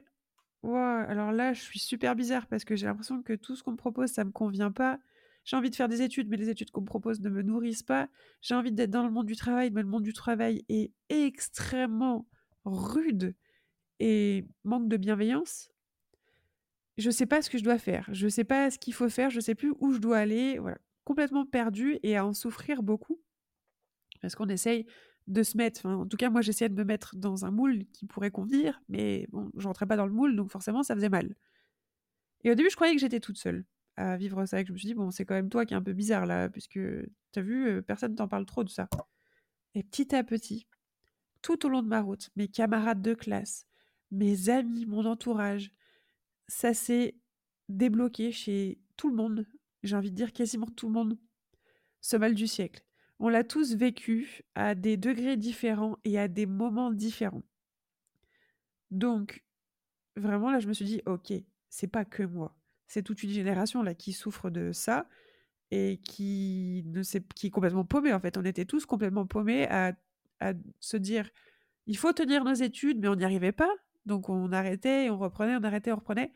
alors 0.63 1.31
là, 1.31 1.53
je 1.53 1.61
suis 1.61 1.79
super 1.79 2.15
bizarre 2.15 2.47
parce 2.47 2.65
que 2.65 2.75
j'ai 2.75 2.85
l'impression 2.85 3.21
que 3.21 3.33
tout 3.33 3.55
ce 3.55 3.63
qu'on 3.63 3.71
me 3.71 3.77
propose, 3.77 4.09
ça 4.11 4.23
me 4.23 4.31
convient 4.31 4.71
pas. 4.71 4.99
J'ai 5.45 5.55
envie 5.55 5.69
de 5.69 5.75
faire 5.75 5.87
des 5.87 6.01
études, 6.01 6.27
mais 6.29 6.37
les 6.37 6.49
études 6.49 6.71
qu'on 6.71 6.81
me 6.81 6.85
propose 6.85 7.21
ne 7.21 7.29
me 7.29 7.41
nourrissent 7.41 7.83
pas. 7.83 8.09
J'ai 8.41 8.53
envie 8.53 8.71
d'être 8.71 8.89
dans 8.89 9.05
le 9.05 9.11
monde 9.11 9.27
du 9.27 9.35
travail, 9.35 9.71
mais 9.71 9.81
le 9.81 9.87
monde 9.87 10.03
du 10.03 10.13
travail 10.13 10.65
est 10.67 10.91
extrêmement 11.09 12.27
rude 12.65 13.33
et 13.99 14.45
manque 14.65 14.89
de 14.89 14.97
bienveillance. 14.97 15.71
Je 16.97 17.11
sais 17.11 17.25
pas 17.25 17.41
ce 17.41 17.49
que 17.49 17.57
je 17.57 17.63
dois 17.63 17.77
faire. 17.77 18.09
Je 18.11 18.27
sais 18.27 18.43
pas 18.43 18.71
ce 18.71 18.79
qu'il 18.79 18.93
faut 18.93 19.09
faire. 19.09 19.29
Je 19.29 19.39
sais 19.39 19.55
plus 19.55 19.73
où 19.79 19.93
je 19.93 19.99
dois 19.99 20.17
aller. 20.17 20.59
Complètement 21.03 21.45
perdu 21.45 21.99
et 22.03 22.17
à 22.17 22.25
en 22.25 22.33
souffrir 22.33 22.83
beaucoup 22.83 23.21
parce 24.21 24.35
qu'on 24.35 24.49
essaye 24.49 24.85
de 25.27 25.43
se 25.43 25.57
mettre. 25.57 25.85
en 25.85 26.05
tout 26.05 26.17
cas, 26.17 26.29
moi, 26.29 26.41
j'essayais 26.41 26.69
de 26.69 26.75
me 26.75 26.83
mettre 26.83 27.15
dans 27.15 27.45
un 27.45 27.51
moule 27.51 27.85
qui 27.93 28.05
pourrait 28.05 28.31
convenir, 28.31 28.81
mais 28.89 29.27
bon, 29.31 29.51
je 29.57 29.67
rentrais 29.67 29.85
pas 29.85 29.97
dans 29.97 30.05
le 30.05 30.13
moule, 30.13 30.35
donc 30.35 30.51
forcément, 30.51 30.83
ça 30.83 30.95
faisait 30.95 31.09
mal. 31.09 31.35
Et 32.43 32.51
au 32.51 32.55
début, 32.55 32.69
je 32.69 32.75
croyais 32.75 32.93
que 32.93 33.01
j'étais 33.01 33.19
toute 33.19 33.37
seule 33.37 33.65
à 33.97 34.15
vivre 34.15 34.45
ça. 34.45 34.61
Et 34.61 34.65
je 34.65 34.71
me 34.71 34.77
suis 34.77 34.87
dit, 34.87 34.93
bon, 34.93 35.11
c'est 35.11 35.25
quand 35.25 35.33
même 35.33 35.49
toi 35.49 35.65
qui 35.65 35.73
es 35.73 35.77
un 35.77 35.81
peu 35.81 35.93
bizarre 35.93 36.25
là, 36.25 36.49
puisque 36.49 36.79
tu 36.79 37.39
as 37.39 37.41
vu, 37.41 37.67
euh, 37.67 37.81
personne 37.81 38.15
t'en 38.15 38.27
parle 38.27 38.45
trop 38.45 38.63
de 38.63 38.69
ça. 38.69 38.87
Et 39.75 39.83
petit 39.83 40.15
à 40.15 40.23
petit, 40.23 40.67
tout 41.41 41.65
au 41.65 41.69
long 41.69 41.81
de 41.81 41.87
ma 41.87 42.01
route, 42.01 42.29
mes 42.35 42.47
camarades 42.47 43.01
de 43.01 43.13
classe, 43.13 43.67
mes 44.11 44.49
amis, 44.49 44.85
mon 44.85 45.05
entourage, 45.05 45.71
ça 46.47 46.73
s'est 46.73 47.15
débloqué 47.69 48.31
chez 48.31 48.79
tout 48.95 49.09
le 49.09 49.15
monde. 49.15 49.45
J'ai 49.83 49.95
envie 49.95 50.11
de 50.11 50.15
dire 50.15 50.33
quasiment 50.33 50.67
tout 50.67 50.87
le 50.87 50.93
monde. 50.93 51.17
Ce 52.01 52.15
mal 52.17 52.35
du 52.35 52.47
siècle. 52.47 52.83
On 53.19 53.29
l'a 53.29 53.43
tous 53.43 53.75
vécu 53.75 54.43
à 54.55 54.75
des 54.75 54.97
degrés 54.97 55.37
différents 55.37 55.97
et 56.03 56.19
à 56.19 56.27
des 56.27 56.45
moments 56.45 56.91
différents. 56.91 57.43
Donc, 58.91 59.43
vraiment, 60.15 60.51
là, 60.51 60.59
je 60.59 60.67
me 60.67 60.73
suis 60.73 60.85
dit, 60.85 61.01
ok, 61.05 61.33
c'est 61.69 61.87
pas 61.87 62.05
que 62.05 62.23
moi 62.23 62.57
c'est 62.87 63.03
toute 63.03 63.21
une 63.23 63.29
génération 63.29 63.83
là 63.83 63.93
qui 63.93 64.13
souffre 64.13 64.49
de 64.49 64.71
ça 64.71 65.07
et 65.71 65.99
qui 66.03 66.83
ne 66.87 67.03
sait, 67.03 67.21
qui 67.35 67.47
est 67.47 67.51
complètement 67.51 67.85
paumée 67.85 68.13
en 68.13 68.19
fait. 68.19 68.37
On 68.37 68.45
était 68.45 68.65
tous 68.65 68.85
complètement 68.85 69.25
paumés 69.25 69.67
à, 69.69 69.93
se 70.79 70.97
dire 70.97 71.29
il 71.87 71.97
faut 71.97 72.13
tenir 72.13 72.43
nos 72.43 72.53
études, 72.53 72.99
mais 72.99 73.07
on 73.07 73.15
n'y 73.15 73.23
arrivait 73.23 73.51
pas. 73.51 73.71
Donc 74.07 74.29
on 74.29 74.51
arrêtait, 74.53 75.09
on 75.09 75.17
reprenait, 75.19 75.55
on 75.57 75.63
arrêtait, 75.63 75.91
on 75.91 75.97
reprenait. 75.97 76.31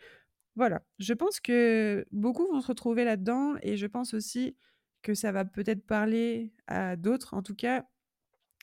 Voilà. 0.56 0.84
Je 1.00 1.14
pense 1.14 1.40
que 1.40 2.06
beaucoup 2.12 2.46
vont 2.52 2.62
se 2.62 2.68
retrouver 2.68 3.06
là-dedans 3.06 3.56
et 3.64 3.78
je 3.78 3.88
pense 3.88 4.14
aussi 4.14 4.58
que 5.02 5.14
ça 5.16 5.32
va 5.32 5.46
peut-être 5.46 5.86
parler 5.88 6.54
à 6.68 6.98
d'autres. 6.98 7.34
En 7.34 7.42
tout 7.42 7.56
cas, 7.56 7.86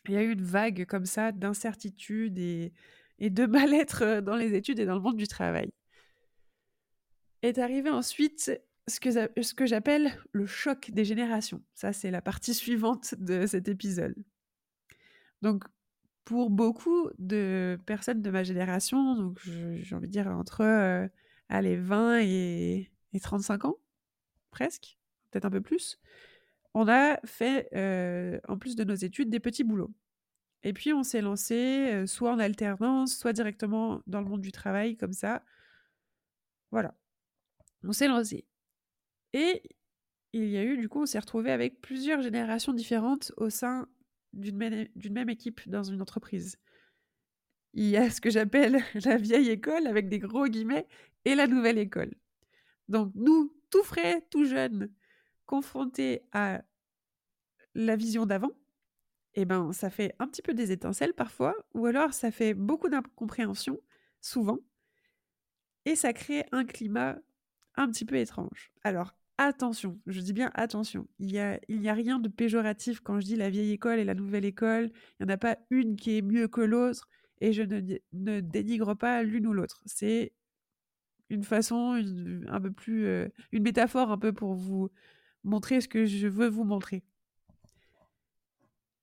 il 0.07 0.14
y 0.14 0.16
a 0.16 0.23
eu 0.23 0.33
une 0.33 0.42
vague 0.42 0.85
comme 0.87 1.07
ça 1.07 1.33
d'incertitude 1.33 2.38
et, 2.38 2.73
de 3.18 3.47
mal-être 3.47 4.21
dans 4.21 4.37
les 4.37 4.55
études 4.55 4.79
et 4.79 4.87
dans 4.87 4.94
le 4.94 5.01
monde 5.01 5.16
du 5.16 5.27
travail 5.27 5.71
est 7.42 7.59
arrivé 7.59 7.88
ensuite 7.88 8.51
ce 8.88 9.55
que 9.55 9.66
j'appelle 9.66 10.12
le 10.33 10.47
choc 10.47 10.90
des 10.90 11.05
générations. 11.05 11.62
Ça, 11.75 11.92
c'est 11.92 12.11
la 12.11 12.21
partie 12.21 12.55
suivante 12.62 13.14
de 13.18 13.47
cet 13.47 13.68
épisode. 13.68 14.14
Donc, 15.40 15.64
pour 16.28 16.50
beaucoup 16.50 17.08
de 17.16 17.80
personnes 17.86 18.20
de 18.20 18.30
ma 18.30 18.44
génération, 18.44 19.14
donc 19.14 19.40
j'ai 19.44 19.94
envie 19.94 20.08
de 20.08 20.12
dire 20.12 20.26
entre 20.26 20.60
euh, 20.60 21.08
allez, 21.48 21.76
20 21.76 22.18
et, 22.20 22.90
35 23.18 23.64
ans, 23.64 23.76
presque, 24.50 24.98
peut-être 25.30 25.46
un 25.46 25.50
peu 25.50 25.62
plus, 25.62 25.98
on 26.74 26.86
a 26.86 27.18
fait, 27.24 27.70
euh, 27.74 28.38
en 28.46 28.58
plus 28.58 28.76
de 28.76 28.84
nos 28.84 28.94
études, 28.94 29.30
des 29.30 29.40
petits 29.40 29.64
boulots. 29.64 29.94
Et 30.64 30.74
puis 30.74 30.92
on 30.92 31.02
s'est 31.02 31.22
lancé 31.22 31.54
euh, 31.94 32.06
soit 32.06 32.30
en 32.30 32.38
alternance, 32.38 33.16
soit 33.16 33.32
directement 33.32 34.02
dans 34.06 34.20
le 34.20 34.26
monde 34.28 34.42
du 34.42 34.52
travail, 34.52 34.98
comme 34.98 35.14
ça. 35.14 35.42
Voilà 36.72 36.94
on 37.84 37.92
s'est 37.92 38.08
lancé. 38.08 38.44
Et 39.32 39.62
il 40.34 40.50
y 40.50 40.58
a 40.58 40.62
eu, 40.62 40.76
du 40.76 40.90
coup, 40.90 41.00
on 41.00 41.06
s'est 41.06 41.18
retrouvé 41.18 41.52
avec 41.52 41.80
plusieurs 41.80 42.20
générations 42.20 42.74
différentes 42.74 43.32
au 43.38 43.48
sein 43.48 43.88
d'une 44.32 44.56
même, 44.56 45.28
équipe 45.28 45.68
dans 45.68 45.82
une 45.82 46.02
entreprise. 46.02 46.58
Il 47.74 47.88
y 47.88 47.96
a 47.96 48.10
ce 48.10 48.20
que 48.20 48.30
j'appelle 48.30 48.82
la 49.04 49.16
vieille 49.16 49.50
école 49.50 49.86
avec 49.86 50.08
des 50.08 50.18
gros 50.18 50.46
guillemets 50.46 50.86
et 51.24 51.34
la 51.34 51.46
nouvelle 51.46 51.78
école. 51.78 52.14
Donc 52.88 53.12
nous, 53.14 53.54
tout 53.70 53.82
frais, 53.82 54.26
tout 54.30 54.44
jeunes, 54.44 54.90
confrontés 55.46 56.22
à 56.32 56.62
la 57.74 57.96
vision 57.96 58.26
d'avant, 58.26 58.52
eh 59.34 59.44
ben 59.44 59.72
ça 59.72 59.90
fait 59.90 60.14
un 60.18 60.26
petit 60.26 60.42
peu 60.42 60.54
des 60.54 60.72
étincelles 60.72 61.14
parfois, 61.14 61.54
ou 61.74 61.86
alors 61.86 62.12
ça 62.12 62.30
fait 62.30 62.54
beaucoup 62.54 62.88
d'incompréhension, 62.88 63.78
souvent, 64.20 64.58
et 65.84 65.96
ça 65.96 66.12
crée 66.12 66.44
un 66.52 66.64
climat 66.64 67.18
un 67.76 67.88
petit 67.88 68.04
peu 68.04 68.16
étrange. 68.16 68.72
Alors, 68.82 69.14
attention, 69.38 69.98
je 70.07 70.20
dis 70.20 70.33
bien 70.33 70.51
attention, 70.55 71.07
il 71.18 71.27
n'y 71.29 71.38
a, 71.38 71.94
rien 71.94 72.18
de 72.18 72.29
péjoratif 72.29 73.01
quand 73.01 73.20
je 73.20 73.27
dis 73.27 73.37
la 73.37 73.51
vieille 73.51 73.72
école 73.72 73.98
et 73.98 74.05
la 74.05 74.14
nouvelle 74.14 74.44
école, 74.44 74.90
il 75.18 75.27
n'y 75.27 75.31
en 75.33 75.35
a 75.35 75.38
pas 75.38 75.57
une 75.70 75.96
qui 75.96 76.18
est 76.18 76.22
mieux 76.22 76.48
que 76.48 76.61
l'autre, 76.61 77.09
et 77.40 77.53
je 77.53 77.62
ne, 77.62 78.40
dénigre 78.40 78.94
pas 78.94 79.22
l'une 79.22 79.46
ou 79.46 79.53
l'autre. 79.53 79.81
C'est 79.87 80.33
une 81.31 81.44
façon, 81.44 82.03
un 82.48 82.61
peu 82.61 82.72
plus, 82.72 83.07
euh, 83.07 83.29
une 83.53 83.62
métaphore 83.62 84.11
un 84.11 84.18
peu 84.18 84.33
pour 84.33 84.55
vous 84.55 84.90
montrer 85.44 85.81
ce 85.81 85.88
que 85.88 86.05
je 86.05 86.27
veux 86.27 86.48
vous 86.48 86.64
montrer. 86.64 87.05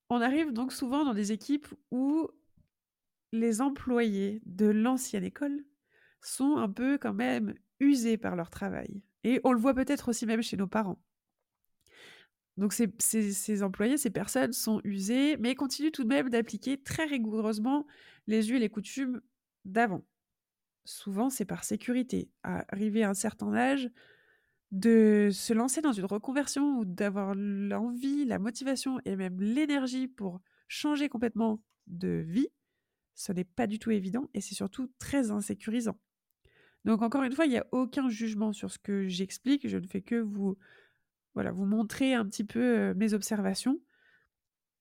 On 0.10 0.22
arrive 0.22 0.52
donc 0.52 0.72
souvent 0.72 1.06
dans 1.06 1.14
des 1.14 1.32
équipes 1.32 1.68
où 1.92 2.30
les 3.32 3.62
employés 3.62 4.42
de 4.46 4.68
l'ancienne 4.68 5.24
école 5.24 5.64
sont 6.22 6.58
un 6.58 6.70
peu 6.70 6.98
quand 6.98 7.14
même 7.14 7.54
usés 7.80 8.18
par 8.18 8.36
leur 8.36 8.50
travail. 8.50 9.02
Et 9.26 9.42
on 9.44 9.54
le 9.54 9.60
voit 9.60 9.74
peut-être 9.74 10.10
aussi 10.10 10.28
même 10.28 10.44
chez 10.44 10.56
nos 10.56 10.68
parents. 10.68 11.00
Donc 12.58 12.74
ces, 12.74 13.64
employés, 13.64 13.98
ces 13.98 14.12
personnes 14.12 14.54
sont 14.54 14.80
usés, 14.84 15.36
mais 15.38 15.56
continuent 15.56 15.92
tout 15.92 16.04
de 16.04 16.10
même 16.10 16.30
d'appliquer 16.30 16.78
très 16.82 17.06
rigoureusement 17.06 17.88
les 18.28 18.52
us 18.52 18.56
et 18.56 18.60
les 18.60 18.70
coutumes 18.70 19.22
d'avant. 19.66 20.06
Souvent, 20.86 21.32
c'est 21.32 21.44
par 21.44 21.64
sécurité. 21.64 22.30
arriver 22.44 23.04
à 23.04 23.10
un 23.10 23.14
certain 23.16 23.52
âge, 23.56 23.90
de 24.72 25.30
se 25.32 25.54
lancer 25.54 25.82
dans 25.82 25.92
une 25.92 26.06
reconversion 26.06 26.78
ou 26.78 26.86
d'avoir 26.86 27.34
l'envie, 27.36 28.26
la 28.26 28.38
motivation 28.38 29.00
et 29.06 29.16
même 29.16 29.42
l'énergie 29.42 30.08
pour 30.08 30.40
changer 30.68 31.10
complètement 31.10 31.64
de 31.88 32.24
vie, 32.28 32.50
ce 33.16 33.32
n'est 33.32 33.44
pas 33.44 33.66
du 33.66 33.80
tout 33.80 33.90
évident 33.90 34.30
et 34.36 34.42
c'est 34.42 34.56
surtout 34.56 34.92
très 35.00 35.32
insécurisant. 35.32 35.98
Donc 36.86 37.02
encore 37.02 37.24
une 37.24 37.34
fois, 37.34 37.46
il 37.46 37.50
n'y 37.50 37.58
a 37.58 37.66
aucun 37.72 38.10
jugement 38.10 38.54
sur 38.54 38.72
ce 38.72 38.78
que 38.80 39.08
j'explique. 39.08 39.68
Je 39.68 39.78
ne 39.78 39.88
fais 39.88 40.02
que 40.02 40.16
vous, 40.16 40.58
montrer 41.36 42.14
un 42.14 42.26
petit 42.26 42.44
peu 42.44 42.94
mes 42.94 43.14
observations. 43.14 43.82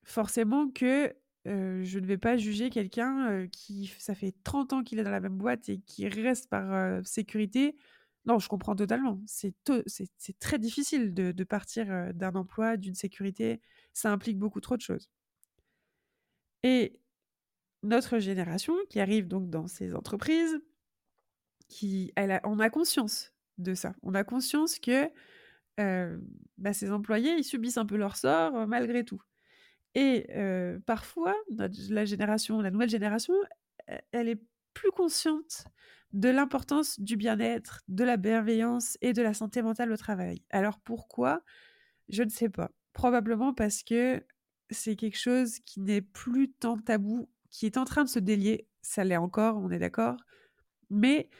Forcément 0.05 0.69
que 0.69 1.15
je 1.47 1.99
ne 1.99 2.07
vais 2.07 2.19
pas 2.19 2.37
juger 2.37 2.71
quelqu'un 2.71 3.49
qui, 3.49 3.93
ça 3.99 4.15
fait 4.15 4.35
30 4.45 4.75
ans 4.75 4.83
qu'il 4.83 4.99
est 4.99 5.05
dans 5.05 5.11
la 5.11 5.21
même 5.21 5.37
boîte 5.37 5.69
et 5.71 5.81
qui 5.81 6.07
reste 6.07 6.49
par 6.51 7.05
sécurité. 7.07 7.75
Non, 8.27 8.39
je 8.39 8.49
comprends 8.49 8.77
totalement. 8.77 9.21
C'est 9.27 9.55
très 10.39 10.59
difficile 10.59 11.15
de, 11.15 11.33
de 11.33 11.45
partir 11.45 12.13
d'un 12.15 12.35
emploi, 12.35 12.77
d'une 12.77 12.95
sécurité. 12.95 13.61
Ça 13.95 14.13
implique 14.13 14.39
beaucoup 14.39 14.61
trop 14.61 14.77
de 14.77 14.83
choses. 14.83 15.11
Et 16.63 16.99
notre 17.83 18.19
génération, 18.19 18.75
qui 18.89 19.01
arrive 19.01 19.29
donc 19.29 19.51
dans 19.51 19.67
ces 19.67 19.95
entreprises, 19.95 20.61
on 22.45 22.59
a 22.59 22.71
conscience 22.71 23.33
de 23.59 23.75
ça. 23.75 23.95
On 24.03 24.15
a 24.15 24.25
conscience 24.25 24.79
que 24.79 25.11
euh, 25.81 26.19
bah, 26.59 26.73
ces 26.73 26.93
employés, 26.93 27.35
ils 27.37 27.45
subissent 27.45 27.79
un 27.79 27.87
peu 27.87 27.97
leur 27.97 28.17
sort 28.17 28.57
euh, 28.57 28.67
malgré 28.67 29.05
tout. 29.05 29.21
Et 29.97 30.27
parfois, 30.87 31.35
la 31.51 31.69
la 31.69 32.71
nouvelle 32.71 32.89
génération, 32.89 33.35
e, 33.89 33.97
elle 34.11 34.29
est 34.29 34.43
plus 34.73 34.91
consciente 34.91 35.67
de 36.13 36.29
l'importance 36.29 36.99
du 36.99 37.17
bien-être, 37.17 37.83
de 37.87 38.03
la 38.03 38.17
bienveillance 38.17 38.99
et 39.03 39.13
de 39.13 39.23
la 39.23 39.35
santé 39.35 39.63
mentale 39.63 39.93
au 39.93 39.97
travail. 39.97 40.43
Alors 40.51 40.81
pourquoi? 40.81 41.43
Je 42.09 42.25
ne 42.25 42.29
sais 42.29 42.49
pas. 42.49 42.73
Probablement 42.93 43.55
parce 43.55 43.85
que 43.85 44.25
c'est 44.71 44.97
quelque 44.97 45.19
chose 45.19 45.61
qui 45.61 45.81
n'est 45.81 46.03
plus 46.03 46.51
tant 46.53 46.77
tabou, 46.77 47.29
qui 47.51 47.67
est 47.67 47.77
en 47.77 47.85
train 47.85 48.03
de 48.03 48.09
se 48.09 48.19
délier. 48.19 48.69
Ça 48.83 49.05
l'est 49.05 49.17
encore, 49.17 49.59
on 49.59 49.71
est 49.71 49.79
d'accord. 49.79 50.17
Mais 50.91 51.31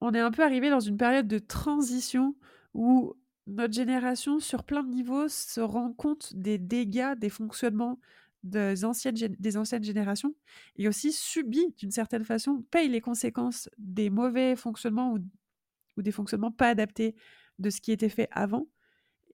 on 0.00 0.12
est 0.12 0.20
un 0.20 0.30
peu 0.30 0.42
arrivé 0.42 0.70
dans 0.70 0.80
une 0.80 0.96
période 0.96 1.28
de 1.28 1.38
transition 1.38 2.34
où 2.74 3.14
notre 3.46 3.74
génération, 3.74 4.40
sur 4.40 4.64
plein 4.64 4.82
de 4.82 4.90
niveaux, 4.90 5.28
se 5.28 5.60
rend 5.60 5.92
compte 5.92 6.34
des 6.34 6.58
dégâts, 6.58 7.14
des 7.16 7.30
fonctionnements 7.30 7.98
des 8.46 8.84
anciennes, 8.84 9.14
des 9.14 9.56
anciennes 9.56 9.84
générations 9.84 10.34
et 10.76 10.88
aussi 10.88 11.12
subit 11.12 11.74
d'une 11.78 11.90
certaine 11.90 12.24
façon, 12.24 12.64
paye 12.70 12.88
les 12.88 13.00
conséquences 13.00 13.68
des 13.78 14.10
mauvais 14.10 14.56
fonctionnements 14.56 15.14
ou, 15.14 16.02
des 16.02 16.12
fonctionnements 16.12 16.52
pas 16.52 16.68
adaptés 16.68 17.14
de 17.58 17.70
ce 17.70 17.80
qui 17.80 17.90
était 17.90 18.08
fait 18.08 18.28
avant. 18.30 18.68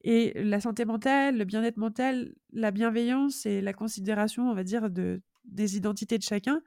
Et 0.04 0.32
la 0.42 0.60
santé 0.60 0.84
mentale, 0.84 1.38
le 1.38 1.44
bien-être 1.44 1.76
mental, 1.76 2.34
la 2.52 2.70
bienveillance 2.70 3.46
et 3.46 3.60
la 3.60 3.72
considération, 3.72 4.50
on 4.50 4.54
va 4.54 4.64
dire, 4.64 4.90
de, 4.90 5.22
des 5.44 5.76
identités 5.76 6.18
de 6.18 6.22
chacun, 6.22 6.62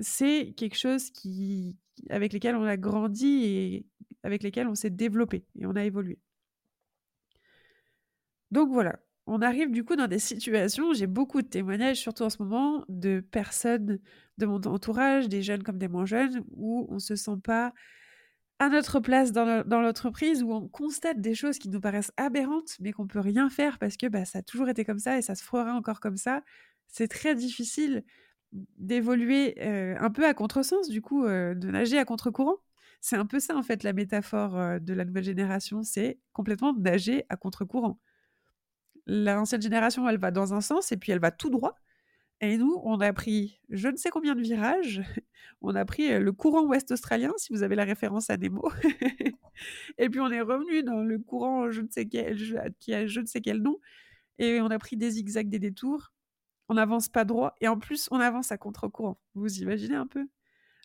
c'est 0.00 0.54
quelque 0.56 0.76
chose 0.76 1.10
qui, 1.10 1.76
avec 2.10 2.32
lesquels 2.32 2.56
on 2.56 2.64
a 2.64 2.76
grandi 2.76 3.44
et 3.44 3.86
avec 4.22 4.42
lesquels 4.42 4.68
on 4.68 4.74
s'est 4.74 4.90
développé 4.90 5.44
et 5.58 5.66
on 5.66 5.76
a 5.76 5.84
évolué. 5.84 6.18
Donc 8.50 8.70
voilà, 8.70 8.98
on 9.26 9.42
arrive 9.42 9.70
du 9.70 9.84
coup 9.84 9.96
dans 9.96 10.06
des 10.08 10.18
situations, 10.20 10.92
j'ai 10.92 11.06
beaucoup 11.06 11.42
de 11.42 11.48
témoignages, 11.48 11.98
surtout 11.98 12.22
en 12.24 12.30
ce 12.30 12.42
moment, 12.42 12.84
de 12.88 13.20
personnes 13.20 13.98
de 14.38 14.46
mon 14.46 14.60
entourage, 14.62 15.28
des 15.28 15.42
jeunes 15.42 15.62
comme 15.62 15.78
des 15.78 15.88
moins 15.88 16.06
jeunes, 16.06 16.44
où 16.52 16.86
on 16.90 16.94
ne 16.94 16.98
se 16.98 17.16
sent 17.16 17.38
pas 17.42 17.72
à 18.58 18.70
notre 18.70 19.00
place 19.00 19.32
dans 19.32 19.80
l'entreprise, 19.80 20.42
où 20.42 20.52
on 20.52 20.66
constate 20.68 21.20
des 21.20 21.34
choses 21.34 21.58
qui 21.58 21.68
nous 21.68 21.80
paraissent 21.80 22.12
aberrantes, 22.16 22.76
mais 22.80 22.92
qu'on 22.92 23.06
peut 23.06 23.20
rien 23.20 23.50
faire 23.50 23.78
parce 23.78 23.98
que 23.98 24.06
bah, 24.06 24.24
ça 24.24 24.38
a 24.38 24.42
toujours 24.42 24.70
été 24.70 24.84
comme 24.84 24.98
ça 24.98 25.18
et 25.18 25.22
ça 25.22 25.34
se 25.34 25.44
fera 25.44 25.74
encore 25.74 26.00
comme 26.00 26.16
ça. 26.16 26.42
C'est 26.88 27.08
très 27.08 27.34
difficile 27.34 28.02
d'évoluer 28.78 29.56
euh, 29.60 29.96
un 29.98 30.10
peu 30.10 30.26
à 30.26 30.34
contresens, 30.34 30.88
du 30.88 31.02
coup, 31.02 31.24
euh, 31.24 31.54
de 31.54 31.68
nager 31.70 31.98
à 31.98 32.04
contre-courant. 32.04 32.56
C'est 33.00 33.16
un 33.16 33.26
peu 33.26 33.40
ça, 33.40 33.56
en 33.56 33.62
fait, 33.62 33.82
la 33.82 33.92
métaphore 33.92 34.56
euh, 34.58 34.78
de 34.78 34.94
la 34.94 35.04
nouvelle 35.04 35.24
génération, 35.24 35.82
c'est 35.82 36.18
complètement 36.32 36.72
nager 36.74 37.24
à 37.28 37.36
contre-courant 37.36 38.00
l'ancienne 39.06 39.62
génération, 39.62 40.08
elle 40.08 40.18
va 40.18 40.30
dans 40.30 40.54
un 40.54 40.60
sens 40.60 40.92
et 40.92 40.96
puis 40.96 41.12
elle 41.12 41.20
va 41.20 41.30
tout 41.30 41.50
droit. 41.50 41.76
Et 42.42 42.58
nous, 42.58 42.80
on 42.84 43.00
a 43.00 43.12
pris 43.12 43.60
je 43.70 43.88
ne 43.88 43.96
sais 43.96 44.10
combien 44.10 44.34
de 44.34 44.42
virages. 44.42 45.02
On 45.62 45.74
a 45.74 45.84
pris 45.86 46.18
le 46.18 46.32
courant 46.32 46.66
ouest 46.66 46.90
australien, 46.90 47.32
si 47.38 47.52
vous 47.52 47.62
avez 47.62 47.76
la 47.76 47.84
référence 47.84 48.28
à 48.28 48.36
Nemo. 48.36 48.70
et 49.98 50.10
puis 50.10 50.20
on 50.20 50.30
est 50.30 50.42
revenu 50.42 50.82
dans 50.82 51.02
le 51.02 51.18
courant 51.18 51.70
je 51.70 51.80
ne 51.80 51.88
sais 51.88 52.06
quel, 52.06 52.36
qui 52.78 52.92
a 52.92 53.06
je 53.06 53.20
ne 53.20 53.26
sais 53.26 53.40
quel 53.40 53.62
nom. 53.62 53.78
Et 54.38 54.60
on 54.60 54.66
a 54.66 54.78
pris 54.78 54.96
des 54.96 55.12
zigzags, 55.12 55.48
des 55.48 55.58
détours. 55.58 56.12
On 56.68 56.74
n'avance 56.74 57.08
pas 57.08 57.24
droit. 57.24 57.54
Et 57.60 57.68
en 57.68 57.78
plus, 57.78 58.08
on 58.10 58.20
avance 58.20 58.52
à 58.52 58.58
contre-courant. 58.58 59.20
Vous 59.34 59.58
imaginez 59.58 59.94
un 59.94 60.06
peu? 60.06 60.26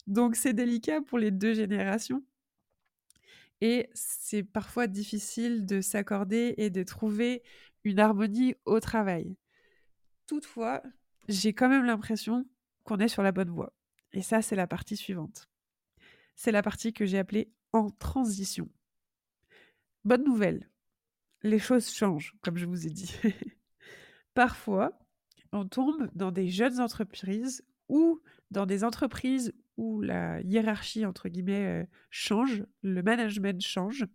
Donc 0.08 0.36
c'est 0.36 0.54
délicat 0.54 1.02
pour 1.02 1.20
les 1.20 1.32
deux 1.32 1.54
générations. 1.54 2.24
Et 3.62 3.90
c'est 3.94 4.44
parfois 4.44 4.88
difficile 4.88 5.66
de 5.66 5.82
s'accorder 5.82 6.56
et 6.58 6.70
de 6.70 6.84
trouver 6.84 7.44
une 7.84 8.00
harmonie 8.00 8.56
au 8.66 8.80
travail. 8.80 9.38
Toutefois, 10.26 10.82
j'ai 11.28 11.54
quand 11.54 11.70
même 11.70 11.86
l'impression 11.86 12.46
qu'on 12.84 12.98
est 12.98 13.08
sur 13.08 13.22
la 13.22 13.32
bonne 13.32 13.52
voie. 13.52 13.74
Et 14.14 14.24
ça, 14.24 14.42
c'est 14.42 14.56
la 14.56 14.68
partie 14.68 14.98
suivante. 14.98 15.48
C'est 16.36 16.52
la 16.52 16.64
partie 16.64 16.94
que 16.94 17.06
j'ai 17.06 17.20
appelée 17.20 17.52
en 17.72 17.90
transition. 17.92 18.68
Bonne 20.04 20.24
nouvelle, 20.24 20.70
les 21.44 21.60
choses 21.60 21.92
changent, 21.92 22.36
comme 22.42 22.58
je 22.58 22.66
vous 22.66 22.88
ai 22.88 22.90
dit. 22.90 23.14
Parfois, 24.34 24.98
on 25.52 25.68
tombe 25.68 26.10
dans 26.16 26.32
des 26.32 26.49
jeunes 26.49 26.80
entreprises 26.80 27.64
ou 27.89 28.22
dans 28.52 28.66
des 28.66 28.84
entreprises 28.84 29.54
où 29.78 30.02
la 30.02 30.41
hiérarchie, 30.41 31.06
entre 31.06 31.30
guillemets, 31.30 31.84
euh, 31.84 31.86
change, 32.10 32.64
le 32.82 33.02
management 33.02 33.62
change, 33.62 34.06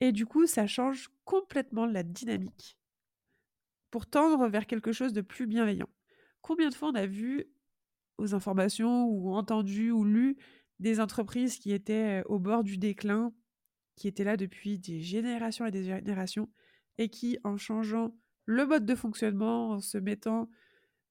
et 0.00 0.12
du 0.12 0.26
coup, 0.26 0.46
ça 0.46 0.66
change 0.66 1.08
complètement 1.24 1.86
la 1.86 2.02
dynamique 2.02 2.78
pour 3.90 4.06
tendre 4.06 4.48
vers 4.48 4.66
quelque 4.66 4.92
chose 4.92 5.12
de 5.12 5.22
plus 5.22 5.46
bienveillant. 5.46 5.88
Combien 6.42 6.68
de 6.68 6.74
fois 6.74 6.90
on 6.90 6.94
a 6.94 7.06
vu 7.06 7.46
aux 8.18 8.34
informations 8.34 9.06
ou 9.06 9.34
entendu 9.34 9.90
ou 9.90 10.04
lu 10.04 10.36
des 10.80 11.00
entreprises 11.00 11.58
qui 11.58 11.72
étaient 11.72 12.22
au 12.26 12.38
bord 12.38 12.62
du 12.62 12.76
déclin, 12.76 13.32
qui 13.94 14.08
étaient 14.08 14.24
là 14.24 14.36
depuis 14.36 14.78
des 14.78 15.00
générations 15.00 15.64
et 15.64 15.70
des 15.70 15.84
générations, 15.84 16.50
et 16.98 17.08
qui, 17.08 17.38
en 17.44 17.56
changeant 17.56 18.14
le 18.46 18.66
mode 18.66 18.86
de 18.86 18.94
fonctionnement, 18.94 19.72
en 19.72 19.80
se 19.80 19.98
mettant 19.98 20.48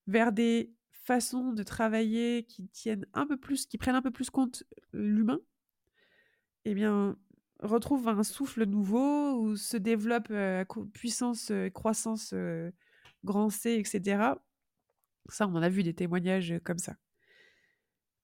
vers 0.07 0.31
des 0.31 0.73
façons 0.91 1.53
de 1.53 1.63
travailler 1.63 2.45
qui 2.45 2.67
tiennent 2.69 3.05
un 3.13 3.27
peu 3.27 3.37
plus, 3.37 3.67
qui 3.67 3.77
prennent 3.77 3.95
un 3.95 4.01
peu 4.01 4.11
plus 4.11 4.29
compte 4.29 4.63
l'humain, 4.91 5.39
eh 6.65 6.73
bien, 6.73 7.17
retrouve 7.59 8.07
un 8.07 8.23
souffle 8.23 8.65
nouveau 8.65 9.39
ou 9.39 9.55
se 9.55 9.77
développe 9.77 10.31
à 10.31 10.65
puissance, 10.93 11.51
croissance 11.73 12.33
grand 13.23 13.49
C, 13.49 13.75
etc. 13.75 14.35
Ça, 15.29 15.47
on 15.47 15.55
en 15.55 15.61
a 15.61 15.69
vu 15.69 15.83
des 15.83 15.93
témoignages 15.93 16.55
comme 16.63 16.77
ça. 16.77 16.95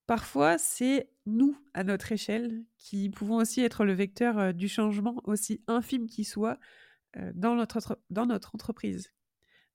Parfois, 0.07 0.57
c'est 0.57 1.09
nous, 1.25 1.55
à 1.73 1.83
notre 1.83 2.11
échelle, 2.11 2.65
qui 2.77 3.09
pouvons 3.09 3.37
aussi 3.37 3.61
être 3.61 3.85
le 3.85 3.93
vecteur 3.93 4.53
du 4.53 4.67
changement, 4.67 5.21
aussi 5.23 5.63
infime 5.67 6.07
qu'il 6.07 6.25
soit, 6.25 6.59
dans, 7.33 7.55
notre, 7.55 7.99
dans 8.09 8.25
notre 8.25 8.55
entreprise. 8.55 9.11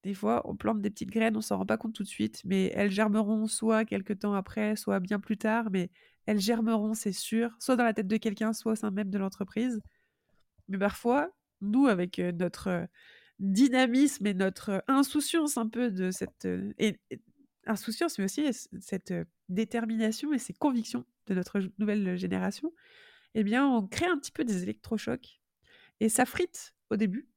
Des 0.03 0.15
fois, 0.15 0.43
on 0.49 0.55
plante 0.55 0.81
des 0.81 0.91
petites 0.91 1.11
graines, 1.11 1.37
on 1.37 1.41
s'en 1.41 1.59
rend 1.59 1.67
pas 1.67 1.77
compte 1.77 1.95
tout 1.95 2.05
de 2.05 2.09
suite, 2.09 2.41
mais 2.45 2.71
elles 2.75 2.93
germeront 2.93 3.47
soit 3.47 3.85
quelques 3.85 4.21
temps 4.21 4.35
après, 4.35 4.77
soit 4.77 5.01
bien 5.01 5.19
plus 5.19 5.37
tard, 5.37 5.69
mais 5.71 5.91
elles 6.27 6.39
germeront, 6.39 6.95
c'est 6.95 7.13
sûr, 7.13 7.57
soit 7.59 7.77
dans 7.77 7.85
la 7.85 7.93
tête 7.93 8.07
de 8.07 8.17
quelqu'un, 8.17 8.53
soit 8.53 8.73
au 8.73 8.77
sein 8.77 8.91
même 8.91 9.11
de 9.11 9.19
l'entreprise. 9.19 9.81
Mais 10.69 10.79
parfois, 10.79 11.31
nous, 11.61 11.87
avec 11.87 12.19
euh, 12.19 12.33
notre 12.33 12.69
euh, 12.69 12.87
dynamisme 13.39 14.27
et 14.27 14.35
notre 14.35 14.71
euh, 14.71 14.81
insouciance 14.89 15.57
un 15.57 15.69
peu 15.69 15.91
de 15.91 16.11
cette... 16.11 16.47
Et, 16.79 17.01
insouciance, 17.69 18.17
mais 18.21 18.27
aussi 18.27 18.47
cette 18.79 19.13
détermination 19.49 20.33
et 20.33 20.39
ces 20.39 20.53
convictions 20.53 21.05
de 21.27 21.35
notre 21.35 21.61
nouvelle 21.79 22.17
génération, 22.17 22.73
eh 23.35 23.43
bien, 23.43 23.67
on 23.67 23.85
crée 23.89 24.07
un 24.07 24.17
petit 24.19 24.31
peu 24.31 24.45
des 24.45 24.63
électrochocs. 24.63 25.41
Et 25.99 26.09
ça 26.09 26.27
frite 26.27 26.76
au 26.91 26.97
début. 26.97 27.29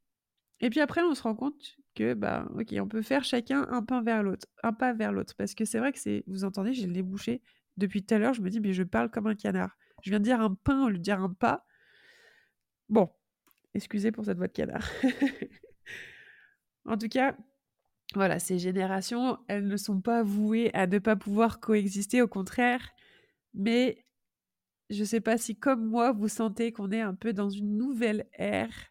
Et 0.62 0.70
puis 0.70 0.82
après, 0.82 1.02
on 1.02 1.14
se 1.16 1.24
rend 1.24 1.36
compte 1.36 1.78
que, 1.96 2.14
bah, 2.14 2.48
ok, 2.56 2.76
on 2.80 2.88
peut 2.88 3.02
faire 3.02 3.24
chacun 3.24 3.66
un 3.70 3.84
pas 3.84 4.02
vers 4.02 4.24
l'autre, 4.24 4.48
un 4.64 4.74
pas 4.74 4.94
vers 4.94 5.12
l'autre. 5.12 5.36
Parce 5.38 5.56
que 5.56 5.66
c'est 5.66 5.80
vrai 5.80 5.94
que 5.94 6.00
c'est, 6.00 6.24
vous 6.28 6.44
entendez, 6.44 6.74
j'ai 6.74 6.88
les 6.88 7.04
bouchées 7.04 7.42
depuis 7.78 8.04
tout 8.04 8.14
à 8.14 8.18
l'heure, 8.18 8.34
je 8.34 8.42
me 8.42 8.50
dis, 8.50 8.60
mais 8.60 8.74
je 8.74 8.84
parle 8.84 9.10
comme 9.10 9.28
un 9.28 9.36
canard. 9.36 9.78
Je 10.04 10.10
viens 10.10 10.20
de 10.20 10.26
dire 10.26 10.42
un 10.42 10.54
pain 10.54 10.86
au 10.86 10.90
lieu 10.90 10.98
de 10.98 11.04
dire 11.04 11.22
un 11.22 11.32
pas. 11.32 11.66
Bon, 12.90 13.10
excusez 13.74 14.12
pour 14.12 14.26
cette 14.26 14.38
voix 14.38 14.48
de 14.48 14.54
canard. 14.54 14.88
en 16.86 16.98
tout 16.98 17.08
cas, 17.08 17.38
voilà, 18.16 18.40
ces 18.40 18.60
générations, 18.60 19.38
elles 19.48 19.68
ne 19.68 19.78
sont 19.78 20.02
pas 20.02 20.24
vouées 20.24 20.72
à 20.74 20.88
ne 20.88 21.00
pas 21.00 21.16
pouvoir 21.16 21.60
coexister, 21.60 22.22
au 22.22 22.28
contraire. 22.28 22.90
Mais 23.54 24.06
je 24.90 25.02
ne 25.02 25.06
sais 25.06 25.22
pas 25.22 25.38
si, 25.38 25.58
comme 25.58 25.86
moi, 25.86 26.12
vous 26.12 26.28
sentez 26.28 26.72
qu'on 26.72 26.92
est 26.92 27.02
un 27.02 27.14
peu 27.14 27.32
dans 27.34 27.50
une 27.50 27.78
nouvelle 27.78 28.28
ère 28.34 28.89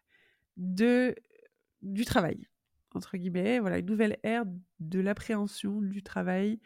de, 0.59 1.15
du 1.81 2.05
travail, 2.05 2.47
entre 2.93 3.17
guillemets. 3.17 3.59
Voilà, 3.59 3.79
une 3.79 3.87
nouvelle 3.87 4.19
ère 4.23 4.43
de 4.79 4.99
l'appréhension 4.99 5.81
du 5.81 6.03
travail, 6.03 6.59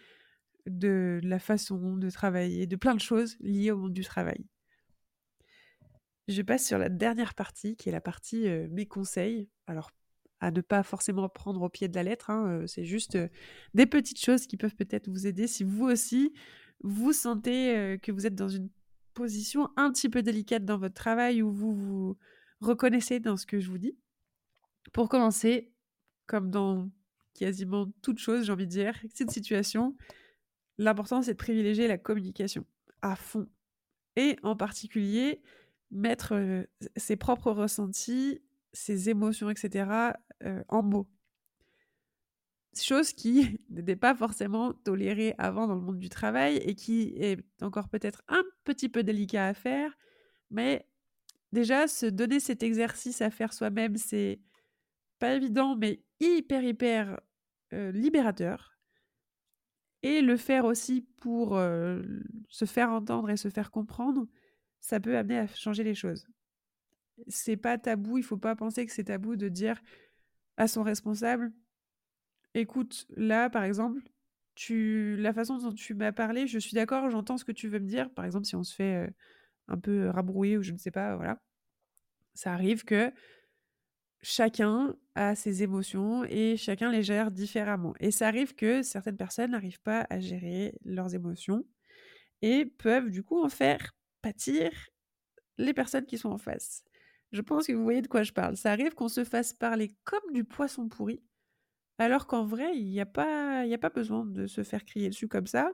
de 0.65 1.21
la 1.23 1.39
façon 1.39 1.95
de 1.95 2.09
travailler, 2.09 2.67
de 2.67 2.75
plein 2.75 2.95
de 2.95 2.99
choses 2.99 3.37
liées 3.39 3.71
au 3.71 3.77
monde 3.77 3.93
du 3.93 4.03
travail. 4.03 4.45
Je 6.27 6.41
passe 6.41 6.65
sur 6.65 6.77
la 6.77 6.89
dernière 6.89 7.33
partie, 7.33 7.75
qui 7.75 7.89
est 7.89 7.91
la 7.91 8.01
partie 8.01 8.47
euh, 8.47 8.67
mes 8.71 8.85
conseils. 8.85 9.49
Alors, 9.67 9.91
à 10.39 10.51
ne 10.51 10.61
pas 10.61 10.83
forcément 10.83 11.27
prendre 11.29 11.61
au 11.61 11.69
pied 11.69 11.87
de 11.87 11.95
la 11.95 12.03
lettre, 12.03 12.29
hein, 12.29 12.47
euh, 12.47 12.67
c'est 12.67 12.85
juste 12.85 13.15
euh, 13.15 13.27
des 13.73 13.85
petites 13.85 14.23
choses 14.23 14.47
qui 14.47 14.57
peuvent 14.57 14.75
peut-être 14.75 15.09
vous 15.09 15.27
aider 15.27 15.47
si 15.47 15.63
vous 15.63 15.85
aussi, 15.85 16.33
vous 16.81 17.13
sentez 17.13 17.97
que 18.01 18.11
vous 18.11 18.25
êtes 18.25 18.35
dans 18.35 18.49
une 18.49 18.69
position 19.13 19.69
un 19.77 19.89
petit 19.89 20.09
peu 20.09 20.21
délicate 20.21 20.65
dans 20.65 20.77
votre 20.77 20.95
travail 20.95 21.41
ou 21.41 21.49
vous 21.49 21.73
vous 21.73 22.17
reconnaissez 22.63 23.19
dans 23.19 23.37
ce 23.37 23.45
que 23.45 23.59
je 23.59 23.69
vous 23.69 23.77
dis. 23.77 23.97
Pour 24.91 25.09
commencer, 25.09 25.73
comme 26.25 26.49
dans 26.49 26.89
quasiment 27.33 27.91
toute 28.01 28.19
chose, 28.19 28.45
j'ai 28.45 28.51
envie 28.51 28.65
de 28.65 28.71
dire, 28.71 28.95
cette 29.13 29.31
situation, 29.31 29.95
l'important, 30.77 31.21
c'est 31.21 31.33
de 31.33 31.37
privilégier 31.37 31.87
la 31.87 31.97
communication 31.97 32.65
à 33.01 33.15
fond. 33.15 33.47
Et 34.15 34.37
en 34.43 34.55
particulier, 34.55 35.41
mettre 35.91 36.33
euh, 36.33 36.63
ses 36.95 37.15
propres 37.15 37.51
ressentis, 37.51 38.41
ses 38.73 39.09
émotions, 39.09 39.49
etc., 39.49 40.13
euh, 40.43 40.63
en 40.67 40.83
mots. 40.83 41.07
chose 42.75 43.13
qui 43.13 43.59
n'était 43.69 43.95
pas 43.95 44.15
forcément 44.15 44.73
tolérée 44.73 45.35
avant 45.37 45.67
dans 45.67 45.75
le 45.75 45.81
monde 45.81 45.99
du 45.99 46.09
travail 46.09 46.57
et 46.57 46.75
qui 46.75 47.13
est 47.17 47.39
encore 47.61 47.89
peut-être 47.89 48.23
un 48.27 48.43
petit 48.63 48.89
peu 48.89 49.03
délicat 49.03 49.47
à 49.47 49.53
faire, 49.53 49.97
mais 50.49 50.87
déjà 51.53 51.87
se 51.87 52.05
donner 52.05 52.41
cet 52.41 52.63
exercice 52.63 53.21
à 53.21 53.29
faire 53.29 53.53
soi-même, 53.53 53.95
c'est 53.95 54.41
pas 55.19 55.35
évident, 55.35 55.77
mais 55.77 56.03
hyper, 56.19 56.63
hyper 56.63 57.19
libérateur. 57.71 58.77
Et 60.01 60.21
le 60.21 60.35
faire 60.35 60.65
aussi 60.65 61.07
pour 61.17 61.51
se 62.49 62.65
faire 62.65 62.89
entendre 62.91 63.29
et 63.29 63.37
se 63.37 63.49
faire 63.49 63.71
comprendre, 63.71 64.27
ça 64.81 64.99
peut 64.99 65.17
amener 65.17 65.39
à 65.39 65.47
changer 65.47 65.85
les 65.85 65.95
choses. 65.95 66.27
C'est 67.27 67.55
pas 67.57 67.77
tabou, 67.77 68.17
il 68.17 68.23
faut 68.23 68.37
pas 68.37 68.55
penser 68.55 68.85
que 68.85 68.91
c'est 68.91 69.05
tabou 69.05 69.37
de 69.37 69.47
dire 69.47 69.81
à 70.57 70.67
son 70.67 70.83
responsable 70.83 71.53
écoute, 72.53 73.07
là, 73.15 73.49
par 73.49 73.63
exemple, 73.63 74.01
tu 74.55 75.15
la 75.17 75.33
façon 75.33 75.57
dont 75.57 75.73
tu 75.73 75.93
m'as 75.93 76.11
parlé, 76.11 76.47
je 76.47 76.59
suis 76.59 76.73
d'accord, 76.73 77.09
j'entends 77.09 77.37
ce 77.37 77.45
que 77.45 77.51
tu 77.51 77.67
veux 77.67 77.79
me 77.79 77.87
dire. 77.87 78.11
Par 78.11 78.25
exemple, 78.25 78.45
si 78.45 78.55
on 78.55 78.63
se 78.63 78.75
fait 78.75 79.13
un 79.67 79.77
peu 79.77 80.09
rabrouiller 80.09 80.57
ou 80.57 80.63
je 80.63 80.71
ne 80.71 80.77
sais 80.77 80.91
pas, 80.91 81.15
voilà. 81.15 81.41
Ça 82.33 82.53
arrive 82.53 82.83
que 82.83 83.11
chacun 84.21 84.95
a 85.15 85.35
ses 85.35 85.63
émotions 85.63 86.23
et 86.23 86.57
chacun 86.57 86.91
les 86.91 87.03
gère 87.03 87.31
différemment. 87.31 87.93
Et 87.99 88.11
ça 88.11 88.27
arrive 88.27 88.55
que 88.55 88.81
certaines 88.81 89.17
personnes 89.17 89.51
n'arrivent 89.51 89.81
pas 89.81 90.07
à 90.09 90.19
gérer 90.19 90.73
leurs 90.85 91.13
émotions 91.13 91.65
et 92.41 92.65
peuvent 92.65 93.09
du 93.09 93.23
coup 93.23 93.43
en 93.43 93.49
faire 93.49 93.93
pâtir 94.21 94.71
les 95.57 95.73
personnes 95.73 96.05
qui 96.05 96.17
sont 96.17 96.29
en 96.29 96.37
face. 96.37 96.83
Je 97.31 97.41
pense 97.41 97.67
que 97.67 97.73
vous 97.73 97.83
voyez 97.83 98.01
de 98.01 98.07
quoi 98.07 98.23
je 98.23 98.31
parle. 98.31 98.57
Ça 98.57 98.71
arrive 98.71 98.93
qu'on 98.93 99.09
se 99.09 99.23
fasse 99.23 99.53
parler 99.53 99.95
comme 100.03 100.33
du 100.33 100.43
poisson 100.43 100.87
pourri, 100.87 101.23
alors 101.97 102.27
qu'en 102.27 102.45
vrai, 102.45 102.77
il 102.77 102.87
n'y 102.87 103.01
a, 103.01 103.05
pas, 103.05 103.61
a 103.61 103.77
pas 103.77 103.89
besoin 103.89 104.25
de 104.25 104.47
se 104.47 104.63
faire 104.63 104.85
crier 104.85 105.09
dessus 105.09 105.27
comme 105.27 105.47
ça, 105.47 105.71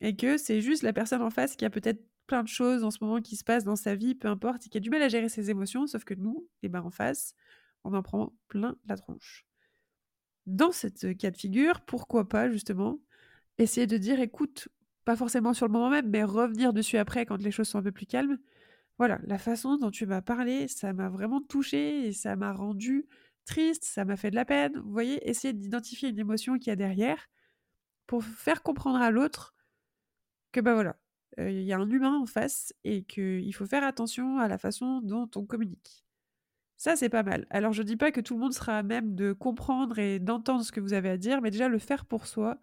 et 0.00 0.16
que 0.16 0.36
c'est 0.36 0.60
juste 0.60 0.82
la 0.82 0.92
personne 0.92 1.22
en 1.22 1.30
face 1.30 1.56
qui 1.56 1.64
a 1.64 1.70
peut-être 1.70 2.02
plein 2.30 2.44
de 2.44 2.48
choses 2.48 2.84
en 2.84 2.92
ce 2.92 2.98
moment 3.02 3.20
qui 3.20 3.34
se 3.34 3.42
passent 3.42 3.64
dans 3.64 3.74
sa 3.74 3.96
vie, 3.96 4.14
peu 4.14 4.28
importe, 4.28 4.64
et 4.64 4.68
qui 4.68 4.78
a 4.78 4.80
du 4.80 4.88
mal 4.88 5.02
à 5.02 5.08
gérer 5.08 5.28
ses 5.28 5.50
émotions, 5.50 5.88
sauf 5.88 6.04
que 6.04 6.14
nous, 6.14 6.48
eh 6.62 6.68
ben 6.68 6.80
en 6.80 6.90
face, 6.90 7.34
on 7.82 7.92
en 7.92 8.02
prend 8.04 8.32
plein 8.46 8.76
la 8.86 8.96
tronche. 8.96 9.44
Dans 10.46 10.70
cette 10.70 11.16
cas 11.18 11.32
de 11.32 11.36
figure, 11.36 11.80
pourquoi 11.80 12.28
pas 12.28 12.48
justement 12.48 13.00
essayer 13.58 13.88
de 13.88 13.96
dire 13.96 14.20
écoute, 14.20 14.68
pas 15.04 15.16
forcément 15.16 15.54
sur 15.54 15.66
le 15.66 15.72
moment 15.72 15.90
même, 15.90 16.08
mais 16.08 16.22
revenir 16.22 16.72
dessus 16.72 16.98
après 16.98 17.26
quand 17.26 17.42
les 17.42 17.50
choses 17.50 17.68
sont 17.68 17.78
un 17.78 17.82
peu 17.82 17.90
plus 17.90 18.06
calmes. 18.06 18.38
Voilà, 18.96 19.18
la 19.24 19.38
façon 19.38 19.76
dont 19.76 19.90
tu 19.90 20.06
m'as 20.06 20.22
parlé, 20.22 20.68
ça 20.68 20.92
m'a 20.92 21.08
vraiment 21.08 21.40
touché 21.40 22.06
et 22.06 22.12
ça 22.12 22.36
m'a 22.36 22.52
rendu 22.52 23.08
triste, 23.44 23.82
ça 23.82 24.04
m'a 24.04 24.16
fait 24.16 24.30
de 24.30 24.36
la 24.36 24.44
peine. 24.44 24.78
Vous 24.78 24.92
voyez, 24.92 25.28
essayer 25.28 25.52
d'identifier 25.52 26.10
une 26.10 26.18
émotion 26.20 26.58
qu'il 26.58 26.68
y 26.68 26.70
a 26.70 26.76
derrière 26.76 27.28
pour 28.06 28.22
faire 28.22 28.62
comprendre 28.62 29.00
à 29.02 29.10
l'autre 29.10 29.52
que 30.52 30.60
ben 30.60 30.74
voilà, 30.74 30.96
il 31.38 31.62
y 31.62 31.72
a 31.72 31.78
un 31.78 31.88
humain 31.88 32.18
en 32.18 32.26
face 32.26 32.74
et 32.84 33.04
qu'il 33.04 33.54
faut 33.54 33.66
faire 33.66 33.84
attention 33.84 34.38
à 34.38 34.48
la 34.48 34.58
façon 34.58 35.00
dont 35.02 35.30
on 35.36 35.44
communique. 35.44 36.04
Ça, 36.76 36.96
c'est 36.96 37.10
pas 37.10 37.22
mal. 37.22 37.46
Alors, 37.50 37.72
je 37.72 37.82
dis 37.82 37.96
pas 37.96 38.10
que 38.10 38.20
tout 38.20 38.34
le 38.34 38.40
monde 38.40 38.54
sera 38.54 38.78
à 38.78 38.82
même 38.82 39.14
de 39.14 39.32
comprendre 39.32 39.98
et 39.98 40.18
d'entendre 40.18 40.64
ce 40.64 40.72
que 40.72 40.80
vous 40.80 40.94
avez 40.94 41.10
à 41.10 41.18
dire, 41.18 41.42
mais 41.42 41.50
déjà, 41.50 41.68
le 41.68 41.78
faire 41.78 42.06
pour 42.06 42.26
soi, 42.26 42.58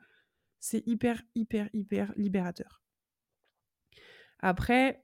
c'est 0.59 0.81
hyper, 0.87 1.21
hyper, 1.35 1.69
hyper 1.73 2.11
libérateur. 2.17 2.81
Après, 4.39 5.03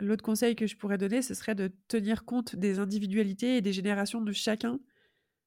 l'autre 0.00 0.24
conseil 0.24 0.56
que 0.56 0.66
je 0.66 0.76
pourrais 0.76 0.98
donner, 0.98 1.22
ce 1.22 1.34
serait 1.34 1.54
de 1.54 1.72
tenir 1.86 2.24
compte 2.24 2.56
des 2.56 2.80
individualités 2.80 3.56
et 3.56 3.60
des 3.60 3.72
générations 3.72 4.20
de 4.20 4.32
chacun. 4.32 4.80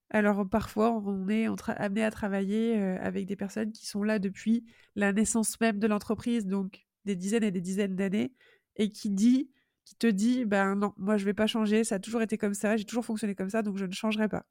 Alors 0.10 0.48
parfois, 0.50 0.92
on 0.92 1.28
est 1.30 1.48
amené 1.68 2.04
à 2.04 2.12
travailler 2.12 2.76
avec 2.76 3.26
des 3.26 3.36
personnes 3.38 3.72
qui 3.72 3.86
sont 3.86 4.04
là 4.04 4.20
depuis 4.20 4.66
la 4.96 5.14
naissance 5.14 5.60
même 5.62 5.80
de 5.80 5.88
l'entreprise, 5.88 6.46
donc 6.46 6.86
des 7.06 7.16
dizaines 7.16 7.44
et 7.44 7.52
des 7.52 7.62
dizaines 7.62 7.96
d'années, 7.96 8.34
et 8.76 8.92
qui 8.92 9.10
dit 9.10 9.52
qui 9.86 9.96
te 9.96 10.08
dit 10.08 10.46
ben 10.46 10.76
non, 10.76 10.94
moi 10.98 11.18
je 11.18 11.26
vais 11.26 11.34
pas 11.34 11.48
changer, 11.48 11.84
ça 11.84 11.96
a 11.96 12.00
toujours 12.00 12.22
été 12.22 12.38
comme 12.38 12.54
ça, 12.54 12.78
j'ai 12.78 12.86
toujours 12.86 13.06
fonctionné 13.06 13.36
comme 13.36 13.50
ça, 13.50 13.62
donc 13.62 13.78
je 13.78 13.86
ne 13.86 13.92
changerai 13.92 14.30
pas. 14.30 14.46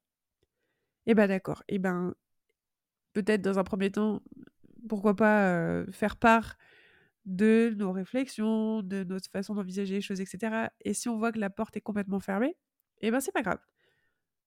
Eh 1.06 1.14
ben 1.14 1.26
d'accord. 1.28 1.62
Eh 1.68 1.78
ben 1.78 2.14
peut-être 3.12 3.42
dans 3.42 3.58
un 3.58 3.64
premier 3.64 3.90
temps, 3.90 4.22
pourquoi 4.88 5.16
pas 5.16 5.84
faire 5.92 6.16
part 6.16 6.56
de 7.26 7.74
nos 7.76 7.92
réflexions, 7.92 8.82
de 8.82 9.04
notre 9.04 9.30
façon 9.30 9.54
d'envisager 9.54 9.94
les 9.94 10.00
choses, 10.00 10.20
etc. 10.20 10.68
Et 10.80 10.94
si 10.94 11.08
on 11.08 11.18
voit 11.18 11.32
que 11.32 11.38
la 11.38 11.50
porte 11.50 11.76
est 11.76 11.80
complètement 11.80 12.20
fermée, 12.20 12.56
eh 13.00 13.10
ben 13.10 13.20
c'est 13.20 13.32
pas 13.32 13.42
grave. 13.42 13.60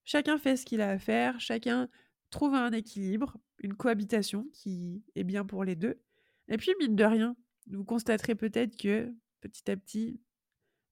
Chacun 0.06 0.38
fait 0.38 0.58
ce 0.58 0.66
qu'il 0.66 0.82
a 0.82 0.89
à 0.89 0.99
faire, 0.99 1.39
chacun 1.39 1.88
trouve 2.30 2.56
un 2.56 2.72
équilibre, 2.72 3.38
une 3.60 3.76
cohabitation 3.76 4.47
qui 4.54 5.04
est 5.16 5.24
bien 5.24 5.45
pour 5.45 5.64
les 5.64 5.76
deux. 5.76 6.01
Et 6.49 6.58
puis 6.58 6.72
mine 6.80 6.95
de 6.95 7.04
rien, 7.04 7.36
vous 7.70 7.84
constaterez 7.84 8.36
peut-être 8.36 8.78
que 8.78 9.14
petit 9.41 9.70
à 9.70 9.78
petit, 9.78 10.22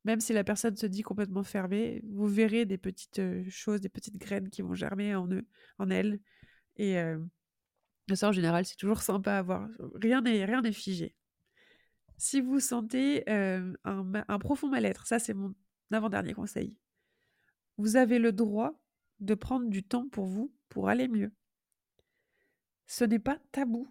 même 0.04 0.20
si 0.20 0.34
la 0.34 0.44
personne 0.44 0.76
se 0.76 0.86
dit 0.86 1.04
complètement 1.04 1.44
fermée, 1.44 2.02
vous 2.10 2.28
verrez 2.28 2.66
des 2.66 2.78
petites 2.78 3.22
choses, 3.50 3.82
des 3.82 3.90
petites 3.90 4.18
graines 4.18 4.50
qui 4.50 4.62
vont 4.62 4.74
germer 4.74 5.16
en 5.16 5.30
eux, 5.32 5.46
en 5.78 5.90
elle. 5.90 6.20
Et 6.78 6.96
ça, 8.14 8.30
en 8.30 8.32
général, 8.32 8.66
c'est 8.66 8.76
toujours 8.76 9.02
sympa 9.02 9.34
à 9.34 9.42
voir. 9.42 9.70
Rien 9.96 10.22
n'est 10.22 10.46
rien 10.46 10.62
n'est 10.62 10.72
figé. 10.72 11.16
Si 12.18 12.42
vous 12.42 12.60
sentez 12.60 13.24
un, 13.30 13.74
un 13.84 14.40
profond 14.40 14.70
mal-être, 14.70 15.08
ça 15.08 15.20
c'est 15.20 15.34
mon 15.34 15.54
avant-dernier 15.92 16.34
conseil. 16.34 16.76
Vous 17.78 17.96
avez 17.96 18.20
le 18.20 18.32
droit 18.32 18.80
de 19.20 19.34
prendre 19.36 19.70
du 19.70 19.84
temps 19.84 20.08
pour 20.10 20.26
vous 20.26 20.52
pour 20.70 20.90
aller 20.90 21.08
mieux. 21.08 21.32
Ce 22.88 23.04
n'est 23.06 23.20
pas 23.20 23.40
tabou 23.52 23.88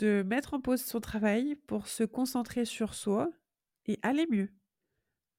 de 0.00 0.22
mettre 0.26 0.54
en 0.54 0.60
pause 0.60 0.82
son 0.82 1.00
travail 1.00 1.56
pour 1.66 1.86
se 1.86 2.04
concentrer 2.04 2.64
sur 2.64 2.94
soi 2.94 3.30
et 3.86 3.98
aller 4.02 4.26
mieux. 4.30 4.48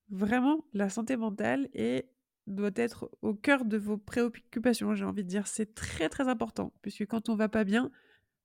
Vraiment, 0.10 0.66
la 0.74 0.90
santé 0.90 1.18
mentale 1.18 1.68
doit 2.46 2.72
être 2.76 3.10
au 3.22 3.34
cœur 3.34 3.66
de 3.66 3.78
vos 3.78 3.98
préoccupations, 3.98 4.94
j'ai 4.94 5.06
envie 5.06 5.24
de 5.24 5.30
dire. 5.30 5.48
C'est 5.48 5.74
très 5.74 6.10
très 6.10 6.28
important, 6.28 6.74
puisque 6.82 7.08
quand 7.08 7.30
on 7.30 7.36
va 7.36 7.50
pas 7.50 7.64
bien, 7.64 7.92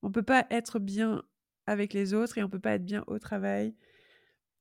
on 0.02 0.10
peut 0.10 0.22
pas 0.22 0.46
être 0.50 0.78
bien 0.78 1.22
avec 1.66 1.92
les 1.92 2.14
autres 2.14 2.38
et 2.38 2.44
on 2.44 2.48
peut 2.48 2.60
pas 2.60 2.72
être 2.72 2.84
bien 2.84 3.04
au 3.08 3.18
travail. 3.18 3.74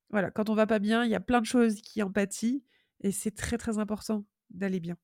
Voilà, 0.10 0.32
quand 0.32 0.50
on 0.50 0.56
va 0.56 0.68
pas 0.68 0.80
bien, 0.80 1.06
il 1.06 1.12
y 1.12 1.16
a 1.16 1.20
plein 1.20 1.42
de 1.42 1.46
choses 1.46 1.82
qui 1.82 2.04
en 2.04 2.12
pâtissent 2.12 2.62
et 3.02 3.12
c'est 3.12 3.32
très 3.32 3.58
très 3.58 3.78
important 3.78 4.26
d'aller 4.50 4.80
bien. 4.80 4.98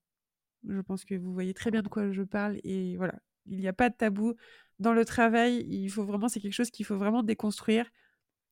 Je 0.68 0.80
pense 0.80 1.04
que 1.04 1.14
vous 1.14 1.32
voyez 1.32 1.54
très 1.54 1.70
bien 1.70 1.82
de 1.82 1.88
quoi 1.88 2.12
je 2.12 2.22
parle 2.22 2.58
et 2.62 2.96
voilà, 2.96 3.14
il 3.46 3.58
n'y 3.58 3.68
a 3.68 3.72
pas 3.72 3.90
de 3.90 3.94
tabou 3.94 4.34
dans 4.82 4.92
le 4.92 5.04
travail. 5.04 5.64
Il 5.68 5.90
c'est 5.90 6.40
quelque 6.40 6.52
chose 6.52 6.70
qu'il 6.70 6.84
faut 6.84 6.96
vraiment 6.96 7.22
déconstruire, 7.22 7.90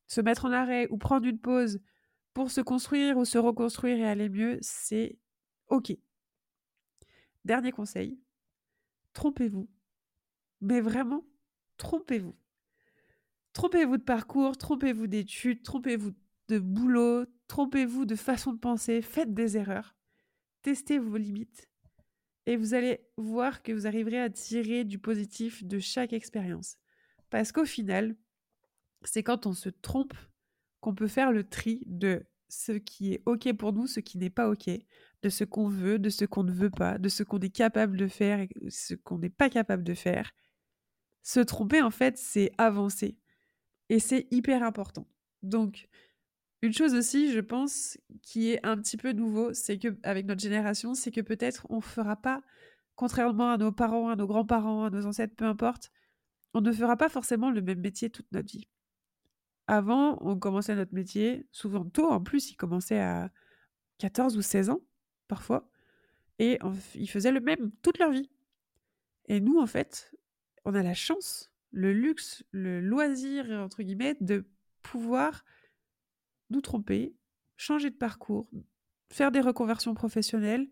se 0.07 0.21
mettre 0.21 0.47
en 0.47 0.53
arrêt 0.53 0.89
ou 0.91 0.97
prendre 0.97 1.27
une 1.27 1.39
pause 1.39 1.81
pour 2.33 2.51
se 2.51 2.61
construire 2.61 3.19
ou 3.19 3.25
se 3.25 3.39
reconstruire 3.39 3.99
et 3.99 4.09
aller 4.09 4.29
mieux, 4.29 4.59
c'est 4.63 5.19
OK. 5.69 5.93
Dernier 7.45 7.73
conseil, 7.73 8.19
trompez-vous. 9.13 9.69
Mais 10.61 10.81
vraiment, 10.81 11.25
trompez-vous. 11.77 12.37
Trompez-vous 13.53 13.97
de 13.97 14.03
parcours, 14.03 14.57
trompez-vous 14.57 15.07
d'études, 15.07 15.63
trompez-vous 15.63 16.13
de 16.49 16.59
boulot, 16.59 17.25
trompez-vous 17.49 18.05
de 18.05 18.17
façon 18.17 18.53
de 18.53 18.59
penser, 18.59 19.03
faites 19.03 19.35
des 19.35 19.57
erreurs, 19.57 19.97
testez 20.63 20.99
vos 20.99 21.17
limites 21.17 21.70
et 22.47 22.57
vous 22.57 22.75
allez 22.75 23.01
voir 23.17 23.63
que 23.63 23.73
vous 23.73 23.87
arriverez 23.87 24.21
à 24.21 24.31
tirer 24.31 24.85
du 24.85 24.99
positif 24.99 25.65
de 25.65 25.79
chaque 25.79 26.13
expérience. 26.13 26.77
Parce 27.31 27.53
qu'au 27.53 27.65
final, 27.65 28.17
c'est 29.03 29.23
quand 29.23 29.47
on 29.47 29.53
se 29.53 29.69
trompe 29.69 30.15
qu'on 30.81 30.95
peut 30.95 31.09
faire 31.09 31.33
le 31.33 31.49
tri 31.49 31.83
de 31.87 32.27
ce 32.49 32.73
qui 32.73 33.13
est 33.15 33.23
OK 33.27 33.53
pour 33.53 33.73
nous, 33.73 33.87
ce 33.87 34.01
qui 34.01 34.19
n'est 34.19 34.31
pas 34.31 34.49
OK, 34.49 34.69
de 35.23 35.29
ce 35.29 35.45
qu'on 35.45 35.69
veut, 35.69 35.99
de 35.99 36.11
ce 36.11 36.25
qu'on 36.25 36.43
ne 36.43 36.53
veut 36.53 36.71
pas, 36.71 36.99
de 36.99 37.09
ce 37.09 37.23
qu'on 37.23 37.39
est 37.39 37.55
capable 37.55 37.97
de 37.97 38.09
faire 38.09 38.41
et 38.41 38.49
ce 38.69 38.95
qu'on 38.95 39.19
n'est 39.19 39.31
pas 39.31 39.51
capable 39.51 39.85
de 39.85 39.95
faire. 39.95 40.33
Se 41.23 41.41
tromper, 41.41 41.83
en 41.83 41.91
fait, 41.91 42.17
c'est 42.19 42.51
avancer. 42.59 43.19
Et 43.89 43.99
c'est 43.99 44.27
hyper 44.31 44.63
important. 44.63 45.07
Donc, 45.43 45.89
une 46.63 46.73
chose 46.73 46.95
aussi, 46.95 47.33
je 47.33 47.41
pense, 47.41 47.99
qui 48.23 48.51
est 48.51 48.65
un 48.67 48.77
petit 48.77 48.97
peu 48.97 49.13
nouveau, 49.13 49.53
c'est 49.53 49.79
que 49.79 49.97
avec 50.03 50.27
notre 50.27 50.41
génération, 50.41 50.95
c'est 50.95 51.11
que 51.11 51.21
peut-être 51.21 51.67
on 51.71 51.77
ne 51.77 51.83
fera 51.83 52.17
pas, 52.17 52.43
contrairement 52.97 53.51
à 53.51 53.57
nos 53.57 53.73
parents, 53.73 54.11
à 54.11 54.17
nos 54.17 54.27
grands-parents, 54.27 54.85
à 54.85 54.91
nos 54.91 55.07
ancêtres, 55.07 55.35
peu 55.35 55.47
importe, 55.47 55.91
on 56.53 56.61
ne 56.61 56.73
fera 56.73 56.97
pas 56.97 57.09
forcément 57.09 57.51
le 57.51 57.63
même 57.63 57.81
métier 57.81 58.11
toute 58.11 58.31
notre 58.33 58.53
vie. 58.53 58.69
Avant, 59.67 60.19
on 60.21 60.39
commençait 60.39 60.75
notre 60.75 60.95
métier, 60.95 61.47
souvent 61.53 61.85
tôt 61.85 62.11
en 62.11 62.21
plus, 62.21 62.51
ils 62.51 62.57
commençaient 62.57 63.01
à 63.01 63.31
14 63.99 64.37
ou 64.37 64.43
16 64.43 64.71
ans, 64.71 64.81
parfois, 65.29 65.71
et 66.39 66.59
ils 66.95 67.09
faisaient 67.09 67.33
le 67.33 67.41
même 67.41 67.71
toute 67.83 67.99
leur 67.99 68.11
vie. 68.11 68.31
Et 69.27 69.41
nous, 69.41 69.59
en 69.59 69.67
fait, 69.67 70.13
on 70.65 70.75
a 70.75 70.83
la 70.83 70.95
chance, 70.95 71.53
le 71.71 71.93
luxe, 71.93 72.45
le 72.51 72.81
loisir, 72.81 73.49
entre 73.51 73.83
guillemets, 73.83 74.17
de 74.21 74.45
pouvoir 74.83 75.45
nous 76.51 76.61
tromper, 76.61 77.15
changer 77.57 77.91
de 77.91 77.97
parcours, 77.97 78.49
faire 79.11 79.31
des 79.31 79.41
reconversions 79.41 79.95
professionnelles. 79.95 80.69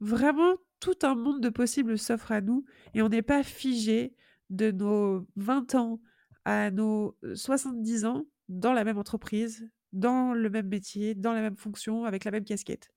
Vraiment, 0.00 0.56
tout 0.80 0.98
un 1.02 1.14
monde 1.14 1.40
de 1.40 1.48
possibles 1.48 1.98
s'offre 1.98 2.32
à 2.32 2.40
nous 2.40 2.64
et 2.94 3.02
on 3.02 3.08
n'est 3.08 3.22
pas 3.22 3.42
figé 3.42 4.14
de 4.50 4.70
nos 4.70 5.26
20 5.36 5.74
ans 5.74 6.00
à 6.44 6.70
nos 6.70 7.16
70 7.34 8.04
ans 8.04 8.26
dans 8.48 8.72
la 8.72 8.84
même 8.84 8.98
entreprise, 8.98 9.68
dans 9.92 10.34
le 10.34 10.50
même 10.50 10.68
métier, 10.68 11.14
dans 11.14 11.32
la 11.32 11.40
même 11.40 11.56
fonction, 11.56 12.04
avec 12.04 12.24
la 12.24 12.30
même 12.30 12.44
casquette. 12.44 12.90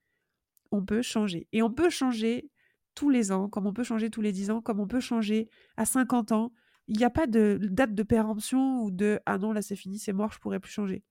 On 0.72 0.84
peut 0.84 1.02
changer. 1.02 1.48
Et 1.52 1.62
on 1.62 1.72
peut 1.72 1.90
changer 1.90 2.50
tous 2.96 3.10
les 3.10 3.32
ans, 3.32 3.50
comme 3.50 3.68
on 3.68 3.74
peut 3.74 3.84
changer 3.84 4.10
tous 4.10 4.22
les 4.22 4.32
10 4.32 4.52
ans, 4.52 4.62
comme 4.62 4.80
on 4.80 4.88
peut 4.88 5.00
changer 5.00 5.50
à 5.78 5.86
50 5.86 6.32
ans. 6.32 6.52
Il 6.88 6.98
n'y 6.98 7.04
a 7.04 7.10
pas 7.10 7.28
de 7.28 7.60
date 7.62 7.94
de 7.94 8.04
péremption 8.04 8.82
ou 8.84 8.92
de 8.92 9.20
ah 9.26 9.38
non, 9.38 9.52
là 9.52 9.62
c'est 9.62 9.76
fini, 9.76 10.00
c'est 10.00 10.14
mort, 10.14 10.32
je 10.32 10.40
pourrais 10.40 10.60
plus 10.60 10.72
changer. 10.72 11.04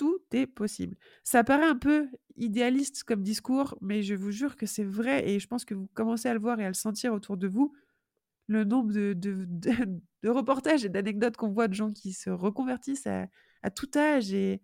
Tout 0.00 0.22
est 0.32 0.46
possible. 0.46 0.96
Ça 1.24 1.44
paraît 1.44 1.66
un 1.66 1.76
peu 1.76 2.08
idéaliste 2.36 3.04
comme 3.04 3.22
discours, 3.22 3.76
mais 3.82 4.02
je 4.02 4.14
vous 4.14 4.30
jure 4.30 4.56
que 4.56 4.64
c'est 4.64 4.82
vrai 4.82 5.28
et 5.28 5.38
je 5.38 5.46
pense 5.46 5.66
que 5.66 5.74
vous 5.74 5.88
commencez 5.88 6.26
à 6.26 6.32
le 6.32 6.40
voir 6.40 6.58
et 6.58 6.64
à 6.64 6.68
le 6.68 6.74
sentir 6.74 7.12
autour 7.12 7.36
de 7.36 7.46
vous. 7.46 7.74
Le 8.46 8.64
nombre 8.64 8.94
de, 8.94 10.00
reportages 10.24 10.86
et 10.86 10.88
d'anecdotes 10.88 11.36
qu'on 11.36 11.50
voit 11.50 11.68
de 11.68 11.74
gens 11.74 11.92
qui 11.92 12.14
se 12.14 12.30
reconvertissent 12.30 13.06
à, 13.06 13.26
à 13.62 13.70
tout 13.70 13.90
âge 13.94 14.32
et, 14.32 14.62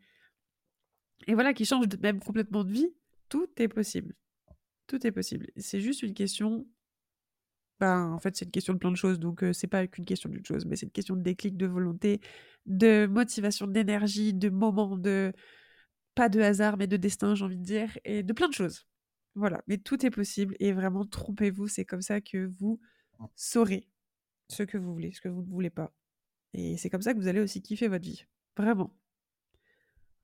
et 1.26 1.34
voilà, 1.34 1.53
qui 1.53 1.66
changent 1.66 1.84
même 2.01 2.18
complètement 2.18 2.64
de 2.64 2.72
vie, 2.72 2.95
tout 3.28 3.51
est 3.59 3.68
possible. 3.68 4.14
Tout 4.87 5.07
est 5.07 5.12
possible. 5.12 5.49
C'est 5.59 5.82
juste 5.82 6.03
une 6.03 6.14
question. 6.14 6.66
Ben, 7.81 8.11
en 8.12 8.18
fait, 8.18 8.37
c'est 8.37 8.47
une 8.47 8.51
question 8.51 8.72
de 8.72 8.79
plein 8.79 8.91
de 8.91 8.97
choses, 8.97 9.18
donc 9.18 9.45
c'est 9.53 9.66
pas 9.66 9.87
qu'une 9.87 10.07
question 10.07 10.31
d'une 10.31 10.45
chose, 10.45 10.64
mais 10.64 10.77
c'est 10.77 10.87
une 10.87 10.93
question 10.93 11.14
de 11.14 11.22
déclic, 11.22 11.57
de 11.57 11.66
volonté, 11.66 12.20
de 12.64 13.07
motivation, 13.07 13.66
d'énergie, 13.66 14.33
de 14.33 14.49
moment, 14.49 14.97
de 14.97 15.33
pas 16.14 16.31
de 16.31 16.41
hasard, 16.41 16.79
mais 16.79 16.87
de 16.87 16.97
destin, 16.97 17.35
j'ai 17.35 17.45
envie 17.45 17.59
de 17.59 17.62
dire, 17.62 17.99
et 18.05 18.22
de 18.22 18.33
plein 18.33 18.49
de 18.49 18.55
choses. 18.55 18.87
Voilà, 19.35 19.62
mais 19.66 19.77
tout 19.77 20.07
est 20.07 20.11
possible 20.11 20.57
et 20.61 20.72
vraiment 20.72 21.05
trompez-vous, 21.05 21.68
c'est 21.68 21.85
comme 21.85 22.01
ça 22.01 22.22
que 22.22 22.47
vous 22.59 22.81
saurez 23.35 23.87
ce 24.49 24.62
que 24.62 24.79
vous 24.79 24.95
voulez, 24.95 25.12
ce 25.12 25.20
que 25.20 25.29
vous 25.29 25.43
ne 25.43 25.51
voulez 25.51 25.68
pas. 25.68 25.93
Et 26.55 26.79
c'est 26.79 26.89
comme 26.89 27.03
ça 27.03 27.12
que 27.12 27.18
vous 27.18 27.29
allez 27.29 27.41
aussi 27.41 27.61
kiffer 27.61 27.89
votre 27.89 28.05
vie. 28.05 28.24
Vraiment. 28.57 28.97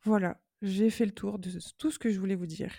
Voilà, 0.04 0.40
j'ai 0.62 0.88
fait 0.88 1.04
le 1.04 1.12
tour 1.12 1.38
de 1.38 1.50
tout 1.76 1.90
ce 1.90 1.98
que 1.98 2.10
je 2.10 2.18
voulais 2.18 2.34
vous 2.34 2.46
dire. 2.46 2.72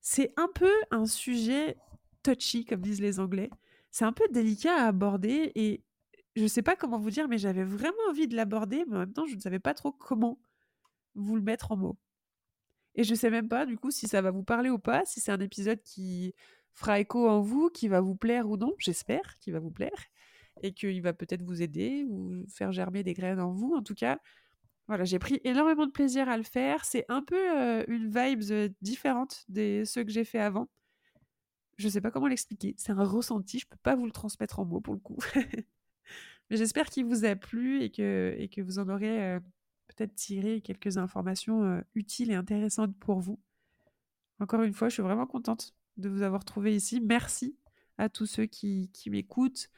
C'est 0.00 0.32
un 0.38 0.48
peu 0.54 0.72
un 0.90 1.04
sujet 1.04 1.76
touchy, 2.22 2.64
comme 2.64 2.80
disent 2.80 3.02
les 3.02 3.20
Anglais. 3.20 3.50
C'est 3.90 4.04
un 4.04 4.12
peu 4.12 4.24
délicat 4.30 4.74
à 4.74 4.86
aborder 4.88 5.52
et 5.54 5.82
je 6.36 6.42
ne 6.42 6.48
sais 6.48 6.62
pas 6.62 6.76
comment 6.76 6.98
vous 6.98 7.10
dire, 7.10 7.28
mais 7.28 7.38
j'avais 7.38 7.64
vraiment 7.64 7.96
envie 8.08 8.28
de 8.28 8.36
l'aborder, 8.36 8.84
mais 8.86 8.96
en 8.96 9.00
même 9.00 9.12
temps, 9.12 9.26
je 9.26 9.34
ne 9.34 9.40
savais 9.40 9.58
pas 9.58 9.74
trop 9.74 9.92
comment 9.92 10.38
vous 11.14 11.36
le 11.36 11.42
mettre 11.42 11.72
en 11.72 11.76
mots. 11.76 11.98
Et 12.94 13.04
je 13.04 13.10
ne 13.12 13.16
sais 13.16 13.30
même 13.30 13.48
pas, 13.48 13.66
du 13.66 13.76
coup, 13.76 13.90
si 13.90 14.08
ça 14.08 14.22
va 14.22 14.30
vous 14.30 14.42
parler 14.42 14.70
ou 14.70 14.78
pas, 14.78 15.04
si 15.04 15.20
c'est 15.20 15.32
un 15.32 15.40
épisode 15.40 15.80
qui 15.82 16.34
fera 16.74 17.00
écho 17.00 17.28
en 17.28 17.40
vous, 17.40 17.70
qui 17.70 17.88
va 17.88 18.00
vous 18.00 18.14
plaire 18.14 18.48
ou 18.48 18.56
non. 18.56 18.74
J'espère 18.78 19.36
qu'il 19.38 19.52
va 19.52 19.58
vous 19.58 19.70
plaire 19.70 20.06
et 20.62 20.72
qu'il 20.72 21.00
va 21.02 21.12
peut-être 21.12 21.42
vous 21.42 21.62
aider 21.62 22.04
ou 22.08 22.44
faire 22.48 22.72
germer 22.72 23.02
des 23.02 23.14
graines 23.14 23.40
en 23.40 23.52
vous. 23.52 23.74
En 23.74 23.82
tout 23.82 23.94
cas, 23.94 24.18
voilà, 24.86 25.04
j'ai 25.04 25.18
pris 25.18 25.40
énormément 25.44 25.86
de 25.86 25.92
plaisir 25.92 26.28
à 26.28 26.36
le 26.36 26.42
faire. 26.44 26.84
C'est 26.84 27.04
un 27.08 27.22
peu 27.22 27.84
une 27.88 28.10
vibe 28.10 28.42
différente 28.80 29.44
de 29.48 29.82
ceux 29.84 30.04
que 30.04 30.10
j'ai 30.10 30.24
fait 30.24 30.40
avant. 30.40 30.68
Je 31.78 31.88
sais 31.88 32.00
pas 32.00 32.10
comment 32.10 32.26
l'expliquer. 32.26 32.74
C'est 32.76 32.92
un 32.92 33.04
ressenti. 33.04 33.58
Je 33.58 33.66
peux 33.66 33.78
pas 33.82 33.96
vous 33.96 34.06
le 34.06 34.12
transmettre 34.12 34.58
en 34.58 34.64
mots 34.64 34.80
pour 34.80 34.94
le 34.94 35.00
coup. 35.00 35.18
Mais 36.50 36.56
j'espère 36.56 36.86
qu'il 36.90 37.04
vous 37.04 37.24
a 37.24 37.36
plu 37.36 37.82
et 37.82 37.90
que, 37.90 38.34
et 38.38 38.48
que 38.48 38.60
vous 38.60 38.78
en 38.78 38.88
aurez 38.88 39.38
peut-être 39.88 40.14
tiré 40.14 40.60
quelques 40.60 40.96
informations 40.96 41.82
utiles 41.94 42.30
et 42.30 42.34
intéressantes 42.34 42.96
pour 42.98 43.20
vous. 43.20 43.38
Encore 44.40 44.62
une 44.62 44.72
fois, 44.72 44.88
je 44.88 44.94
suis 44.94 45.02
vraiment 45.02 45.26
contente 45.26 45.74
de 45.96 46.08
vous 46.08 46.22
avoir 46.22 46.44
trouvé 46.44 46.74
ici. 46.74 47.00
Merci 47.00 47.56
à 47.98 48.08
tous 48.08 48.26
ceux 48.26 48.46
qui, 48.46 48.90
qui 48.92 49.10
m'écoutent, 49.10 49.68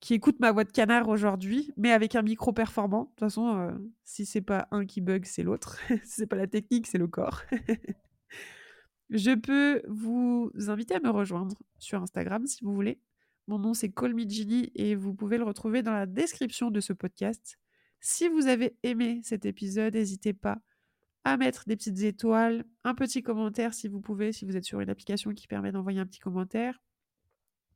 qui 0.00 0.14
écoute 0.14 0.40
ma 0.40 0.50
voix 0.50 0.64
de 0.64 0.72
canard 0.72 1.08
aujourd'hui, 1.08 1.72
mais 1.76 1.92
avec 1.92 2.14
un 2.14 2.22
micro 2.22 2.52
performant. 2.52 3.04
De 3.04 3.08
toute 3.10 3.20
façon, 3.20 3.56
euh, 3.56 3.72
si 4.04 4.26
c'est 4.26 4.40
pas 4.40 4.66
un 4.70 4.86
qui 4.86 5.00
bug, 5.00 5.24
c'est 5.26 5.42
l'autre. 5.42 5.78
si 5.88 5.98
c'est 6.04 6.26
pas 6.26 6.36
la 6.36 6.46
technique, 6.46 6.86
c'est 6.86 6.98
le 6.98 7.06
corps. 7.06 7.42
Je 9.14 9.30
peux 9.30 9.80
vous 9.86 10.50
inviter 10.66 10.96
à 10.96 10.98
me 10.98 11.08
rejoindre 11.08 11.56
sur 11.78 12.02
Instagram 12.02 12.48
si 12.48 12.64
vous 12.64 12.74
voulez. 12.74 12.98
Mon 13.46 13.60
nom 13.60 13.72
c'est 13.72 13.88
Colmigini 13.88 14.72
et 14.74 14.96
vous 14.96 15.14
pouvez 15.14 15.38
le 15.38 15.44
retrouver 15.44 15.84
dans 15.84 15.92
la 15.92 16.06
description 16.06 16.72
de 16.72 16.80
ce 16.80 16.92
podcast. 16.92 17.56
Si 18.00 18.26
vous 18.26 18.48
avez 18.48 18.76
aimé 18.82 19.20
cet 19.22 19.46
épisode, 19.46 19.94
n'hésitez 19.94 20.32
pas 20.32 20.58
à 21.22 21.36
mettre 21.36 21.62
des 21.68 21.76
petites 21.76 22.00
étoiles, 22.00 22.64
un 22.82 22.96
petit 22.96 23.22
commentaire 23.22 23.72
si 23.72 23.86
vous 23.86 24.00
pouvez, 24.00 24.32
si 24.32 24.44
vous 24.44 24.56
êtes 24.56 24.64
sur 24.64 24.80
une 24.80 24.90
application 24.90 25.32
qui 25.32 25.46
permet 25.46 25.70
d'envoyer 25.70 26.00
un 26.00 26.06
petit 26.06 26.18
commentaire. 26.18 26.82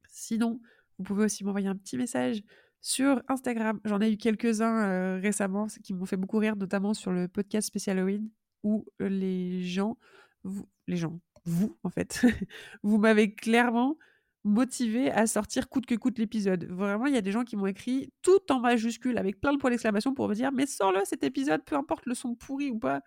Sinon, 0.09 0.61
vous 0.99 1.05
pouvez 1.05 1.27
aussi 1.27 1.45
m'envoyer 1.45 1.69
un 1.69 1.77
petit 1.77 1.97
message 1.97 2.43
sur 2.81 3.23
Instagram. 3.29 3.79
J'en 3.85 4.01
ai 4.01 4.13
eu 4.13 4.17
quelques-uns 4.17 4.91
euh, 4.91 5.21
récemment 5.21 5.69
qui 5.85 5.95
m'ont 5.95 6.05
fait 6.05 6.17
beaucoup 6.17 6.39
rire, 6.39 6.57
notamment 6.57 6.95
sur 6.95 7.13
le 7.13 7.29
podcast 7.29 7.69
spécial 7.69 7.97
Halloween, 7.97 8.29
où 8.65 8.85
euh, 9.01 9.09
les 9.09 9.63
gens, 9.63 9.97
vous, 10.43 10.69
les 10.89 10.97
gens, 10.97 11.21
vous 11.49 11.77
en 11.83 11.91
fait, 11.91 12.23
vous 12.83 12.99
m'avez 12.99 13.35
clairement 13.35 13.97
motivé 14.45 15.11
à 15.11 15.27
sortir 15.27 15.69
coûte 15.69 15.87
que 15.87 15.95
coûte 15.95 16.19
l'épisode. 16.19 16.65
Vraiment, 16.65 17.07
il 17.07 17.15
y 17.15 17.19
a 17.19 17.21
des 17.21 17.33
gens 17.33 17.45
qui 17.45 17.57
m'ont 17.57 17.67
écrit 17.67 18.13
tout 18.23 18.41
en 18.51 18.61
majuscule 18.61 19.19
avec 19.19 19.41
plein 19.41 19.53
de 19.53 19.59
points 19.59 19.71
d'exclamation 19.71 20.15
pour 20.15 20.29
me 20.29 20.35
dire 20.35 20.53
mais 20.53 20.67
sors-le 20.67 21.01
cet 21.05 21.25
épisode, 21.25 21.65
peu 21.65 21.77
importe 21.77 22.07
le 22.07 22.15
son 22.15 22.35
pourri 22.35 22.71
ou 22.71 22.79
pas. 22.79 23.03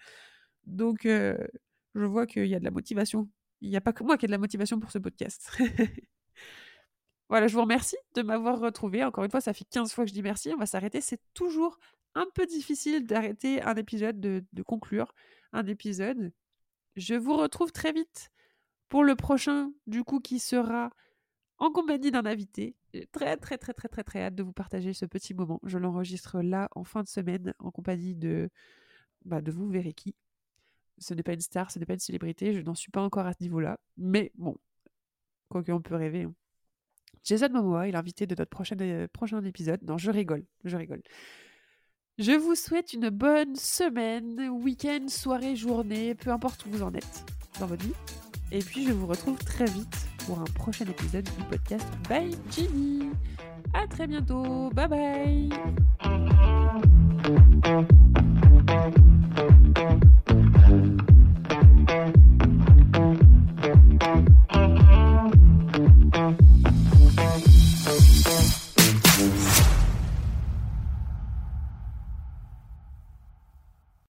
Donc, 0.66 1.06
euh, 1.06 1.38
je 1.96 2.04
vois 2.06 2.28
qu'il 2.28 2.46
y 2.46 2.56
a 2.56 2.60
de 2.60 2.66
la 2.66 2.72
motivation. 2.72 3.30
Il 3.62 3.70
n'y 3.70 3.78
a 3.78 3.82
pas 3.82 3.94
que 3.94 4.04
moi 4.04 4.18
qui 4.18 4.26
ai 4.26 4.28
de 4.28 4.32
la 4.32 4.38
motivation 4.38 4.80
pour 4.80 4.92
ce 4.92 5.00
podcast. 5.00 5.52
Voilà, 7.32 7.48
je 7.48 7.54
vous 7.54 7.62
remercie 7.62 7.96
de 8.14 8.24
m'avoir 8.24 8.60
retrouvé. 8.60 9.06
Encore 9.06 9.24
une 9.24 9.32
fois, 9.32 9.40
ça 9.40 9.54
fait 9.54 9.64
15 9.64 9.94
fois 9.94 10.04
que 10.04 10.10
je 10.10 10.14
dis 10.14 10.22
merci. 10.22 10.52
On 10.54 10.58
va 10.58 10.66
s'arrêter. 10.66 11.00
C'est 11.00 11.22
toujours 11.34 11.80
un 12.14 12.26
peu 12.36 12.46
difficile 12.46 13.06
d'arrêter 13.06 13.62
un 13.62 13.76
épisode, 13.76 14.20
de, 14.20 14.64
conclure 14.64 15.16
un 15.54 15.66
épisode. 15.66 16.34
Je 16.98 17.16
vous 17.16 17.38
retrouve 17.38 17.72
très 17.72 17.94
vite 17.94 18.31
pour 18.92 19.06
le 19.06 19.16
prochain, 19.16 19.72
du 19.88 20.04
coup, 20.04 20.20
qui 20.20 20.38
sera 20.38 20.92
en 21.60 21.72
compagnie 21.72 22.12
d'un 22.12 22.26
invité. 22.26 22.76
J'ai 22.94 23.08
très, 23.08 23.38
très, 23.38 23.58
très, 23.58 23.74
très, 23.74 23.88
très, 23.88 24.04
très 24.04 24.22
hâte 24.22 24.36
de 24.36 24.44
vous 24.44 24.52
partager 24.52 24.92
ce 24.92 25.06
petit 25.06 25.34
moment. 25.34 25.62
Je 25.64 25.78
l'enregistre 25.78 26.42
là, 26.42 26.68
en 26.76 26.84
fin 26.84 27.02
de 27.02 27.08
semaine, 27.08 27.54
en 27.60 27.72
compagnie 27.72 28.16
de, 28.16 28.50
bah, 29.24 29.42
de 29.42 29.50
vous, 29.50 29.70
verrez 29.70 29.94
qui. 29.94 30.14
Ce 30.98 31.14
n'est 31.14 31.24
pas 31.24 31.32
une 31.32 31.40
star, 31.40 31.72
ce 31.72 31.80
n'est 31.80 31.86
pas 31.86 31.94
une 31.94 32.00
célébrité. 32.00 32.54
Je 32.54 32.60
n'en 32.60 32.76
suis 32.76 32.92
pas 32.92 33.02
encore 33.02 33.26
à 33.26 33.32
ce 33.32 33.42
niveau-là. 33.42 33.80
Mais 33.96 34.34
bon, 34.36 34.58
quoi 35.48 35.64
qu'on 35.64 35.82
peut 35.82 35.96
rêver. 35.96 36.24
Hein. 36.24 36.34
Jason 37.24 37.48
Momoa 37.50 37.88
est 37.88 37.92
l'invité 37.92 38.28
de 38.28 38.36
notre 38.36 38.50
prochain, 38.50 38.76
euh, 38.82 39.08
prochain 39.08 39.42
épisode. 39.46 39.82
Non, 39.84 39.98
je 39.98 40.12
rigole, 40.12 40.44
je 40.66 40.76
rigole. 40.76 41.02
Je 42.22 42.34
vous 42.34 42.54
souhaite 42.54 42.94
une 42.94 43.10
bonne 43.10 43.56
semaine, 43.56 44.40
week-end, 44.64 45.08
soirée, 45.08 45.56
journée, 45.56 46.14
peu 46.14 46.30
importe 46.30 46.64
où 46.68 46.70
vous 46.70 46.84
en 46.84 46.94
êtes 46.94 47.26
dans 47.60 47.66
votre 47.66 47.84
vie. 47.84 47.96
Et 48.52 48.60
puis 48.60 48.86
je 48.86 48.92
vous 48.92 49.08
retrouve 49.08 49.40
très 49.40 49.66
vite 49.66 50.06
pour 50.28 50.40
un 50.40 50.44
prochain 50.44 50.86
épisode 50.86 51.24
du 51.24 51.44
podcast 51.50 51.88
Bye 52.08 52.36
Ginny. 52.52 53.10
À 53.74 53.88
très 53.88 54.06
bientôt, 54.06 54.70
bye 54.70 54.88
bye. 54.88 55.50